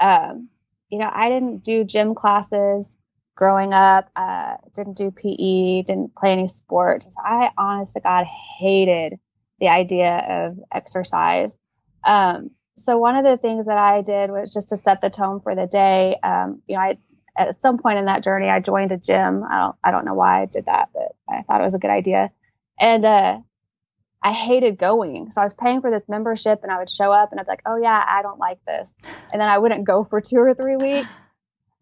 Um, 0.00 0.48
you 0.90 0.98
know, 0.98 1.10
I 1.12 1.28
didn't 1.28 1.64
do 1.64 1.84
gym 1.84 2.14
classes 2.14 2.96
growing 3.38 3.72
up, 3.72 4.10
uh, 4.16 4.54
didn't 4.74 4.96
do 4.96 5.12
PE, 5.12 5.82
didn't 5.82 6.12
play 6.16 6.32
any 6.32 6.48
sports. 6.48 7.06
So 7.06 7.22
I 7.24 7.50
honest 7.56 7.94
to 7.94 8.00
God 8.00 8.26
hated 8.58 9.20
the 9.60 9.68
idea 9.68 10.16
of 10.28 10.58
exercise. 10.74 11.52
Um, 12.04 12.50
so 12.78 12.98
one 12.98 13.14
of 13.14 13.24
the 13.24 13.36
things 13.36 13.66
that 13.66 13.78
I 13.78 14.02
did 14.02 14.32
was 14.32 14.52
just 14.52 14.70
to 14.70 14.76
set 14.76 15.00
the 15.00 15.08
tone 15.08 15.40
for 15.40 15.54
the 15.54 15.66
day. 15.66 16.16
Um, 16.20 16.62
you 16.66 16.74
know, 16.74 16.82
I 16.82 16.98
at 17.36 17.62
some 17.62 17.78
point 17.78 18.00
in 18.00 18.06
that 18.06 18.24
journey, 18.24 18.48
I 18.48 18.58
joined 18.58 18.90
a 18.90 18.96
gym. 18.96 19.44
I 19.48 19.58
don't, 19.58 19.76
I 19.84 19.90
don't 19.92 20.04
know 20.04 20.14
why 20.14 20.42
I 20.42 20.46
did 20.46 20.66
that, 20.66 20.88
but 20.92 21.12
I 21.30 21.42
thought 21.42 21.60
it 21.60 21.64
was 21.64 21.74
a 21.74 21.78
good 21.78 21.92
idea. 21.92 22.32
And 22.80 23.04
uh, 23.04 23.38
I 24.20 24.32
hated 24.32 24.78
going. 24.78 25.30
So 25.30 25.40
I 25.40 25.44
was 25.44 25.54
paying 25.54 25.80
for 25.80 25.92
this 25.92 26.02
membership 26.08 26.60
and 26.64 26.72
I 26.72 26.78
would 26.78 26.90
show 26.90 27.12
up 27.12 27.30
and 27.30 27.38
I'd 27.38 27.46
be 27.46 27.52
like, 27.52 27.62
oh, 27.66 27.76
yeah, 27.80 28.04
I 28.04 28.22
don't 28.22 28.40
like 28.40 28.58
this. 28.66 28.92
And 29.32 29.40
then 29.40 29.48
I 29.48 29.58
wouldn't 29.58 29.84
go 29.84 30.02
for 30.02 30.20
two 30.20 30.38
or 30.38 30.54
three 30.54 30.76
weeks. 30.76 31.14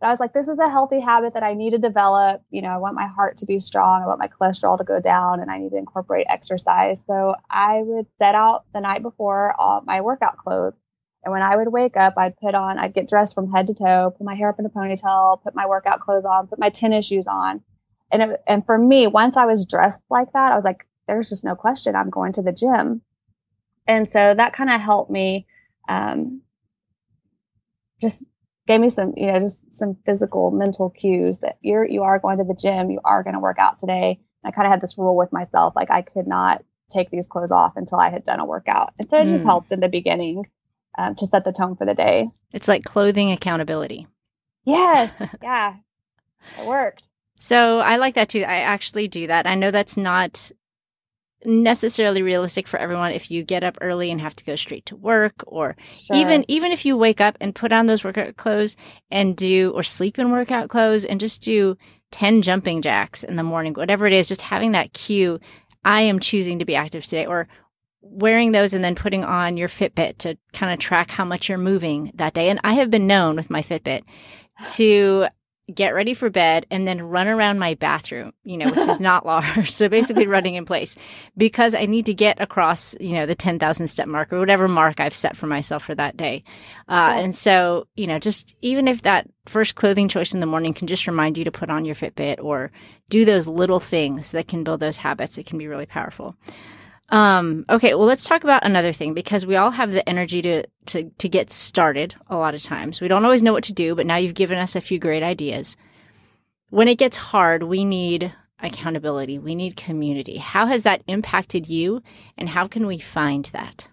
But 0.01 0.09
I 0.09 0.11
was 0.11 0.21
like, 0.21 0.35
this 0.35 0.49
is 0.49 0.59
a 0.59 0.71
healthy 0.71 1.01
habit 1.01 1.33
that 1.35 1.43
I 1.43 1.55
need 1.55 1.71
to 1.71 1.79
develop. 1.79 2.43
You 2.51 2.61
know, 2.61 2.69
I 2.69 2.77
want 2.77 2.95
my 2.95 3.07
heart 3.07 3.39
to 3.39 3.47
be 3.47 3.61
strong. 3.61 4.03
I 4.03 4.07
want 4.07 4.19
my 4.19 4.29
cholesterol 4.29 4.77
to 4.77 4.85
go 4.85 5.01
down 5.01 5.41
and 5.41 5.51
I 5.51 5.59
need 5.59 5.71
to 5.71 5.79
incorporate 5.79 6.27
exercise. 6.29 7.03
So 7.07 7.35
I 7.51 7.81
would 7.83 8.07
set 8.19 8.35
out 8.35 8.65
the 8.75 8.81
night 8.81 9.03
before 9.03 9.59
all 9.59 9.81
my 9.87 10.03
workout 10.03 10.37
clothes. 10.37 10.75
And 11.25 11.33
when 11.33 11.43
I 11.43 11.57
would 11.57 11.69
wake 11.69 11.97
up, 11.97 12.15
I'd 12.19 12.37
put 12.37 12.55
on, 12.55 12.79
I'd 12.79 12.95
get 12.95 13.09
dressed 13.09 13.35
from 13.35 13.51
head 13.51 13.67
to 13.69 13.75
toe, 13.75 14.15
put 14.17 14.25
my 14.25 14.35
hair 14.35 14.51
up 14.51 14.59
in 14.59 14.67
a 14.67 14.71
ponytail, 14.71 15.43
put 15.43 15.55
my 15.55 15.67
workout 15.67 16.01
clothes 16.01 16.25
on, 16.25 16.47
put 16.47 16.59
my 16.59 16.69
tennis 16.69 17.07
shoes 17.07 17.25
on. 17.27 17.63
And, 18.13 18.23
it, 18.23 18.43
and 18.47 18.65
for 18.65 18.77
me, 18.77 19.07
once 19.07 19.37
I 19.37 19.47
was 19.47 19.65
dressed 19.65 20.03
like 20.11 20.33
that, 20.35 20.53
I 20.53 20.57
was 20.57 20.65
like, 20.65 20.87
there's 21.09 21.29
just 21.31 21.43
no 21.43 21.57
question 21.57 21.97
I'm 21.97 22.11
going 22.11 22.33
to 22.35 22.43
the 22.43 22.53
gym. 22.53 23.01
And 23.87 24.11
so 24.13 24.35
that 24.35 24.53
kind 24.53 24.71
of 24.71 24.81
helped 24.81 25.11
me, 25.11 25.47
um, 25.89 26.43
just 28.01 28.23
gave 28.67 28.81
me 28.81 28.91
some, 28.91 29.15
you 29.17 29.27
know, 29.27 29.41
just 29.41 29.63
some 29.75 29.97
physical, 30.05 30.51
mental 30.51 30.91
cues 30.91 31.41
that 31.41 31.59
you're, 31.61 31.85
you 31.85 32.03
are 32.03 32.19
going 32.19 32.39
to 32.39 32.45
the 32.45 32.55
gym, 32.55 32.91
you 32.91 33.01
are 33.05 33.23
going 33.23 33.35
to 33.35 33.41
work 33.41 33.59
out 33.59 33.79
today. 33.79 34.21
And 34.43 34.53
I 34.53 34.55
kind 34.55 34.67
of 34.67 34.73
had 34.73 34.81
this 34.81 34.99
rule 34.99 35.17
with 35.17 35.33
myself, 35.33 35.75
like 35.77 35.91
I 35.91 36.03
could 36.03 36.27
not 36.27 36.65
take 36.91 37.11
these 37.11 37.27
clothes 37.27 37.51
off 37.51 37.77
until 37.77 37.99
I 37.99 38.11
had 38.11 38.25
done 38.25 38.41
a 38.41 38.45
workout. 38.45 38.93
And 38.99 39.09
so 39.09 39.19
it 39.19 39.27
mm. 39.27 39.31
just 39.31 39.45
helped 39.45 39.73
in 39.73 39.81
the 39.81 39.89
beginning 39.89 40.45
um, 40.99 41.15
to 41.17 41.27
set 41.27 41.45
the 41.45 41.53
tone 41.53 41.77
for 41.77 41.87
the 41.87 41.95
day. 41.95 42.29
It's 42.53 42.69
like 42.69 42.85
clothing 42.85 43.31
accountability. 43.33 44.07
Yes. 44.65 45.13
yeah. 45.43 45.77
It 46.59 46.67
worked. 46.67 47.09
So 47.39 47.81
I 47.81 47.97
like 47.97 48.15
that 48.15 48.29
too. 48.29 48.41
I 48.41 48.61
actually 48.61 49.09
do 49.09 49.27
that. 49.27 49.47
I 49.47 49.55
know 49.55 49.71
that's 49.71 49.97
not 49.97 50.51
necessarily 51.45 52.23
realistic 52.23 52.67
for 52.67 52.79
everyone 52.79 53.13
if 53.13 53.31
you 53.31 53.45
get 53.45 53.63
up 53.63 53.77
early 53.81 54.11
and 54.11 54.21
have 54.21 54.35
to 54.35 54.45
go 54.45 54.57
straight 54.57 54.87
to 54.87 54.97
work 54.97 55.35
or 55.47 55.77
sure. 55.95 56.17
even 56.17 56.45
even 56.49 56.73
if 56.73 56.85
you 56.85 56.97
wake 56.97 57.21
up 57.21 57.37
and 57.41 57.55
put 57.55 57.73
on 57.73 57.87
those 57.87 58.03
workout 58.03 58.37
clothes 58.37 58.77
and 59.11 59.37
do 59.37 59.71
or 59.75 59.83
sleep 59.83 60.19
in 60.19 60.31
workout 60.31 60.69
clothes 60.69 61.05
and 61.05 61.21
just 61.21 61.43
do 61.43 61.77
10 62.13 62.43
jumping 62.43 62.81
jacks 62.81 63.23
in 63.23 63.37
the 63.37 63.43
morning 63.43 63.75
whatever 63.75 64.07
it 64.07 64.13
is 64.13 64.27
just 64.27 64.43
having 64.43 64.73
that 64.73 64.93
cue 64.93 65.39
I 65.85 66.01
am 66.03 66.21
choosing 66.21 66.59
to 66.59 66.65
be 66.65 66.75
active 66.75 67.05
today 67.05 67.27
or 67.27 67.49
wearing 68.01 68.53
those 68.53 68.73
and 68.73 68.83
then 68.83 68.95
putting 68.95 69.25
on 69.25 69.57
your 69.57 69.69
Fitbit 69.69 70.19
to 70.19 70.39
kind 70.53 70.73
of 70.73 70.79
track 70.79 71.11
how 71.11 71.25
much 71.25 71.49
you're 71.49 71.59
moving 71.59 72.13
that 72.15 72.35
day 72.35 72.49
and 72.49 72.61
I 72.65 72.75
have 72.75 72.91
been 72.91 73.07
known 73.07 73.37
with 73.37 73.51
my 73.51 73.63
Fitbit 73.63 74.03
to 74.75 75.27
get 75.75 75.95
ready 75.95 76.15
for 76.15 76.31
bed, 76.31 76.65
and 76.71 76.87
then 76.87 77.03
run 77.03 77.27
around 77.27 77.59
my 77.59 77.75
bathroom, 77.75 78.33
you 78.45 78.57
know, 78.57 78.71
which 78.71 78.89
is 78.89 79.01
not 79.01 79.27
large. 79.27 79.71
So 79.77 79.89
basically 79.89 80.27
running 80.27 80.55
in 80.55 80.65
place 80.65 80.97
because 81.37 81.75
I 81.75 81.87
need 81.87 82.07
to 82.07 82.15
get 82.15 82.41
across, 82.41 82.95
you 82.99 83.15
know, 83.15 83.27
the 83.27 83.35
10,000 83.35 83.87
step 83.89 84.09
mark 84.09 84.33
or 84.33 84.39
whatever 84.39 84.69
mark 84.69 85.01
I've 85.01 85.13
set 85.13 85.37
for 85.37 85.47
myself 85.47 85.83
for 85.85 85.95
that 85.95 86.17
day. 86.17 86.45
Uh, 86.89 87.13
and 87.17 87.35
so, 87.35 87.89
you 87.97 88.07
know, 88.07 88.19
just 88.19 88.55
even 88.63 88.89
if 88.89 89.03
that 89.03 89.29
first 89.45 89.75
clothing 89.75 90.09
choice 90.09 90.33
in 90.33 90.41
the 90.41 90.47
morning 90.47 90.73
can 90.73 90.87
just 90.87 91.07
remind 91.07 91.37
you 91.37 91.45
to 91.45 91.51
put 91.51 91.69
on 91.69 91.85
your 91.85 91.95
Fitbit 91.95 92.43
or 92.43 92.71
do 93.09 93.25
those 93.25 93.47
little 93.47 93.81
things 93.81 94.31
that 94.31 94.49
can 94.49 94.65
build 94.65 94.81
those 94.81 94.99
habits, 94.99 95.37
it 95.37 95.47
can 95.47 95.59
be 95.59 95.69
really 95.69 95.87
powerful. 95.87 96.37
Um, 97.09 97.65
okay, 97.71 97.95
well, 97.95 98.07
let's 98.07 98.25
talk 98.25 98.43
about 98.43 98.65
another 98.65 98.93
thing 98.93 99.15
because 99.15 99.47
we 99.47 99.57
all 99.57 99.71
have 99.71 99.93
the 99.93 100.07
energy 100.09 100.43
to, 100.43 100.67
to, 100.87 101.11
to 101.11 101.29
get 101.29 101.51
started 101.51 102.15
a 102.29 102.37
lot 102.37 102.55
of 102.55 102.63
times. 102.63 103.01
We 103.01 103.09
don't 103.09 103.25
always 103.25 103.43
know 103.43 103.53
what 103.53 103.65
to 103.65 103.73
do, 103.73 103.95
but 103.95 104.07
now 104.07 104.17
you've 104.17 104.35
given 104.35 104.59
us 104.59 104.75
a 104.75 104.81
few 104.81 104.99
great 104.99 105.23
ideas. 105.23 105.77
When 106.71 106.89
it 106.89 106.99
gets 106.99 107.17
hard, 107.17 107.63
we 107.63 107.85
need 107.85 108.33
accountability. 108.61 109.39
We 109.39 109.55
need 109.55 109.77
community. 109.77 110.39
How 110.39 110.67
has 110.67 110.83
that 110.83 111.03
impacted 111.07 111.69
you 111.69 112.03
and 112.37 112.49
how 112.49 112.67
can 112.67 112.87
we 112.87 112.99
find 112.99 113.45
that? 113.47 113.89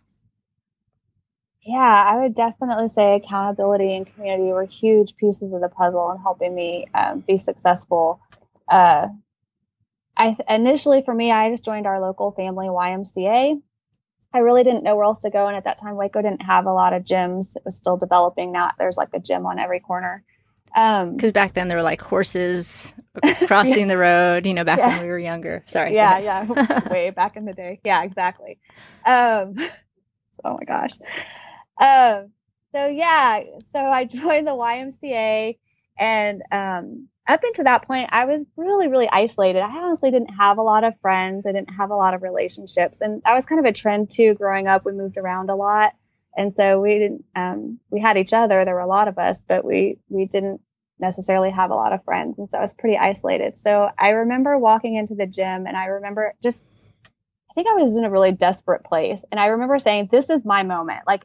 Yeah, 1.65 1.77
I 1.77 2.19
would 2.19 2.35
definitely 2.35 2.89
say 2.89 3.15
accountability 3.15 3.95
and 3.95 4.13
community 4.15 4.51
were 4.51 4.65
huge 4.65 5.15
pieces 5.15 5.53
of 5.53 5.61
the 5.61 5.69
puzzle 5.69 6.11
in 6.11 6.21
helping 6.21 6.53
me 6.53 6.87
um, 6.93 7.19
be 7.19 7.37
successful. 7.37 8.19
Uh, 8.67 9.07
I 10.15 10.35
initially 10.49 11.01
for 11.03 11.13
me, 11.13 11.31
I 11.31 11.49
just 11.49 11.65
joined 11.65 11.87
our 11.87 11.99
local 11.99 12.31
family 12.31 12.67
YMCA. 12.67 13.61
I 14.35 14.39
really 14.39 14.63
didn't 14.63 14.83
know 14.83 14.95
where 14.95 15.05
else 15.05 15.19
to 15.19 15.29
go, 15.29 15.47
and 15.47 15.55
at 15.55 15.65
that 15.65 15.79
time, 15.79 15.95
Waco 15.95 16.21
didn't 16.21 16.41
have 16.41 16.65
a 16.65 16.73
lot 16.73 16.93
of 16.93 17.03
gyms. 17.03 17.55
It 17.55 17.63
was 17.65 17.75
still 17.75 17.97
developing. 17.97 18.51
Now 18.51 18.71
there's 18.79 18.97
like 18.97 19.09
a 19.13 19.19
gym 19.19 19.45
on 19.45 19.59
every 19.59 19.79
corner. 19.79 20.23
Because 20.73 21.29
um, 21.29 21.33
back 21.33 21.53
then 21.53 21.67
there 21.67 21.77
were 21.77 21.83
like 21.83 22.01
horses 22.01 22.95
crossing 23.45 23.81
yeah. 23.81 23.87
the 23.87 23.97
road. 23.97 24.47
You 24.47 24.55
know, 24.55 24.63
back 24.63 24.79
yeah. 24.79 24.87
when 24.87 25.01
we 25.03 25.07
were 25.07 25.19
younger. 25.19 25.63
Sorry. 25.67 25.93
Yeah, 25.93 26.17
yeah, 26.17 26.87
way 26.91 27.11
back 27.11 27.35
in 27.35 27.45
the 27.45 27.53
day. 27.53 27.79
Yeah, 27.83 28.03
exactly. 28.03 28.59
Um, 29.05 29.55
oh 30.43 30.57
my 30.57 30.63
gosh. 30.65 30.93
Um, 31.79 32.31
so 32.73 32.87
yeah, 32.87 33.43
so 33.71 33.79
I 33.79 34.05
joined 34.05 34.47
the 34.47 34.51
YMCA, 34.51 35.57
and 35.97 36.41
um, 36.51 37.07
up 37.27 37.41
until 37.43 37.63
that 37.65 37.87
point, 37.87 38.09
I 38.11 38.25
was 38.25 38.43
really, 38.57 38.87
really 38.87 39.09
isolated. 39.09 39.59
I 39.59 39.69
honestly 39.69 40.11
didn't 40.11 40.35
have 40.35 40.57
a 40.57 40.63
lot 40.63 40.83
of 40.83 40.99
friends. 41.01 41.45
I 41.45 41.51
didn't 41.51 41.73
have 41.75 41.89
a 41.89 41.95
lot 41.95 42.13
of 42.13 42.21
relationships. 42.21 42.99
And 43.01 43.21
that 43.25 43.33
was 43.33 43.45
kind 43.45 43.59
of 43.59 43.65
a 43.65 43.73
trend 43.73 44.11
too. 44.11 44.33
Growing 44.33 44.67
up, 44.67 44.85
we 44.85 44.91
moved 44.91 45.17
around 45.17 45.49
a 45.49 45.55
lot. 45.55 45.93
And 46.35 46.53
so 46.55 46.81
we 46.81 46.97
didn't, 46.97 47.25
um, 47.35 47.79
we 47.91 48.01
had 48.01 48.17
each 48.17 48.33
other. 48.33 48.65
There 48.65 48.73
were 48.73 48.81
a 48.81 48.87
lot 48.87 49.07
of 49.07 49.17
us, 49.19 49.41
but 49.47 49.63
we, 49.63 49.99
we 50.09 50.25
didn't 50.25 50.61
necessarily 50.99 51.51
have 51.51 51.69
a 51.69 51.75
lot 51.75 51.93
of 51.93 52.03
friends. 52.03 52.39
And 52.39 52.49
so 52.49 52.57
I 52.57 52.61
was 52.61 52.73
pretty 52.73 52.97
isolated. 52.97 53.57
So 53.57 53.89
I 53.97 54.09
remember 54.09 54.57
walking 54.57 54.95
into 54.95 55.15
the 55.15 55.27
gym 55.27 55.67
and 55.67 55.77
I 55.77 55.85
remember 55.85 56.33
just, 56.41 56.63
I 57.05 57.53
think 57.53 57.67
I 57.67 57.81
was 57.81 57.95
in 57.95 58.03
a 58.03 58.09
really 58.09 58.31
desperate 58.31 58.83
place. 58.83 59.23
And 59.31 59.39
I 59.39 59.47
remember 59.47 59.79
saying, 59.79 60.09
this 60.11 60.29
is 60.29 60.43
my 60.43 60.63
moment. 60.63 61.01
Like, 61.05 61.23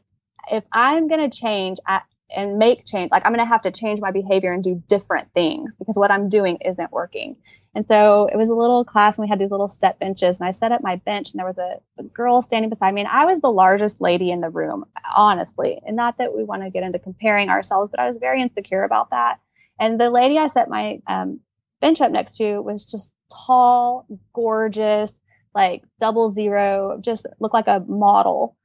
if 0.51 0.63
I'm 0.71 1.07
going 1.07 1.27
to 1.27 1.37
change, 1.37 1.79
I, 1.85 2.01
and 2.35 2.57
make 2.57 2.85
change. 2.85 3.11
Like 3.11 3.25
I'm 3.25 3.33
going 3.33 3.45
to 3.45 3.49
have 3.49 3.63
to 3.63 3.71
change 3.71 3.99
my 3.99 4.11
behavior 4.11 4.53
and 4.53 4.63
do 4.63 4.81
different 4.87 5.31
things 5.33 5.75
because 5.77 5.95
what 5.95 6.11
I'm 6.11 6.29
doing 6.29 6.57
isn't 6.65 6.91
working. 6.91 7.35
And 7.75 7.87
so 7.87 8.27
it 8.31 8.35
was 8.35 8.49
a 8.49 8.55
little 8.55 8.83
class 8.83 9.17
and 9.17 9.23
we 9.23 9.29
had 9.29 9.39
these 9.39 9.51
little 9.51 9.67
step 9.67 9.99
benches 9.99 10.39
and 10.39 10.47
I 10.47 10.51
set 10.51 10.71
up 10.71 10.81
my 10.81 10.95
bench 10.97 11.31
and 11.31 11.39
there 11.39 11.45
was 11.45 11.59
a, 11.59 11.79
a 11.99 12.03
girl 12.03 12.41
standing 12.41 12.69
beside 12.69 12.93
me 12.93 13.01
and 13.01 13.09
I 13.09 13.25
was 13.25 13.41
the 13.41 13.51
largest 13.51 14.01
lady 14.01 14.31
in 14.31 14.41
the 14.41 14.49
room, 14.49 14.85
honestly. 15.15 15.79
And 15.85 15.95
not 15.95 16.17
that 16.17 16.35
we 16.35 16.43
want 16.43 16.63
to 16.63 16.71
get 16.71 16.83
into 16.83 16.97
comparing 16.97 17.49
ourselves, 17.49 17.91
but 17.91 17.99
I 17.99 18.09
was 18.09 18.19
very 18.19 18.41
insecure 18.41 18.83
about 18.83 19.11
that. 19.11 19.39
And 19.79 19.99
the 19.99 20.09
lady 20.09 20.37
I 20.37 20.47
set 20.47 20.67
my 20.67 20.99
um, 21.07 21.39
bench 21.79 22.01
up 22.01 22.11
next 22.11 22.37
to 22.37 22.59
was 22.59 22.85
just 22.85 23.11
tall, 23.31 24.07
gorgeous, 24.33 25.19
like 25.53 25.83
double 25.99 26.29
zero, 26.29 26.97
just 27.01 27.25
looked 27.39 27.53
like 27.53 27.67
a 27.67 27.83
model. 27.87 28.55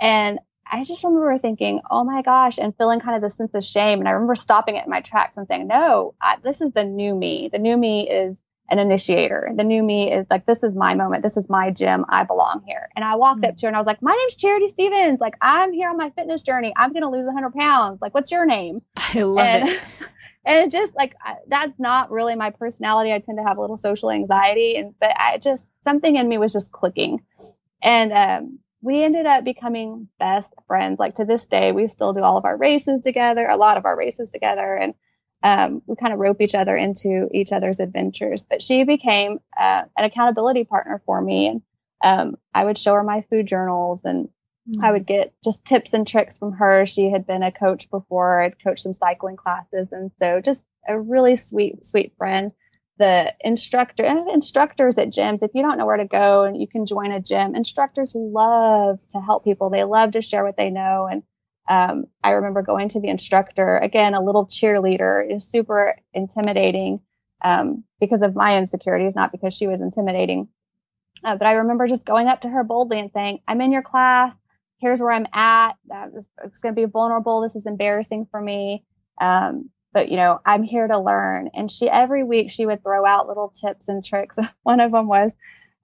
And 0.00 0.38
I 0.70 0.84
just 0.84 1.04
remember 1.04 1.38
thinking, 1.38 1.80
oh 1.90 2.04
my 2.04 2.22
gosh, 2.22 2.58
and 2.58 2.76
feeling 2.76 3.00
kind 3.00 3.16
of 3.16 3.22
the 3.22 3.34
sense 3.34 3.54
of 3.54 3.64
shame. 3.64 3.98
And 3.98 4.08
I 4.08 4.12
remember 4.12 4.34
stopping 4.34 4.76
it 4.76 4.84
in 4.84 4.90
my 4.90 5.00
tracks 5.00 5.36
and 5.36 5.46
saying, 5.46 5.66
no, 5.66 6.14
I, 6.20 6.36
this 6.42 6.60
is 6.60 6.72
the 6.72 6.84
new 6.84 7.14
me. 7.14 7.48
The 7.52 7.58
new 7.58 7.76
me 7.76 8.08
is 8.08 8.38
an 8.70 8.78
initiator. 8.78 9.50
The 9.54 9.64
new 9.64 9.82
me 9.82 10.10
is 10.12 10.26
like, 10.30 10.46
this 10.46 10.62
is 10.62 10.74
my 10.74 10.94
moment. 10.94 11.22
This 11.22 11.36
is 11.36 11.50
my 11.50 11.70
gym. 11.70 12.04
I 12.08 12.24
belong 12.24 12.62
here. 12.66 12.88
And 12.96 13.04
I 13.04 13.16
walked 13.16 13.42
mm-hmm. 13.42 13.50
up 13.50 13.56
to 13.58 13.66
her 13.66 13.68
and 13.68 13.76
I 13.76 13.78
was 13.78 13.86
like, 13.86 14.00
my 14.02 14.16
name's 14.18 14.36
Charity 14.36 14.68
Stephens. 14.68 15.20
Like, 15.20 15.34
I'm 15.40 15.72
here 15.72 15.90
on 15.90 15.96
my 15.96 16.10
fitness 16.10 16.42
journey. 16.42 16.72
I'm 16.76 16.92
going 16.92 17.02
to 17.02 17.10
lose 17.10 17.26
100 17.26 17.52
pounds. 17.52 18.00
Like, 18.00 18.14
what's 18.14 18.32
your 18.32 18.46
name? 18.46 18.80
I 18.96 19.20
love 19.20 19.46
and, 19.46 19.68
it. 19.68 19.80
And 20.46 20.70
just 20.70 20.94
like, 20.94 21.14
that's 21.46 21.78
not 21.78 22.10
really 22.10 22.34
my 22.34 22.50
personality. 22.50 23.14
I 23.14 23.18
tend 23.18 23.38
to 23.38 23.44
have 23.44 23.56
a 23.56 23.62
little 23.62 23.78
social 23.78 24.10
anxiety. 24.10 24.76
And, 24.76 24.94
but 25.00 25.12
I 25.16 25.38
just, 25.38 25.70
something 25.84 26.16
in 26.16 26.28
me 26.28 26.36
was 26.36 26.52
just 26.52 26.70
clicking. 26.70 27.22
And, 27.82 28.12
um, 28.12 28.58
we 28.84 29.02
ended 29.02 29.24
up 29.24 29.44
becoming 29.44 30.08
best 30.18 30.50
friends. 30.66 30.98
Like 30.98 31.14
to 31.14 31.24
this 31.24 31.46
day, 31.46 31.72
we 31.72 31.88
still 31.88 32.12
do 32.12 32.22
all 32.22 32.36
of 32.36 32.44
our 32.44 32.56
races 32.56 33.00
together, 33.00 33.48
a 33.48 33.56
lot 33.56 33.78
of 33.78 33.86
our 33.86 33.96
races 33.96 34.28
together, 34.28 34.74
and 34.76 34.92
um, 35.42 35.80
we 35.86 35.96
kind 35.96 36.12
of 36.12 36.18
rope 36.18 36.42
each 36.42 36.54
other 36.54 36.76
into 36.76 37.28
each 37.32 37.50
other's 37.50 37.80
adventures. 37.80 38.44
But 38.48 38.60
she 38.60 38.84
became 38.84 39.38
uh, 39.58 39.84
an 39.96 40.04
accountability 40.04 40.64
partner 40.64 41.00
for 41.06 41.18
me, 41.18 41.46
and 41.46 41.62
um, 42.04 42.36
I 42.52 42.62
would 42.62 42.76
show 42.76 42.92
her 42.92 43.02
my 43.02 43.24
food 43.30 43.46
journals, 43.46 44.02
and 44.04 44.26
mm-hmm. 44.68 44.84
I 44.84 44.92
would 44.92 45.06
get 45.06 45.32
just 45.42 45.64
tips 45.64 45.94
and 45.94 46.06
tricks 46.06 46.38
from 46.38 46.52
her. 46.52 46.84
She 46.84 47.10
had 47.10 47.26
been 47.26 47.42
a 47.42 47.50
coach 47.50 47.88
before; 47.88 48.42
I'd 48.42 48.62
coached 48.62 48.82
some 48.82 48.92
cycling 48.92 49.36
classes, 49.36 49.88
and 49.92 50.10
so 50.18 50.42
just 50.42 50.62
a 50.86 51.00
really 51.00 51.36
sweet, 51.36 51.86
sweet 51.86 52.12
friend 52.18 52.52
the 52.98 53.32
instructor 53.40 54.04
and 54.04 54.30
instructors 54.30 54.98
at 54.98 55.08
gyms 55.10 55.42
if 55.42 55.50
you 55.54 55.62
don't 55.62 55.78
know 55.78 55.86
where 55.86 55.96
to 55.96 56.06
go 56.06 56.44
and 56.44 56.56
you 56.60 56.66
can 56.66 56.86
join 56.86 57.12
a 57.12 57.20
gym 57.20 57.54
instructors 57.54 58.14
love 58.14 58.98
to 59.10 59.20
help 59.20 59.44
people 59.44 59.70
they 59.70 59.84
love 59.84 60.12
to 60.12 60.22
share 60.22 60.44
what 60.44 60.56
they 60.56 60.70
know 60.70 61.08
and 61.10 61.22
um, 61.68 62.04
i 62.22 62.30
remember 62.30 62.62
going 62.62 62.88
to 62.88 63.00
the 63.00 63.08
instructor 63.08 63.78
again 63.78 64.14
a 64.14 64.22
little 64.22 64.46
cheerleader 64.46 65.24
is 65.28 65.44
super 65.44 65.96
intimidating 66.12 67.00
um, 67.42 67.84
because 68.00 68.22
of 68.22 68.34
my 68.34 68.58
insecurities 68.58 69.14
not 69.14 69.32
because 69.32 69.54
she 69.54 69.66
was 69.66 69.80
intimidating 69.80 70.48
uh, 71.24 71.36
but 71.36 71.46
i 71.46 71.52
remember 71.52 71.86
just 71.88 72.06
going 72.06 72.28
up 72.28 72.42
to 72.42 72.48
her 72.48 72.62
boldly 72.62 73.00
and 73.00 73.10
saying 73.12 73.40
i'm 73.48 73.60
in 73.60 73.72
your 73.72 73.82
class 73.82 74.34
here's 74.84 75.00
where 75.00 75.12
I'm 75.12 75.26
at. 75.32 75.72
It's 76.44 76.60
going 76.60 76.74
to 76.74 76.80
be 76.80 76.84
vulnerable. 76.84 77.40
This 77.40 77.56
is 77.56 77.64
embarrassing 77.64 78.26
for 78.30 78.40
me. 78.40 78.84
Um, 79.20 79.70
but 79.94 80.10
you 80.10 80.16
know, 80.16 80.40
I'm 80.44 80.64
here 80.64 80.86
to 80.86 80.98
learn. 80.98 81.48
And 81.54 81.70
she, 81.70 81.88
every 81.88 82.24
week 82.24 82.50
she 82.50 82.66
would 82.66 82.82
throw 82.82 83.06
out 83.06 83.28
little 83.28 83.54
tips 83.58 83.88
and 83.88 84.04
tricks. 84.04 84.36
One 84.64 84.80
of 84.80 84.92
them 84.92 85.06
was, 85.06 85.32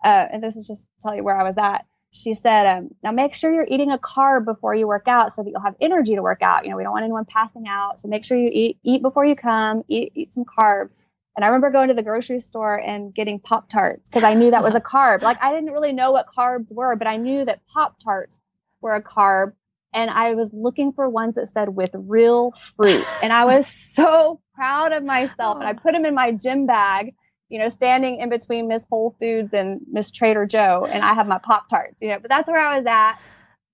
uh, 0.05 0.27
and 0.31 0.43
this 0.43 0.57
is 0.57 0.67
just 0.67 0.83
to 0.83 0.89
tell 1.01 1.17
you 1.17 1.25
where 1.25 1.41
I 1.41 1.45
was 1.45 1.57
at. 1.57 1.87
She 2.13 2.35
said, 2.35 2.67
um, 2.67 2.91
now 3.05 3.13
make 3.13 3.35
sure 3.35 3.55
you're 3.55 3.69
eating 3.71 3.93
a 3.93 3.99
carb 3.99 4.45
before 4.45 4.75
you 4.75 4.89
work 4.89 5.07
out 5.07 5.33
so 5.33 5.45
that 5.45 5.51
you'll 5.51 5.63
have 5.63 5.77
energy 5.81 6.17
to 6.17 6.23
work 6.23 6.43
out. 6.43 6.65
You 6.65 6.71
know, 6.71 6.77
we 6.77 6.83
don't 6.83 6.93
want 6.93 7.05
anyone 7.05 7.25
passing 7.25 7.69
out. 7.69 8.01
So 8.01 8.09
make 8.09 8.25
sure 8.25 8.37
you 8.37 8.51
eat, 8.53 8.79
eat 8.83 9.01
before 9.01 9.25
you 9.25 9.37
come, 9.37 9.85
eat, 9.89 10.13
eat 10.17 10.35
some 10.35 10.45
carbs. 10.45 10.93
And 11.37 11.45
I 11.45 11.49
remember 11.49 11.71
going 11.71 11.89
to 11.89 11.95
the 11.95 12.03
grocery 12.03 12.41
store 12.41 12.77
and 12.77 13.15
getting 13.15 13.39
Pop 13.39 13.69
Tarts 13.69 14.11
because 14.11 14.25
I 14.25 14.35
knew 14.35 14.51
that 14.51 14.63
was 14.65 14.75
a 14.75 14.81
carb. 14.93 15.23
Like 15.23 15.41
I 15.41 15.55
didn't 15.55 15.73
really 15.73 15.93
know 15.93 16.11
what 16.11 16.27
carbs 16.37 16.71
were, 16.73 16.97
but 16.97 17.07
I 17.07 17.17
knew 17.17 17.45
that 17.45 17.61
Pop 17.73 18.03
Tarts 18.03 18.41
were 18.81 18.97
a 18.97 19.03
carb. 19.03 19.53
And 19.93 20.11
I 20.11 20.35
was 20.35 20.51
looking 20.53 20.93
for 20.93 21.09
ones 21.09 21.35
that 21.35 21.49
said 21.49 21.69
with 21.71 21.91
real 21.95 22.53
fruit. 22.77 23.05
And 23.23 23.33
I 23.33 23.45
was 23.45 23.67
so 23.95 24.41
proud 24.55 24.93
of 24.93 25.05
myself. 25.05 25.59
And 25.59 25.67
I 25.67 25.73
put 25.73 25.93
them 25.93 26.05
in 26.05 26.15
my 26.15 26.33
gym 26.33 26.67
bag, 26.67 27.15
you 27.49 27.59
know, 27.59 27.69
standing 27.69 28.21
in 28.21 28.29
between 28.29 28.69
Miss 28.69 28.85
Whole 28.89 29.17
Foods 29.21 29.53
and 29.53 29.81
Miss 29.91 30.11
Trader 30.11 30.47
Joe. 30.47 30.87
And 30.89 31.05
I 31.05 31.15
have 31.15 31.27
my 31.27 31.39
Pop 31.39 31.69
Tarts, 31.69 32.01
you 32.01 32.09
know, 32.09 32.19
but 32.21 32.31
that's 32.31 32.49
where 32.49 32.61
I 32.61 32.79
was 32.79 32.87
at. 32.87 33.19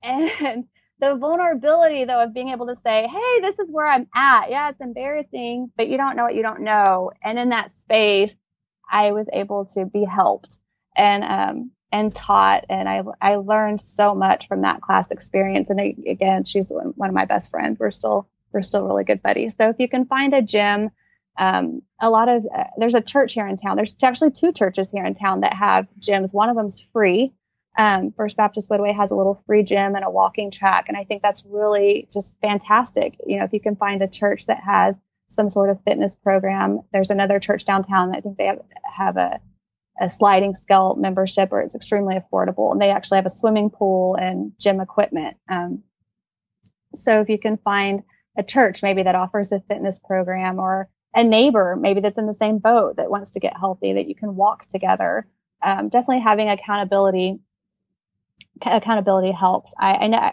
And 0.03 0.65
the 0.99 1.15
vulnerability 1.17 2.05
though 2.05 2.23
of 2.23 2.33
being 2.33 2.49
able 2.49 2.67
to 2.69 2.77
say, 2.77 3.07
Hey, 3.07 3.41
this 3.43 3.59
is 3.59 3.69
where 3.71 3.87
I'm 3.87 4.09
at. 4.15 4.51
Yeah, 4.51 4.71
it's 4.71 4.81
embarrassing, 4.81 5.71
but 5.77 5.89
you 5.89 5.99
don't 5.99 6.17
know 6.17 6.25
what 6.25 6.35
you 6.35 6.43
don't 6.43 6.63
know. 6.63 7.11
And 7.23 7.39
in 7.39 7.51
that 7.51 7.79
space, 7.79 8.35
I 8.91 9.13
was 9.13 9.27
able 9.33 9.67
to 9.75 9.85
be 9.85 10.05
helped 10.05 10.59
and, 10.97 11.25
um, 11.25 11.71
and 11.97 12.15
taught. 12.15 12.65
And 12.69 12.89
I, 12.89 13.03
I 13.21 13.37
learned 13.37 13.81
so 13.81 14.15
much 14.15 14.49
from 14.49 14.63
that 14.63 14.83
class 14.83 15.11
experience. 15.11 15.71
And 15.71 15.81
again, 16.07 16.45
she's 16.45 16.71
one 16.71 17.09
of 17.09 17.15
my 17.15 17.25
best 17.25 17.51
friends. 17.51 17.79
We're 17.79 17.91
still, 17.91 18.29
we're 18.53 18.63
still 18.63 18.87
really 18.87 19.05
good 19.05 19.23
buddies. 19.23 19.55
So 19.59 19.71
if 19.71 19.77
you 19.79 19.89
can 19.89 20.05
find 20.05 20.35
a 20.35 20.43
gym, 20.43 20.91
um, 21.39 21.83
a 22.01 22.11
lot 22.11 22.29
of, 22.29 22.45
uh, 22.55 22.65
there's 22.79 22.95
a 22.95 23.01
church 23.01 23.33
here 23.33 23.47
in 23.47 23.57
town. 23.57 23.77
There's 23.77 23.97
actually 24.03 24.33
two 24.33 24.53
churches 24.53 24.91
here 24.91 25.05
in 25.05 25.15
town 25.15 25.41
that 25.41 25.55
have 25.55 25.87
gyms. 26.01 26.33
One 26.33 26.51
of 26.51 26.57
them's 26.57 26.85
free 26.93 27.33
um, 27.79 28.13
First 28.17 28.37
Baptist 28.37 28.71
Woodway 28.71 28.95
has 28.95 29.11
a 29.11 29.17
little 29.17 29.43
free 29.47 29.63
gym 29.63 29.95
and 29.95 30.05
a 30.05 30.11
walking 30.11 30.51
track. 30.51 30.87
And 30.89 30.97
I 30.97 31.05
think 31.05 31.23
that's 31.23 31.45
really 31.47 32.09
just 32.13 32.39
fantastic. 32.41 33.17
You 33.27 33.39
know, 33.39 33.45
if 33.45 33.53
you 33.53 33.61
can 33.61 33.77
find 33.77 34.03
a 34.03 34.09
church 34.09 34.47
that 34.47 34.61
has 34.65 34.97
some 35.29 35.51
sort 35.51 35.71
of 35.71 35.83
fitness 35.85 36.15
program, 36.15 36.81
there's 36.93 37.11
another 37.11 37.39
church 37.39 37.65
downtown 37.65 38.11
that 38.11 38.19
I 38.19 38.21
think 38.21 38.39
they 38.39 38.47
have, 38.47 38.63
have 38.85 39.17
a, 39.17 39.41
a 40.01 40.09
sliding 40.09 40.55
scale 40.55 40.95
membership 40.95 41.51
where 41.51 41.63
it's 41.63 41.75
extremely 41.75 42.17
affordable. 42.17 42.73
And 42.73 42.81
they 42.81 42.91
actually 42.91 43.17
have 43.17 43.27
a 43.27 43.31
swimming 43.31 43.71
pool 43.71 44.15
and 44.15 44.53
gym 44.59 44.81
equipment. 44.81 45.37
Um, 45.49 45.83
so 46.95 47.21
if 47.21 47.29
you 47.29 47.39
can 47.39 47.57
find 47.59 48.03
a 48.39 48.43
church 48.43 48.83
maybe 48.83 49.03
that 49.03 49.15
offers 49.15 49.53
a 49.53 49.61
fitness 49.61 49.99
program 49.99 50.59
or 50.59 50.89
a 51.15 51.25
neighbor 51.25 51.77
maybe 51.81 52.01
that's 52.01 52.19
in 52.19 52.27
the 52.27 52.35
same 52.35 52.59
boat 52.59 52.97
that 52.97 53.11
wants 53.11 53.31
to 53.31 53.41
get 53.41 53.57
healthy 53.59 53.95
that 53.95 54.07
you 54.07 54.15
can 54.15 54.37
walk 54.37 54.67
together 54.69 55.27
um, 55.63 55.89
definitely 55.89 56.21
having 56.21 56.49
accountability 56.49 57.39
accountability 58.63 59.33
helps. 59.33 59.75
I, 59.79 59.95
I 59.95 60.07
know 60.07 60.33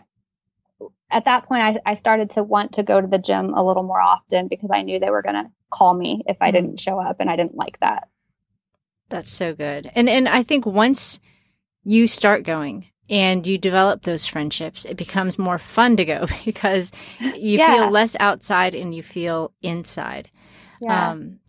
at 1.11 1.25
that 1.25 1.45
point 1.45 1.61
I, 1.61 1.91
I, 1.91 1.93
started 1.93 2.31
to 2.31 2.43
want 2.43 2.73
to 2.73 2.83
go 2.83 2.99
to 2.99 3.07
the 3.07 3.17
gym 3.17 3.53
a 3.53 3.63
little 3.63 3.83
more 3.83 4.01
often 4.01 4.47
because 4.47 4.69
I 4.73 4.81
knew 4.81 4.99
they 4.99 5.09
were 5.09 5.21
going 5.21 5.35
to 5.35 5.51
call 5.69 5.93
me 5.93 6.23
if 6.27 6.37
I 6.39 6.47
mm-hmm. 6.47 6.55
didn't 6.55 6.79
show 6.79 6.99
up 6.99 7.17
and 7.19 7.29
I 7.29 7.35
didn't 7.35 7.55
like 7.55 7.79
that. 7.81 8.07
That's 9.13 9.31
so 9.31 9.53
good. 9.53 9.91
And 9.93 10.09
and 10.09 10.27
I 10.27 10.41
think 10.41 10.65
once 10.65 11.19
you 11.83 12.07
start 12.07 12.43
going 12.43 12.87
and 13.07 13.45
you 13.45 13.59
develop 13.59 14.01
those 14.01 14.25
friendships, 14.25 14.85
it 14.85 14.97
becomes 14.97 15.37
more 15.37 15.59
fun 15.59 15.97
to 15.97 16.05
go 16.05 16.25
because 16.45 16.91
you 17.21 17.59
yeah. 17.59 17.75
feel 17.75 17.91
less 17.91 18.15
outside 18.19 18.73
and 18.73 18.95
you 18.95 19.03
feel 19.03 19.53
inside. 19.61 20.31
Yeah. 20.81 21.11
Um, 21.11 21.39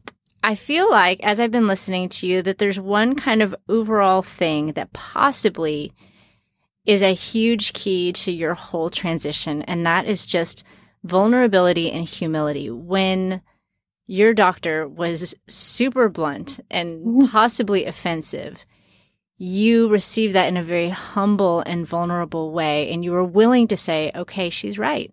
I 0.42 0.56
feel 0.56 0.90
like 0.90 1.24
as 1.24 1.40
I've 1.40 1.50
been 1.50 1.66
listening 1.66 2.10
to 2.10 2.26
you 2.26 2.42
that 2.42 2.58
there's 2.58 2.78
one 2.78 3.14
kind 3.14 3.40
of 3.40 3.54
overall 3.66 4.20
thing 4.20 4.72
that 4.72 4.92
possibly 4.92 5.90
is 6.84 7.02
a 7.02 7.14
huge 7.14 7.72
key 7.72 8.12
to 8.12 8.30
your 8.30 8.52
whole 8.52 8.90
transition. 8.90 9.62
And 9.62 9.86
that 9.86 10.04
is 10.04 10.26
just 10.26 10.64
vulnerability 11.02 11.90
and 11.90 12.06
humility. 12.06 12.68
When 12.68 13.40
your 14.06 14.34
doctor 14.34 14.86
was 14.86 15.34
super 15.46 16.08
blunt 16.08 16.60
and 16.70 17.04
mm-hmm. 17.04 17.26
possibly 17.26 17.86
offensive, 17.86 18.64
you 19.36 19.88
received 19.88 20.34
that 20.34 20.48
in 20.48 20.56
a 20.56 20.62
very 20.62 20.90
humble 20.90 21.60
and 21.60 21.86
vulnerable 21.86 22.52
way. 22.52 22.90
And 22.90 23.04
you 23.04 23.12
were 23.12 23.24
willing 23.24 23.68
to 23.68 23.76
say, 23.76 24.10
okay, 24.14 24.50
she's 24.50 24.78
right 24.78 25.12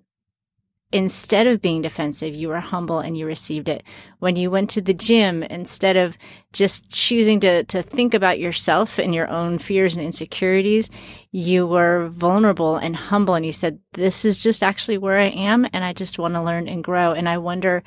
instead 0.92 1.48
of 1.48 1.62
being 1.62 1.82
defensive, 1.82 2.36
you 2.36 2.50
were 2.50 2.60
humble 2.60 3.00
and 3.00 3.18
you 3.18 3.26
received 3.26 3.70
it. 3.70 3.84
When 4.20 4.36
you 4.36 4.52
went 4.52 4.70
to 4.72 4.82
the 4.82 4.94
gym, 4.94 5.44
instead 5.44 5.96
of 5.96 6.18
just 6.52 6.90
choosing 6.92 7.40
to, 7.42 7.64
to 7.66 7.82
think 7.82 8.14
about 8.14 8.40
yourself 8.40 9.00
and 9.00 9.16
your 9.16 9.30
own 9.30 9.58
fears 9.58 9.96
and 9.96 10.06
insecurities, 10.06 10.90
you 11.32 11.66
were 11.66 12.10
vulnerable 12.10 12.76
and 12.76 12.96
humble 12.96 13.36
and 13.36 13.46
you 13.46 13.52
said, 13.52 13.80
this 13.94 14.26
is 14.26 14.38
just 14.38 14.64
actually 14.64 14.98
where 14.98 15.18
I 15.18 15.30
am 15.30 15.66
and 15.72 15.84
I 15.84 15.94
just 15.94 16.20
want 16.20 16.34
to 16.34 16.44
learn 16.44 16.68
and 16.68 16.84
grow. 16.84 17.14
And 17.14 17.30
I 17.30 17.38
wonder 17.38 17.84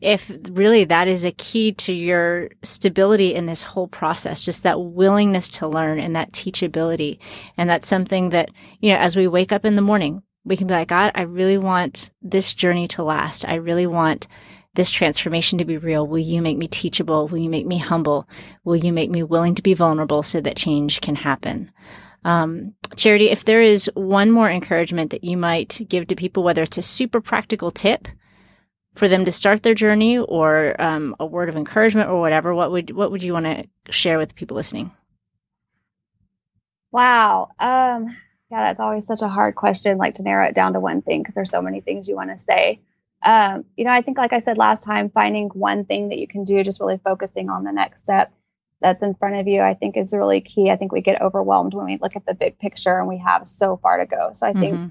if 0.00 0.32
really 0.50 0.84
that 0.84 1.08
is 1.08 1.24
a 1.24 1.32
key 1.32 1.72
to 1.72 1.92
your 1.92 2.48
stability 2.62 3.34
in 3.34 3.46
this 3.46 3.62
whole 3.62 3.88
process, 3.88 4.44
just 4.44 4.62
that 4.62 4.80
willingness 4.80 5.50
to 5.50 5.68
learn 5.68 5.98
and 5.98 6.16
that 6.16 6.32
teachability. 6.32 7.18
And 7.56 7.68
that's 7.68 7.88
something 7.88 8.30
that, 8.30 8.50
you 8.80 8.92
know, 8.92 8.98
as 8.98 9.16
we 9.16 9.26
wake 9.26 9.52
up 9.52 9.64
in 9.64 9.76
the 9.76 9.82
morning, 9.82 10.22
we 10.44 10.56
can 10.56 10.66
be 10.66 10.74
like, 10.74 10.88
God, 10.88 11.12
I 11.14 11.22
really 11.22 11.58
want 11.58 12.10
this 12.22 12.54
journey 12.54 12.88
to 12.88 13.02
last. 13.02 13.46
I 13.46 13.56
really 13.56 13.86
want 13.86 14.26
this 14.74 14.90
transformation 14.90 15.58
to 15.58 15.64
be 15.64 15.76
real. 15.76 16.06
Will 16.06 16.18
you 16.18 16.40
make 16.40 16.56
me 16.56 16.68
teachable? 16.68 17.28
Will 17.28 17.38
you 17.38 17.50
make 17.50 17.66
me 17.66 17.78
humble? 17.78 18.28
Will 18.64 18.76
you 18.76 18.92
make 18.92 19.10
me 19.10 19.22
willing 19.22 19.54
to 19.56 19.62
be 19.62 19.74
vulnerable 19.74 20.22
so 20.22 20.40
that 20.40 20.56
change 20.56 21.00
can 21.00 21.16
happen? 21.16 21.70
Um, 22.24 22.74
Charity, 22.96 23.30
if 23.30 23.44
there 23.44 23.62
is 23.62 23.90
one 23.94 24.30
more 24.30 24.50
encouragement 24.50 25.10
that 25.10 25.24
you 25.24 25.36
might 25.36 25.80
give 25.88 26.06
to 26.06 26.16
people, 26.16 26.42
whether 26.42 26.62
it's 26.62 26.78
a 26.78 26.82
super 26.82 27.20
practical 27.20 27.70
tip 27.70 28.08
for 29.00 29.08
them 29.08 29.24
to 29.24 29.32
start 29.32 29.62
their 29.62 29.72
journey 29.72 30.18
or 30.18 30.78
um, 30.78 31.16
a 31.18 31.24
word 31.24 31.48
of 31.48 31.56
encouragement 31.56 32.10
or 32.10 32.20
whatever, 32.20 32.54
what 32.54 32.70
would 32.70 32.90
what 32.90 33.10
would 33.10 33.22
you 33.22 33.32
want 33.32 33.46
to 33.46 33.64
share 33.90 34.18
with 34.18 34.28
the 34.28 34.34
people 34.34 34.54
listening? 34.54 34.90
Wow. 36.92 37.48
Um, 37.58 38.14
yeah, 38.50 38.68
that's 38.68 38.78
always 38.78 39.06
such 39.06 39.22
a 39.22 39.28
hard 39.28 39.54
question, 39.54 39.96
like 39.96 40.16
to 40.16 40.22
narrow 40.22 40.46
it 40.46 40.54
down 40.54 40.74
to 40.74 40.80
one 40.80 41.00
thing 41.00 41.22
because 41.22 41.34
there's 41.34 41.50
so 41.50 41.62
many 41.62 41.80
things 41.80 42.08
you 42.08 42.14
want 42.14 42.28
to 42.28 42.38
say. 42.38 42.80
Um, 43.22 43.64
you 43.74 43.86
know, 43.86 43.90
I 43.90 44.02
think, 44.02 44.18
like 44.18 44.34
I 44.34 44.40
said 44.40 44.58
last 44.58 44.82
time, 44.82 45.08
finding 45.08 45.48
one 45.48 45.86
thing 45.86 46.10
that 46.10 46.18
you 46.18 46.28
can 46.28 46.44
do, 46.44 46.62
just 46.62 46.80
really 46.80 47.00
focusing 47.02 47.48
on 47.48 47.64
the 47.64 47.72
next 47.72 48.02
step 48.02 48.30
that's 48.82 49.02
in 49.02 49.14
front 49.14 49.36
of 49.36 49.48
you, 49.48 49.62
I 49.62 49.72
think 49.72 49.96
is 49.96 50.12
really 50.12 50.42
key. 50.42 50.68
I 50.68 50.76
think 50.76 50.92
we 50.92 51.00
get 51.00 51.22
overwhelmed 51.22 51.72
when 51.72 51.86
we 51.86 51.96
look 51.96 52.16
at 52.16 52.26
the 52.26 52.34
big 52.34 52.58
picture 52.58 52.98
and 52.98 53.08
we 53.08 53.16
have 53.18 53.48
so 53.48 53.78
far 53.78 53.96
to 53.96 54.04
go. 54.04 54.32
So 54.34 54.46
I 54.46 54.52
think 54.52 54.74
mm-hmm. 54.74 54.88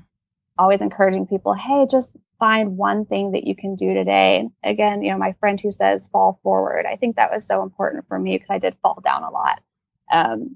always 0.58 0.82
encouraging 0.82 1.28
people, 1.28 1.54
hey, 1.54 1.86
just 1.92 2.16
find 2.40 2.78
one 2.78 3.06
thing 3.06 3.32
that 3.32 3.46
you 3.46 3.56
can 3.56 3.76
do 3.76 3.94
today. 3.94 4.48
Again, 4.64 5.04
you 5.04 5.12
know, 5.12 5.18
my 5.18 5.34
friend 5.34 5.60
who 5.60 5.72
says 5.72 6.08
fall 6.08 6.40
forward, 6.42 6.86
I 6.86 6.96
think 6.96 7.18
that 7.18 7.32
was 7.32 7.46
so 7.46 7.62
important 7.62 8.08
for 8.08 8.18
me 8.18 8.36
because 8.36 8.50
I 8.50 8.60
did 8.60 8.78
fall 8.82 9.02
down 9.04 9.24
a 9.24 9.30
lot. 9.30 9.62
Um, 10.12 10.56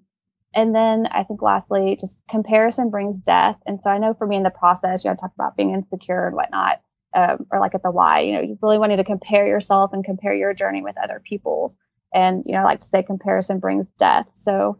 and 0.55 0.73
then 0.73 1.07
I 1.07 1.23
think 1.23 1.41
lastly, 1.41 1.97
just 1.99 2.17
comparison 2.29 2.89
brings 2.89 3.17
death. 3.17 3.57
And 3.65 3.79
so 3.81 3.89
I 3.89 3.97
know 3.97 4.13
for 4.13 4.27
me 4.27 4.35
in 4.35 4.43
the 4.43 4.49
process, 4.49 5.03
you 5.03 5.09
know, 5.09 5.13
I 5.13 5.15
talk 5.15 5.33
about 5.35 5.57
being 5.57 5.73
insecure 5.73 6.27
and 6.27 6.35
whatnot, 6.35 6.81
um, 7.13 7.47
or 7.51 7.59
like 7.59 7.75
at 7.75 7.83
the 7.83 7.91
why, 7.91 8.21
you 8.21 8.33
know, 8.33 8.41
you 8.41 8.57
really 8.61 8.77
wanting 8.77 8.97
to 8.97 9.03
compare 9.03 9.47
yourself 9.47 9.93
and 9.93 10.05
compare 10.05 10.33
your 10.33 10.53
journey 10.53 10.81
with 10.81 10.95
other 10.97 11.21
people's. 11.27 11.75
And, 12.13 12.43
you 12.45 12.53
know, 12.53 12.59
I 12.59 12.63
like 12.63 12.81
to 12.81 12.87
say 12.87 13.01
comparison 13.01 13.59
brings 13.59 13.87
death. 13.97 14.27
So 14.35 14.77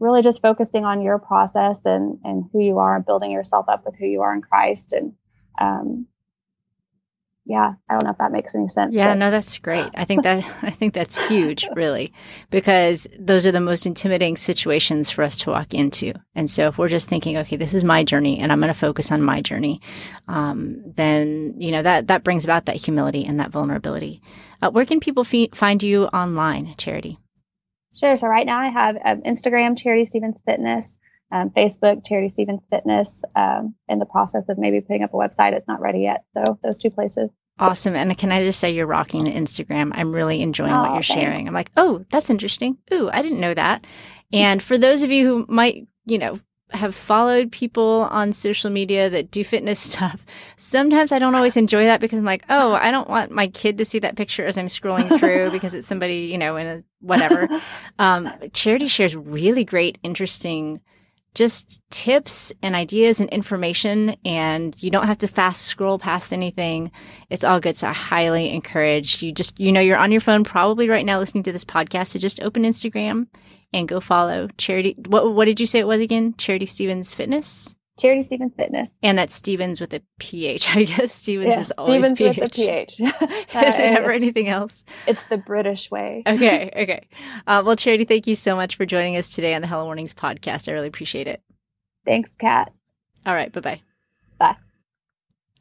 really 0.00 0.22
just 0.22 0.42
focusing 0.42 0.84
on 0.84 1.02
your 1.02 1.20
process 1.20 1.80
and, 1.84 2.18
and 2.24 2.44
who 2.52 2.60
you 2.60 2.78
are 2.78 2.96
and 2.96 3.06
building 3.06 3.30
yourself 3.30 3.68
up 3.68 3.84
with 3.86 3.94
who 3.94 4.06
you 4.06 4.22
are 4.22 4.34
in 4.34 4.42
Christ 4.42 4.92
and, 4.92 5.12
um, 5.60 6.08
yeah, 7.44 7.72
I 7.88 7.94
don't 7.94 8.04
know 8.04 8.10
if 8.10 8.18
that 8.18 8.30
makes 8.30 8.54
any 8.54 8.68
sense. 8.68 8.94
Yeah, 8.94 9.12
but. 9.12 9.18
no, 9.18 9.30
that's 9.32 9.58
great. 9.58 9.90
I 9.94 10.04
think 10.04 10.22
that 10.22 10.44
I 10.62 10.70
think 10.70 10.94
that's 10.94 11.18
huge, 11.28 11.66
really, 11.74 12.12
because 12.50 13.08
those 13.18 13.46
are 13.46 13.52
the 13.52 13.60
most 13.60 13.84
intimidating 13.84 14.36
situations 14.36 15.10
for 15.10 15.24
us 15.24 15.36
to 15.38 15.50
walk 15.50 15.74
into. 15.74 16.12
And 16.36 16.48
so, 16.48 16.68
if 16.68 16.78
we're 16.78 16.88
just 16.88 17.08
thinking, 17.08 17.36
okay, 17.38 17.56
this 17.56 17.74
is 17.74 17.82
my 17.82 18.04
journey, 18.04 18.38
and 18.38 18.52
I'm 18.52 18.60
going 18.60 18.72
to 18.72 18.78
focus 18.78 19.10
on 19.10 19.22
my 19.22 19.40
journey, 19.40 19.80
um, 20.28 20.82
then 20.94 21.54
you 21.58 21.72
know 21.72 21.82
that 21.82 22.06
that 22.06 22.22
brings 22.22 22.44
about 22.44 22.66
that 22.66 22.76
humility 22.76 23.24
and 23.24 23.40
that 23.40 23.50
vulnerability. 23.50 24.22
Uh, 24.60 24.70
where 24.70 24.84
can 24.84 25.00
people 25.00 25.26
f- 25.28 25.50
find 25.52 25.82
you 25.82 26.04
online, 26.06 26.74
Charity? 26.76 27.18
Sure. 27.94 28.16
So 28.16 28.28
right 28.28 28.46
now 28.46 28.58
I 28.60 28.68
have 28.68 28.96
um, 29.04 29.22
Instagram, 29.22 29.76
Charity 29.76 30.06
Stephens 30.06 30.40
Fitness. 30.46 30.96
Um, 31.32 31.50
Facebook, 31.50 32.04
Charity 32.06 32.28
Stephens 32.28 32.60
Fitness, 32.70 33.22
um, 33.34 33.74
in 33.88 33.98
the 33.98 34.06
process 34.06 34.44
of 34.48 34.58
maybe 34.58 34.80
putting 34.80 35.02
up 35.02 35.14
a 35.14 35.16
website. 35.16 35.54
It's 35.54 35.66
not 35.66 35.80
ready 35.80 36.00
yet. 36.00 36.24
So 36.34 36.58
those 36.62 36.78
two 36.78 36.90
places. 36.90 37.30
Awesome. 37.58 37.94
And 37.94 38.16
can 38.16 38.32
I 38.32 38.44
just 38.44 38.60
say 38.60 38.70
you're 38.70 38.86
rocking 38.86 39.22
Instagram? 39.22 39.92
I'm 39.94 40.12
really 40.12 40.42
enjoying 40.42 40.72
oh, 40.72 40.80
what 40.80 40.92
you're 40.92 41.02
thanks. 41.02 41.06
sharing. 41.06 41.48
I'm 41.48 41.54
like, 41.54 41.70
oh, 41.76 42.04
that's 42.10 42.30
interesting. 42.30 42.78
Ooh, 42.92 43.10
I 43.12 43.22
didn't 43.22 43.40
know 43.40 43.54
that. 43.54 43.86
And 44.32 44.62
for 44.62 44.78
those 44.78 45.02
of 45.02 45.10
you 45.10 45.26
who 45.26 45.46
might, 45.48 45.86
you 46.06 46.18
know, 46.18 46.38
have 46.74 46.94
followed 46.94 47.52
people 47.52 48.08
on 48.10 48.32
social 48.32 48.70
media 48.70 49.10
that 49.10 49.30
do 49.30 49.44
fitness 49.44 49.80
stuff. 49.92 50.24
Sometimes 50.56 51.12
I 51.12 51.18
don't 51.18 51.34
always 51.34 51.56
enjoy 51.56 51.84
that 51.84 52.00
because 52.00 52.18
I'm 52.18 52.24
like, 52.24 52.44
oh, 52.48 52.72
I 52.72 52.90
don't 52.90 53.08
want 53.08 53.30
my 53.30 53.46
kid 53.48 53.78
to 53.78 53.84
see 53.84 53.98
that 54.00 54.16
picture 54.16 54.46
as 54.46 54.58
I'm 54.58 54.66
scrolling 54.66 55.18
through 55.18 55.50
because 55.52 55.74
it's 55.74 55.86
somebody, 55.86 56.26
you 56.26 56.38
know, 56.38 56.56
in 56.56 56.66
a 56.66 56.84
whatever. 57.00 57.48
Um, 57.98 58.28
Charity 58.52 58.88
shares 58.88 59.14
really 59.14 59.64
great, 59.64 59.98
interesting 60.02 60.80
just 61.34 61.80
tips 61.90 62.52
and 62.62 62.74
ideas 62.74 63.20
and 63.20 63.30
information 63.30 64.16
and 64.24 64.76
you 64.80 64.90
don't 64.90 65.06
have 65.06 65.18
to 65.18 65.26
fast 65.26 65.62
scroll 65.62 65.98
past 65.98 66.32
anything. 66.32 66.90
It's 67.30 67.44
all 67.44 67.60
good. 67.60 67.76
So 67.76 67.88
I 67.88 67.92
highly 67.92 68.50
encourage 68.50 69.22
you 69.22 69.32
just, 69.32 69.58
you 69.58 69.72
know, 69.72 69.80
you're 69.80 69.96
on 69.96 70.12
your 70.12 70.20
phone 70.20 70.44
probably 70.44 70.88
right 70.88 71.06
now 71.06 71.18
listening 71.18 71.44
to 71.44 71.52
this 71.52 71.64
podcast. 71.64 72.08
So 72.08 72.18
just 72.18 72.42
open 72.42 72.64
Instagram 72.64 73.28
and 73.72 73.88
go 73.88 74.00
follow 74.00 74.48
Charity. 74.58 74.94
What, 75.06 75.32
what 75.32 75.46
did 75.46 75.60
you 75.60 75.66
say 75.66 75.78
it 75.78 75.86
was 75.86 76.00
again? 76.00 76.34
Charity 76.36 76.66
Stephens 76.66 77.14
Fitness? 77.14 77.74
Charity 77.98 78.22
Stephens 78.22 78.52
Fitness. 78.56 78.88
And 79.02 79.18
that's 79.18 79.34
Stephens 79.34 79.80
with 79.80 79.92
a 79.92 80.02
PH. 80.18 80.74
I 80.74 80.84
guess 80.84 81.12
Stephens 81.22 81.54
yeah, 81.54 81.60
is 81.60 81.72
always 81.76 82.00
Stephens 82.00 82.18
PH. 82.18 82.36
with 82.38 82.52
a 82.52 82.54
PH. 82.54 83.00
is 83.00 83.78
it 83.78 83.98
ever 83.98 84.10
anything 84.12 84.48
else? 84.48 84.84
It's 85.06 85.22
the 85.24 85.36
British 85.36 85.90
way. 85.90 86.22
okay, 86.26 86.70
okay. 86.74 87.08
Uh, 87.46 87.62
well, 87.64 87.76
Charity, 87.76 88.04
thank 88.04 88.26
you 88.26 88.34
so 88.34 88.56
much 88.56 88.76
for 88.76 88.86
joining 88.86 89.16
us 89.16 89.34
today 89.34 89.54
on 89.54 89.60
the 89.60 89.68
Hello 89.68 89.84
Mornings 89.84 90.14
podcast. 90.14 90.68
I 90.68 90.72
really 90.72 90.88
appreciate 90.88 91.28
it. 91.28 91.42
Thanks, 92.04 92.34
Kat. 92.34 92.72
All 93.26 93.34
right, 93.34 93.52
bye-bye. 93.52 93.80
Bye. 94.38 94.56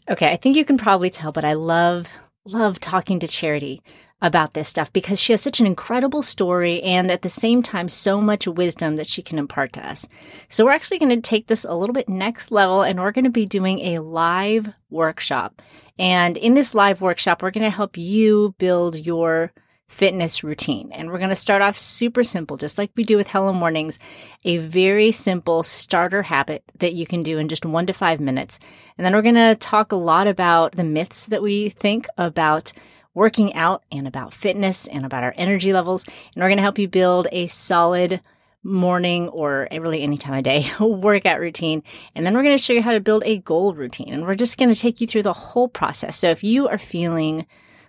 Okay, 0.09 0.31
I 0.31 0.37
think 0.37 0.55
you 0.55 0.65
can 0.65 0.77
probably 0.77 1.09
tell, 1.09 1.31
but 1.31 1.45
I 1.45 1.53
love, 1.53 2.07
love 2.45 2.79
talking 2.79 3.19
to 3.19 3.27
Charity 3.27 3.83
about 4.21 4.53
this 4.53 4.67
stuff 4.67 4.93
because 4.93 5.19
she 5.19 5.33
has 5.33 5.41
such 5.41 5.59
an 5.59 5.65
incredible 5.65 6.21
story 6.21 6.81
and 6.83 7.09
at 7.09 7.23
the 7.23 7.29
same 7.29 7.63
time 7.63 7.89
so 7.89 8.21
much 8.21 8.47
wisdom 8.47 8.95
that 8.95 9.07
she 9.07 9.21
can 9.21 9.39
impart 9.39 9.73
to 9.73 9.87
us. 9.87 10.07
So 10.47 10.65
we're 10.65 10.71
actually 10.71 10.99
going 10.99 11.21
to 11.21 11.27
take 11.27 11.47
this 11.47 11.65
a 11.65 11.73
little 11.73 11.93
bit 11.93 12.07
next 12.07 12.51
level 12.51 12.83
and 12.83 12.99
we're 12.99 13.11
going 13.11 13.25
to 13.25 13.31
be 13.31 13.45
doing 13.45 13.79
a 13.79 13.99
live 13.99 14.69
workshop. 14.89 15.61
And 15.97 16.37
in 16.37 16.53
this 16.53 16.75
live 16.75 17.01
workshop, 17.01 17.41
we're 17.41 17.51
going 17.51 17.63
to 17.63 17.69
help 17.69 17.97
you 17.97 18.55
build 18.57 18.95
your 18.95 19.51
fitness 19.91 20.43
routine. 20.43 20.89
And 20.93 21.09
we're 21.09 21.17
going 21.17 21.31
to 21.31 21.35
start 21.35 21.61
off 21.61 21.77
super 21.77 22.23
simple, 22.23 22.55
just 22.55 22.77
like 22.77 22.91
we 22.95 23.03
do 23.03 23.17
with 23.17 23.27
Hello 23.27 23.51
Mornings, 23.51 23.99
a 24.45 24.57
very 24.57 25.11
simple 25.11 25.63
starter 25.63 26.23
habit 26.23 26.63
that 26.79 26.93
you 26.93 27.05
can 27.05 27.23
do 27.23 27.37
in 27.37 27.49
just 27.49 27.65
one 27.65 27.85
to 27.87 27.93
five 27.93 28.21
minutes. 28.21 28.57
And 28.97 29.05
then 29.05 29.13
we're 29.13 29.21
going 29.21 29.35
to 29.35 29.55
talk 29.55 29.91
a 29.91 29.97
lot 29.97 30.27
about 30.27 30.77
the 30.77 30.85
myths 30.85 31.27
that 31.27 31.43
we 31.43 31.69
think 31.69 32.07
about 32.17 32.71
working 33.13 33.53
out 33.53 33.83
and 33.91 34.07
about 34.07 34.33
fitness 34.33 34.87
and 34.87 35.05
about 35.05 35.23
our 35.23 35.33
energy 35.37 35.73
levels. 35.73 36.03
And 36.05 36.41
we're 36.41 36.49
going 36.49 36.57
to 36.57 36.63
help 36.63 36.79
you 36.79 36.87
build 36.87 37.27
a 37.31 37.47
solid 37.47 38.21
morning 38.63 39.27
or 39.29 39.67
really 39.71 40.03
any 40.03 40.17
time 40.17 40.35
of 40.35 40.43
day 40.43 40.69
workout 40.79 41.39
routine. 41.39 41.83
And 42.15 42.25
then 42.25 42.33
we're 42.33 42.43
going 42.43 42.57
to 42.57 42.63
show 42.63 42.73
you 42.73 42.81
how 42.81 42.93
to 42.93 42.99
build 42.99 43.23
a 43.25 43.39
goal 43.39 43.73
routine. 43.73 44.13
And 44.13 44.23
we're 44.23 44.35
just 44.35 44.57
going 44.57 44.73
to 44.73 44.79
take 44.79 45.01
you 45.01 45.07
through 45.07 45.23
the 45.23 45.33
whole 45.33 45.67
process. 45.67 46.17
So 46.17 46.29
if 46.29 46.43
you 46.43 46.67
are 46.67 46.77
feeling 46.77 47.47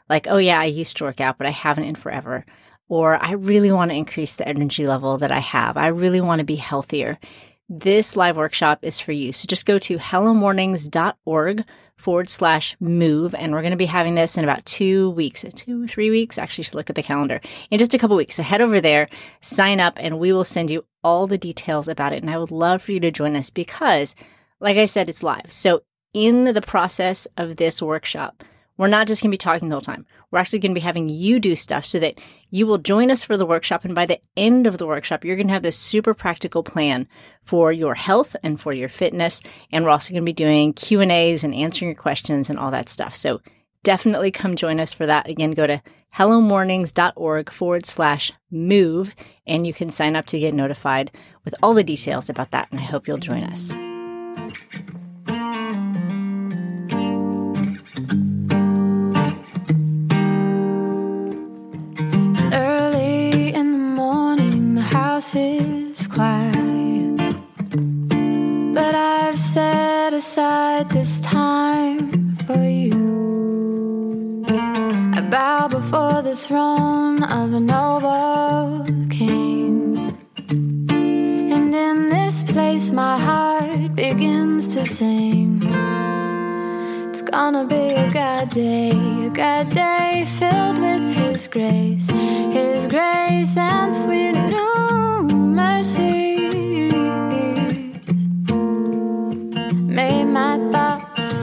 like, 0.09 0.27
oh 0.29 0.39
yeah, 0.39 0.61
I 0.61 0.65
used 0.65 0.97
to 0.99 1.05
work 1.05 1.21
out, 1.21 1.39
but 1.39 1.47
I 1.47 1.51
haven't 1.51 1.85
in 1.85 1.95
forever, 1.95 2.45
or 2.89 3.23
I 3.23 3.33
really 3.33 3.73
want 3.73 3.91
to 3.91 3.97
increase 3.97 4.37
the 4.37 4.49
energy 4.49 4.87
level 4.87 5.19
that 5.19 5.31
I 5.31 5.39
have, 5.39 5.77
I 5.77 5.89
really 5.89 6.21
want 6.21 6.41
to 6.41 6.45
be 6.45 6.57
healthier. 6.57 7.19
This 7.69 8.17
live 8.17 8.37
workshop 8.37 8.81
is 8.83 9.01
for 9.01 9.13
you. 9.13 9.33
So 9.33 9.47
just 9.47 9.65
go 9.65 9.79
to 9.79 9.97
hellomornings.org 9.97 11.65
forward 12.03 12.29
slash 12.29 12.77
move. 12.81 13.35
And 13.35 13.53
we're 13.53 13.63
going 13.63 13.71
to 13.71 13.77
be 13.77 13.87
having 13.87 14.15
this 14.15 14.37
in 14.37 14.45
about 14.45 14.67
two 14.67 15.11
weeks, 15.11 15.45
two, 15.55 15.87
three 15.87 16.11
weeks. 16.11 16.37
Actually, 16.37 16.65
should 16.65 16.75
look 16.75 16.91
at 16.91 16.97
the 16.97 17.03
calendar 17.03 17.41
in 17.71 17.79
just 17.79 17.95
a 17.95 17.99
couple 17.99 18.17
weeks. 18.17 18.35
So 18.35 18.43
head 18.43 18.61
over 18.61 18.81
there, 18.81 19.09
sign 19.41 19.81
up, 19.81 19.99
and 20.01 20.19
we 20.19 20.33
will 20.33 20.45
send 20.45 20.71
you 20.71 20.85
all 21.05 21.27
the 21.27 21.39
details 21.39 21.89
about 21.89 22.13
it. 22.13 22.23
And 22.23 22.31
I 22.31 22.39
would 22.39 22.51
love 22.51 22.83
for 22.83 22.93
you 22.93 23.01
to 23.01 23.11
join 23.11 23.37
us 23.37 23.51
because, 23.51 24.17
like 24.61 24.77
I 24.77 24.87
said, 24.87 25.09
it's 25.09 25.23
live. 25.23 25.51
So 25.53 25.83
in 26.13 26.45
the 26.45 26.61
process 26.61 27.27
of 27.37 27.57
this 27.57 27.81
workshop, 27.81 28.45
we're 28.83 28.89
not 28.89 29.07
just 29.07 29.23
going 29.23 29.31
to 29.31 29.35
be 29.35 29.39
talking 29.39 29.69
the 29.69 29.77
whole 29.77 29.81
time. 29.81 30.05
We're 30.33 30.41
actually 30.41 30.59
going 30.59 30.73
to 30.73 30.81
be 30.81 30.81
having 30.81 31.09
you 31.09 31.39
do 31.39 31.55
stuff 31.55 31.85
so 31.85 32.01
that 32.01 32.21
you 32.51 32.67
will 32.67 32.79
join 32.79 33.13
us 33.13 33.23
for 33.23 33.37
the 33.37 33.47
workshop. 33.47 33.85
And 33.85 33.95
by 33.95 34.07
the 34.07 34.19
end 34.37 34.67
of 34.67 34.77
the 34.77 34.89
workshop, 34.89 35.25
you're 35.25 35.37
going 35.37 35.47
to 35.47 35.53
have 35.53 35.63
this 35.63 35.79
super 35.79 36.15
practical 36.15 36.65
plan 36.65 37.07
for 37.43 37.71
your 37.71 37.95
health 37.95 38.35
and 38.43 38.61
for 38.61 38.73
your 38.73 38.89
fitness. 38.89 39.41
And 39.71 39.85
we're 39.85 39.93
also 39.93 40.11
going 40.11 40.23
to 40.23 40.27
be 40.27 40.33
doing 40.33 40.73
Q 40.73 41.01
and 41.01 41.13
A's 41.13 41.45
and 41.45 41.55
answering 41.55 41.91
your 41.91 41.97
questions 41.97 42.51
and 42.51 42.59
all 42.59 42.73
that 42.73 42.89
stuff. 42.89 43.15
So 43.15 43.41
definitely 43.85 44.33
come 44.33 44.57
join 44.57 44.81
us 44.81 44.93
for 44.93 45.07
that. 45.07 45.31
Again, 45.31 45.53
go 45.53 45.69
to 45.69 45.81
hellomornings.org 46.17 47.53
forward 47.53 47.87
slash 47.87 48.33
move 48.51 49.15
and 49.47 49.65
you 49.65 49.73
can 49.73 49.91
sign 49.91 50.17
up 50.17 50.27
to 50.27 50.41
get 50.41 50.55
notified 50.55 51.13
with 51.45 51.55
all 51.63 51.73
the 51.73 51.85
details 51.85 52.29
about 52.29 52.51
that. 52.51 52.67
And 52.73 52.81
I 52.81 52.85
hope 52.85 53.07
you'll 53.07 53.19
join 53.19 53.45
us. 53.45 53.73
Aside 70.83 70.91
this 70.91 71.21
time 71.21 72.37
for 72.47 72.65
you. 72.65 74.45
I 74.49 75.21
bow 75.31 75.69
before 75.69 76.23
the 76.23 76.35
throne 76.35 77.23
of 77.23 77.53
a 77.53 77.61
noble 77.61 78.85
king. 79.11 79.97
And 80.51 81.75
in 81.75 82.09
this 82.09 82.43
place, 82.43 82.91
my 82.91 83.19
heart 83.19 83.95
begins 83.95 84.75
to 84.75 84.87
sing. 84.87 85.63
It's 87.11 87.23
gonna 87.23 87.65
be 87.65 87.95
a 87.95 88.11
good 88.11 88.51
day, 88.51 88.91
a 88.91 89.31
good 89.31 89.75
day 89.75 90.27
filled 90.39 90.79
with 90.79 91.17
His 91.17 91.49
grace, 91.49 92.11
His 92.53 92.89
grace 92.89 93.57
and 93.57 93.95
sweet 93.95 94.37
news. 94.55 95.33
May 95.33 95.83
my 100.33 100.57
thoughts 100.73 101.43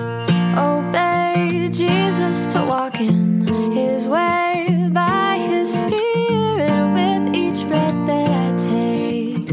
obey 0.57 1.69
Jesus 1.71 2.51
to 2.53 2.59
walk 2.67 2.99
in 2.99 3.45
His 3.71 4.07
way 4.07 4.89
by 4.91 5.37
His 5.37 5.71
Spirit 5.71 6.71
with 6.95 7.35
each 7.35 7.67
breath 7.67 8.07
that 8.07 8.29
I 8.29 8.57
take. 8.57 9.47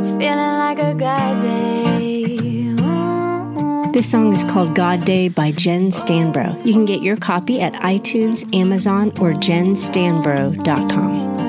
It's 0.00 0.10
feeling 0.10 0.58
like 0.58 0.80
a 0.80 0.94
God 0.94 1.40
day. 1.40 2.74
This 3.92 4.10
song 4.10 4.32
is 4.32 4.42
called 4.42 4.74
God 4.74 5.04
Day 5.04 5.28
by 5.28 5.52
Jen 5.52 5.90
Stanbro. 5.90 6.66
You 6.66 6.72
can 6.72 6.84
get 6.84 7.00
your 7.00 7.16
copy 7.16 7.60
at 7.60 7.74
iTunes, 7.74 8.44
Amazon, 8.54 9.12
or 9.20 9.34
jenstanbro.com. 9.34 11.47